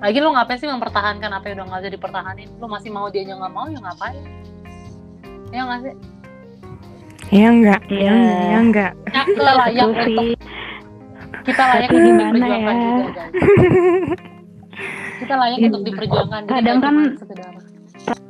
Lagi 0.00 0.16
lo 0.16 0.32
ngapain 0.32 0.56
sih 0.56 0.68
mempertahankan 0.68 1.28
apa 1.28 1.44
yang 1.52 1.60
udah 1.60 1.66
nggak 1.68 1.80
bisa 1.84 1.92
dipertahanin? 1.92 2.48
Lo 2.56 2.68
masih 2.68 2.88
mau 2.88 3.08
dia 3.12 3.24
nggak 3.24 3.52
mau 3.52 3.68
ya 3.68 3.80
ngapain 3.80 4.40
ya 5.50 5.60
nggak 5.62 5.80
sih 5.82 5.94
Ya 7.30 7.46
enggak. 7.46 7.80
Ya 7.86 7.94
Iya. 7.94 8.10
enggak. 8.10 8.42
Ya 8.42 8.58
enggak. 8.58 8.92
kita 9.30 9.52
layak 9.52 9.86
untuk 9.86 10.06
kita 11.40 11.62
layak 11.64 11.88
untuk 11.88 12.02
diperjuangkan 12.02 12.34
ya? 12.34 12.42
juga 12.42 12.56
guys 12.58 12.80
kita 15.20 15.34
layak 15.36 15.56
Iya. 15.56 15.66
untuk 15.68 15.82
diperjuangkan 15.84 16.40
jadi 16.40 16.50
Kadang 16.50 16.76
nggak 16.76 16.90
kan- 16.90 17.14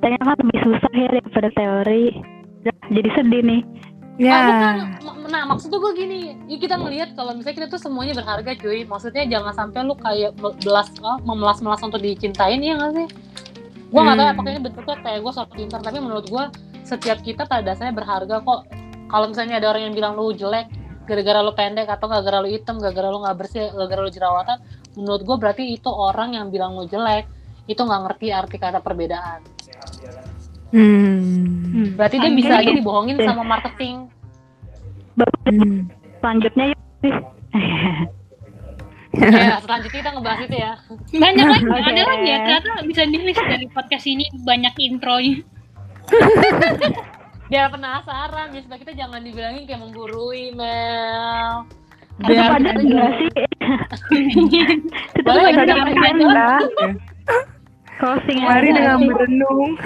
Tanya 0.01 0.19
kan 0.19 0.35
lebih 0.35 0.59
susah 0.61 0.93
ya 0.93 1.09
daripada 1.11 1.49
teori. 1.51 2.05
Jadi 2.91 3.09
sedih 3.15 3.43
nih. 3.43 3.61
Ya. 4.19 4.33
Ah, 4.35 4.43
bukan. 4.43 4.75
Nah, 5.31 5.43
maksud 5.47 5.71
gue 5.71 5.93
gini, 5.95 6.19
ya 6.45 6.57
kita 6.59 6.75
ngelihat 6.75 7.15
kalau 7.15 7.33
misalnya 7.33 7.57
kita 7.57 7.69
tuh 7.71 7.79
semuanya 7.79 8.13
berharga, 8.15 8.51
cuy. 8.55 8.83
Maksudnya 8.83 9.25
jangan 9.27 9.53
sampai 9.55 9.81
lu 9.83 9.95
kayak 9.95 10.35
belas, 10.37 10.91
ah, 11.01 11.17
memelas-melas 11.23 11.81
untuk 11.81 11.97
dicintain, 11.99 12.59
ya 12.59 12.75
nggak 12.75 12.93
sih? 12.95 13.09
Gue 13.87 14.01
nggak 14.01 14.15
tahu 14.15 14.21
ya, 14.21 14.27
Hmm. 14.27 14.35
apakah 14.35 14.51
ini 14.51 14.61
bentuknya 14.63 14.97
kayak 14.99 15.19
gue 15.21 15.33
sok 15.33 15.49
pintar, 15.55 15.81
tapi 15.81 15.99
menurut 15.99 16.27
gue 16.27 16.45
setiap 16.91 17.23
kita 17.23 17.47
pada 17.47 17.63
dasarnya 17.63 17.95
berharga 17.95 18.43
kok. 18.43 18.67
Kalau 19.11 19.27
misalnya 19.31 19.63
ada 19.63 19.71
orang 19.71 19.91
yang 19.91 19.95
bilang 19.95 20.19
lu 20.19 20.35
jelek, 20.35 20.67
gara-gara 21.07 21.43
lu 21.43 21.55
pendek 21.55 21.87
atau 21.87 22.07
gara-gara 22.11 22.39
lu 22.43 22.51
hitam, 22.51 22.79
gara-gara 22.83 23.09
lu 23.11 23.23
nggak 23.23 23.37
bersih, 23.39 23.71
gara-gara 23.75 24.01
lu 24.03 24.11
jerawatan, 24.11 24.59
menurut 24.99 25.23
gue 25.23 25.37
berarti 25.39 25.65
itu 25.75 25.91
orang 25.91 26.35
yang 26.35 26.51
bilang 26.51 26.75
lu 26.75 26.87
jelek 26.87 27.27
itu 27.71 27.79
nggak 27.79 28.01
ngerti 28.07 28.27
arti 28.35 28.57
kata 28.59 28.83
perbedaan. 28.83 29.41
Hmm. 30.71 31.95
Berarti 31.99 32.17
dia 32.19 32.31
Anjing. 32.31 32.39
bisa 32.39 32.53
aja 32.59 32.71
dibohongin 32.71 33.19
sama 33.23 33.43
marketing. 33.43 34.07
Hmm. 35.19 35.91
Selanjutnya 36.23 36.65
yuk. 36.71 36.79
ya, 39.19 39.59
selanjutnya 39.59 39.99
kita 39.99 40.11
ngebahas 40.15 40.41
itu 40.47 40.57
ya. 40.63 40.73
banyak 41.19 41.47
lagi 41.51 41.67
Oke. 41.75 41.83
ada 41.91 42.03
lagi 42.07 42.29
ya 42.31 42.39
ternyata 42.47 42.71
bisa 42.87 43.03
di 43.11 43.19
list 43.19 43.43
dari 43.43 43.67
podcast 43.67 44.07
ini 44.07 44.31
banyak 44.47 44.75
intronya 44.79 45.43
biar 47.51 47.67
penasaran 47.75 48.55
ya 48.55 48.61
supaya 48.63 48.79
kita 48.79 48.93
jangan 48.95 49.21
dibilangin 49.27 49.67
kayak 49.67 49.83
menggurui 49.83 50.55
Mel 50.55 51.67
biar 52.21 52.61
ada 52.61 52.71
kita. 52.77 53.07
Tetap 55.17 55.25
Boleh, 55.25 55.45
ada 55.57 55.63
kita 55.65 56.09
durasi. 56.21 56.21
Anda. 56.21 56.51
Closing 58.01 58.39
Mari 58.45 58.69
dengan 58.73 58.99
merenung. 59.05 59.77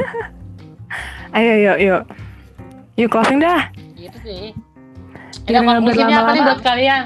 Ayo, 1.35 1.55
yuk, 1.59 1.79
yuk. 1.83 2.03
Yuk 2.95 3.09
closing 3.11 3.43
dah. 3.43 3.70
gitu 3.99 4.18
sih 4.22 4.55
Jangan 5.51 5.66
Ada 5.66 5.79
konklusinya 5.83 6.16
apa 6.22 6.31
nih 6.31 6.43
buat 6.47 6.61
kalian? 6.62 7.05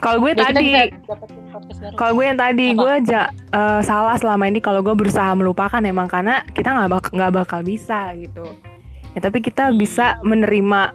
Kalau 0.00 0.16
gue 0.18 0.32
Biar 0.34 0.48
kita 0.50 0.58
tadi, 0.58 0.72
podcast 1.50 1.78
baru. 1.82 1.94
kalau 1.98 2.12
gue 2.16 2.26
yang 2.30 2.38
tadi 2.38 2.66
Apa? 2.72 2.78
gue 2.78 2.90
aja 3.02 3.20
eh, 3.34 3.80
salah 3.82 4.16
selama 4.16 4.44
ini 4.46 4.62
kalau 4.62 4.80
gue 4.80 4.94
berusaha 4.94 5.34
melupakan 5.34 5.82
emang 5.82 6.06
karena 6.06 6.46
kita 6.54 6.70
nggak 6.70 6.88
bak 6.88 7.04
nggak 7.10 7.32
bakal 7.34 7.60
bisa 7.66 8.14
gitu. 8.16 8.46
Ya 9.12 9.20
tapi 9.20 9.42
kita 9.42 9.74
bisa 9.74 10.22
menerima 10.22 10.94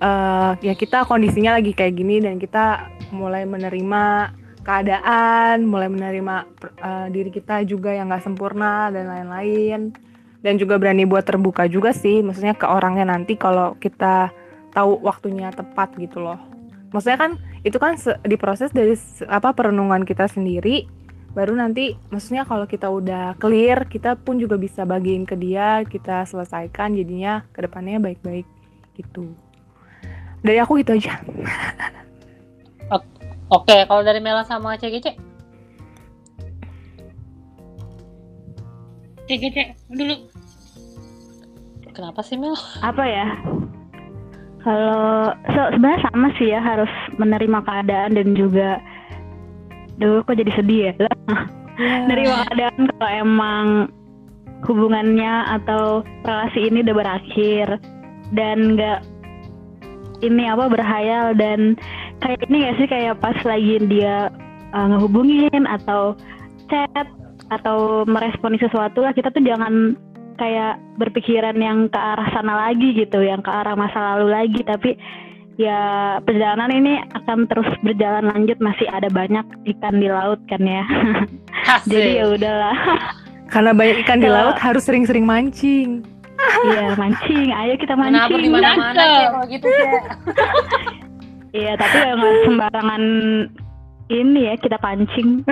eh 0.00 0.52
ya 0.64 0.74
kita 0.74 1.06
kondisinya 1.06 1.60
lagi 1.60 1.76
kayak 1.76 1.94
gini 1.94 2.18
dan 2.18 2.42
kita 2.42 2.90
mulai 3.14 3.46
menerima 3.46 4.34
keadaan, 4.66 5.64
mulai 5.64 5.88
menerima 5.88 6.34
eh, 6.82 7.06
diri 7.14 7.30
kita 7.30 7.64
juga 7.64 7.94
yang 7.94 8.10
nggak 8.10 8.24
sempurna 8.26 8.90
dan 8.90 9.08
lain-lain. 9.08 9.94
Dan 10.40 10.56
juga 10.56 10.80
berani 10.80 11.04
buat 11.04 11.28
terbuka 11.28 11.68
juga 11.68 11.92
sih, 11.92 12.24
maksudnya 12.24 12.56
ke 12.56 12.64
orangnya 12.64 13.12
nanti 13.12 13.36
kalau 13.36 13.76
kita 13.76 14.32
tahu 14.72 14.96
waktunya 15.04 15.52
tepat 15.52 15.92
gitu 16.00 16.24
loh. 16.24 16.49
Maksudnya 16.90 17.18
kan 17.18 17.32
itu 17.62 17.78
kan 17.78 17.94
se- 17.94 18.18
diproses 18.26 18.74
dari 18.74 18.94
apa 19.30 19.54
perenungan 19.54 20.02
kita 20.02 20.26
sendiri. 20.26 20.86
Baru 21.30 21.54
nanti 21.54 21.94
maksudnya 22.10 22.42
kalau 22.42 22.66
kita 22.66 22.90
udah 22.90 23.38
clear 23.38 23.86
kita 23.86 24.18
pun 24.18 24.42
juga 24.42 24.58
bisa 24.58 24.82
bagiin 24.82 25.22
ke 25.22 25.38
dia 25.38 25.86
kita 25.86 26.26
selesaikan 26.26 26.98
jadinya 26.98 27.46
ke 27.54 27.62
depannya 27.62 28.02
baik-baik 28.02 28.46
gitu. 28.98 29.30
Dari 30.42 30.58
aku 30.58 30.82
gitu 30.82 30.98
aja. 30.98 31.22
Oke, 33.50 33.82
kalau 33.90 34.06
dari 34.06 34.22
Mela 34.22 34.46
sama 34.46 34.78
CGC, 34.78 35.10
cek 39.26 39.38
cek 39.42 39.68
dulu. 39.90 40.30
Kenapa 41.90 42.22
sih 42.22 42.38
Mel? 42.38 42.54
apa 42.78 43.02
ya 43.10 43.26
kalau 44.60 45.32
so, 45.56 45.60
sebenarnya 45.72 46.00
sama 46.10 46.28
sih 46.36 46.52
ya 46.52 46.60
harus 46.60 46.92
menerima 47.16 47.58
keadaan 47.64 48.12
dan 48.16 48.28
juga 48.36 48.80
Duh, 50.00 50.24
kok 50.24 50.32
jadi 50.32 50.52
sedih 50.56 50.80
ya? 50.88 50.92
Menerima 52.08 52.48
keadaan 52.48 52.88
kalau 52.88 53.10
emang 53.12 53.66
hubungannya 54.64 55.60
atau 55.60 56.00
relasi 56.24 56.72
ini 56.72 56.80
udah 56.84 56.96
berakhir 56.96 57.66
dan 58.32 58.76
nggak 58.76 59.00
ini 60.20 60.48
apa 60.48 60.68
berhayal 60.68 61.32
dan 61.36 61.76
kayak 62.20 62.44
ini 62.48 62.68
gak 62.68 62.76
sih 62.76 62.88
kayak 62.88 63.16
pas 63.20 63.36
lagi 63.48 63.80
dia 63.88 64.28
uh, 64.76 64.86
ngehubungin 64.92 65.64
atau 65.64 66.12
chat 66.68 67.08
atau 67.48 68.04
meresponi 68.04 68.60
sesuatu 68.60 69.00
lah 69.00 69.16
kita 69.16 69.32
tuh 69.32 69.42
jangan 69.42 69.96
kayak 70.40 70.80
berpikiran 70.96 71.60
yang 71.60 71.92
ke 71.92 72.00
arah 72.00 72.28
sana 72.32 72.68
lagi 72.68 72.96
gitu 72.96 73.20
yang 73.20 73.44
ke 73.44 73.52
arah 73.52 73.76
masa 73.76 74.16
lalu 74.16 74.32
lagi 74.32 74.60
tapi 74.64 74.96
ya 75.60 76.16
perjalanan 76.24 76.72
ini 76.72 77.04
akan 77.12 77.44
terus 77.44 77.68
berjalan 77.84 78.32
lanjut 78.32 78.56
masih 78.64 78.88
ada 78.88 79.12
banyak 79.12 79.44
ikan 79.76 80.00
di 80.00 80.08
laut 80.08 80.40
kan 80.48 80.64
ya 80.64 80.84
jadi 81.92 82.24
ya 82.24 82.32
udahlah 82.32 82.78
Karena 83.50 83.74
banyak 83.74 84.06
ikan 84.06 84.22
di 84.22 84.30
laut 84.30 84.56
harus 84.62 84.86
sering-sering 84.86 85.26
mancing. 85.26 86.06
Iya 86.70 86.96
mancing 86.96 87.52
ayo 87.52 87.74
kita 87.76 87.92
Kenapa 87.98 88.32
mancing 88.32 88.40
di 88.40 88.48
mana-mana 88.48 89.04
kalau 89.28 89.44
gitu 89.50 89.66
Cek? 89.68 90.02
Iya, 91.60 91.74
tapi 91.74 91.96
ya 91.98 92.12
nggak 92.14 92.34
sembarangan 92.46 93.02
ini 94.08 94.40
ya 94.48 94.54
kita 94.54 94.78
pancing. 94.78 95.42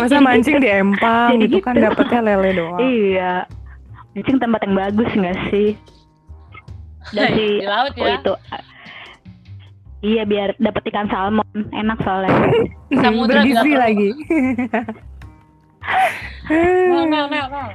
Masa 0.00 0.16
mancing 0.18 0.64
di 0.64 0.68
empang 0.72 1.36
Jadi 1.36 1.44
itu 1.46 1.58
kan 1.60 1.76
gitu. 1.76 1.84
dapetnya 1.92 2.20
lele 2.24 2.50
doang. 2.56 2.80
iya. 2.80 3.44
Pancing 4.14 4.38
tempat 4.38 4.62
yang 4.62 4.74
bagus 4.78 5.10
nggak 5.10 5.38
sih? 5.50 5.74
Dari 7.10 7.58
di 7.62 7.66
laut 7.66 7.92
oh 7.98 8.06
ya 8.06 8.14
itu. 8.22 8.34
Iya, 10.04 10.22
biar 10.28 10.48
dapet 10.62 10.82
ikan 10.94 11.10
salmon. 11.10 11.48
Enak 11.74 11.98
soalnya. 12.06 12.30
Samudra 13.02 13.42
Bergizi 13.42 13.72
lagi. 13.74 14.10
Mel, 16.46 17.04
Mel, 17.10 17.26
Mel, 17.26 17.46
Mel. 17.50 17.68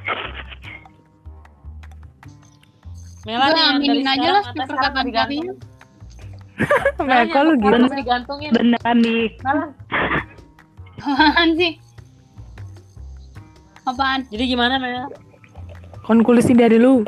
Mela 3.27 3.45
nih 3.51 3.63
aminin 3.75 4.07
aja 4.07 4.29
lah 4.39 4.43
kapan 4.55 5.03
digantung. 5.11 5.59
Mel, 7.03 7.23
kok 7.27 7.41
lu 7.43 7.53
gitu? 7.59 7.83
Digantungin. 7.91 8.51
Beneran 8.55 8.97
nih. 9.03 9.27
Apaan 11.03 11.49
sih? 11.59 11.73
Apaan? 13.83 14.23
Jadi 14.31 14.43
gimana 14.55 14.79
Mel? 14.79 15.11
Konklusi 16.03 16.55
dari 16.55 16.77
lu. 16.79 17.05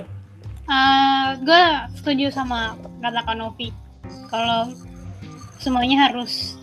gue 1.41 1.63
setuju 1.99 2.31
sama 2.31 2.79
kata 3.03 3.21
Kak 3.27 3.35
Novi. 3.35 3.73
Kalau 4.31 4.71
semuanya 5.59 6.09
harus 6.09 6.55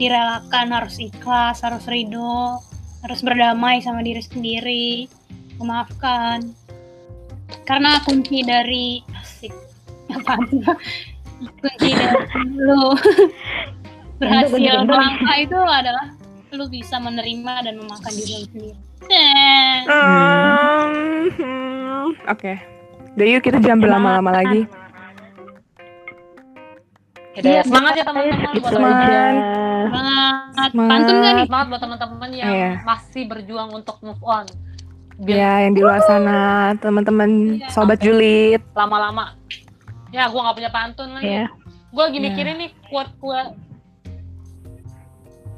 direlakan, 0.00 0.74
harus 0.74 0.96
ikhlas, 0.98 1.62
harus 1.62 1.84
ridho, 1.86 2.58
harus 3.04 3.20
berdamai 3.20 3.84
sama 3.84 4.00
diri 4.00 4.22
sendiri, 4.24 5.06
memaafkan. 5.60 6.52
Karena 7.68 8.00
kunci 8.02 8.42
dari 8.44 9.04
asik 9.20 9.52
apa 10.12 10.36
kunci 11.60 11.90
dari 11.92 12.48
lu 12.56 12.92
berhasil 14.20 14.84
melangkah 14.86 15.36
itu 15.42 15.58
adalah 15.58 16.06
lu 16.54 16.66
bisa 16.66 16.96
menerima 16.96 17.54
dan 17.62 17.74
memaafkan 17.76 18.12
diri 18.12 18.34
lu 18.34 18.46
sendiri. 18.46 18.72
Eh, 19.04 19.76
Hmm, 19.84 20.84
hmm, 21.30 22.06
Oke. 22.26 22.52
Udah 23.12 23.26
yuk 23.28 23.42
kita 23.42 23.58
jangan 23.58 23.80
berlama-lama 23.80 24.30
lagi. 24.32 24.64
Ya, 27.36 27.60
semangat 27.60 27.98
ya 27.98 28.04
teman-teman 28.04 28.46
buat 28.54 28.70
Semangat. 28.70 29.02
aja. 29.02 29.22
Semangat. 29.84 30.68
Semangat. 30.70 30.90
Pantun 30.94 31.14
gak 31.16 31.32
nih? 31.32 31.44
semangat 31.44 31.66
buat 31.66 31.82
teman-teman 31.82 32.28
yang 32.32 32.48
Iya. 32.48 32.70
masih 32.84 33.22
berjuang 33.26 33.70
untuk 33.72 33.96
move 34.00 34.22
on. 34.22 34.46
Biar 35.16 35.34
Ya, 35.36 35.52
yang 35.60 35.74
di 35.74 35.82
luar 35.82 35.98
sana, 36.02 36.38
teman-teman 36.78 37.30
Iya. 37.56 37.70
sobat 37.70 37.98
julid. 37.98 38.62
lama-lama. 38.72 39.34
Ya, 40.10 40.26
gua 40.26 40.40
nggak 40.44 40.56
punya 40.56 40.70
pantun 40.70 41.10
lagi. 41.12 41.26
Iya. 41.28 41.46
Gua 41.90 42.02
lagi 42.06 42.18
Iya. 42.18 42.24
mikirin 42.24 42.56
nih 42.56 42.70
quote-quote. 42.84 43.50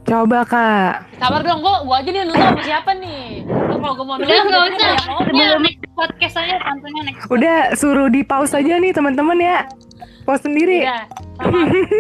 Coba 0.07 0.47
kak. 0.47 1.19
Sabar 1.19 1.43
dong, 1.43 1.59
gua, 1.59 1.83
gua 1.83 1.99
aja 1.99 2.09
nih 2.09 2.23
nonton 2.23 2.39
sama 2.39 2.63
siapa 2.63 2.91
nih. 2.95 3.43
Kalau 3.43 3.93
gua 3.93 4.05
mau 4.07 4.15
Udah 4.17 4.23
nonton, 4.23 4.47
nggak 4.47 4.63
gua 4.63 4.71
usah. 4.71 4.95
Ya, 5.35 5.47
next 5.59 5.83
podcast 5.93 6.35
aja 6.39 6.55
pantunnya 6.63 7.03
next. 7.05 7.27
Udah 7.27 7.75
suruh 7.75 8.07
di 8.07 8.23
pause 8.23 8.55
aja 8.55 8.79
nih 8.79 8.91
teman-teman 8.91 9.37
ya. 9.37 9.67
Pause 10.23 10.47
sendiri. 10.47 10.87
Iya. 10.87 10.99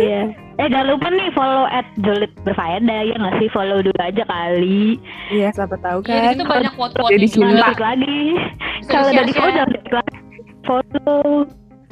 Iya. 0.00 0.22
Eh 0.56 0.72
jangan 0.72 0.88
lupa 0.88 1.12
nih 1.12 1.28
follow 1.36 1.68
at 1.68 1.84
Julid 2.00 2.32
berfaedah 2.40 3.00
ya 3.04 3.12
nggak 3.12 3.36
sih 3.36 3.48
follow 3.52 3.84
dulu 3.84 4.00
aja 4.00 4.24
kali. 4.24 4.96
Iya, 5.28 5.52
siapa 5.52 5.76
tahu 5.76 6.00
Iya, 6.06 6.08
kan. 6.08 6.32
situ 6.32 6.44
banyak 6.48 6.72
quote-quote 6.72 7.12
Jadi 7.12 7.20
nih, 7.20 7.28
cinta. 7.28 7.48
gila. 7.52 7.66
Klik 7.68 7.82
lagi. 7.84 8.20
Kalau 8.88 9.04
udah 9.04 9.12
di 9.12 9.20
di-share-share. 9.26 9.36
follow 9.36 9.52
jangan 9.52 9.68
klik 9.68 9.92
lagi. 9.92 10.16
Follow. 10.64 11.44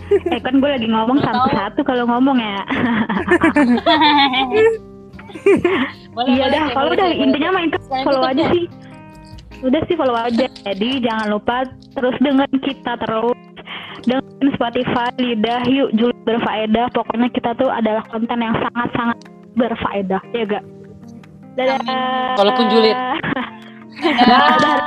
eh 0.33 0.41
kan 0.41 0.55
gue 0.57 0.71
lagi 0.71 0.89
ngomong 0.89 1.19
satu-satu 1.21 1.81
kalau 1.85 2.05
ngomong 2.09 2.39
ya. 2.41 2.61
Boleh, 6.15 6.31
iya 6.31 6.47
boleh, 6.47 6.55
dah, 6.55 6.65
kalau 6.71 6.91
udah 6.95 7.09
intinya 7.11 7.51
mah 7.51 7.63
itu 7.67 7.79
Sekalian 7.83 8.05
follow 8.07 8.23
aja 8.23 8.45
ya. 8.47 8.53
sih. 8.55 8.65
Udah 9.65 9.81
sih 9.89 9.97
follow 9.99 10.17
aja. 10.17 10.47
Jadi 10.47 10.89
jangan 11.03 11.27
lupa 11.31 11.57
terus 11.97 12.15
dengerin 12.23 12.59
kita 12.63 12.93
terus 13.03 13.39
dengan 14.05 14.47
Spotify 14.55 15.09
Lidah 15.19 15.63
Yuk 15.67 15.91
Julid 15.97 16.21
berfaedah. 16.23 16.87
Pokoknya 16.95 17.29
kita 17.33 17.57
tuh 17.59 17.67
adalah 17.73 18.05
konten 18.13 18.39
yang 18.39 18.55
sangat-sangat 18.55 19.19
berfaedah, 19.55 20.23
ya 20.35 20.43
gak? 20.47 20.65
Dadah. 21.55 21.79
Amin. 21.83 22.35
Walaupun 22.39 22.65
julid. 22.71 22.97
Dadah. 24.05 24.79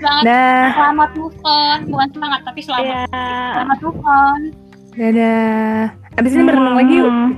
Selamat, 0.00 0.22
Dah, 0.24 0.64
selamat 0.72 1.10
move 1.18 1.38
on. 1.44 1.78
Bukan 1.92 2.08
semangat, 2.16 2.40
tapi 2.46 2.60
selamat. 2.64 2.86
Iya. 2.86 3.02
Selamat 3.52 3.78
move 3.84 4.00
on. 4.06 4.40
dadah. 4.90 5.80
Abis 6.18 6.32
ini 6.34 6.42
berenang 6.42 6.76
lagi 6.76 6.94
yuk. 6.98 7.06
Hmm. 7.06 7.30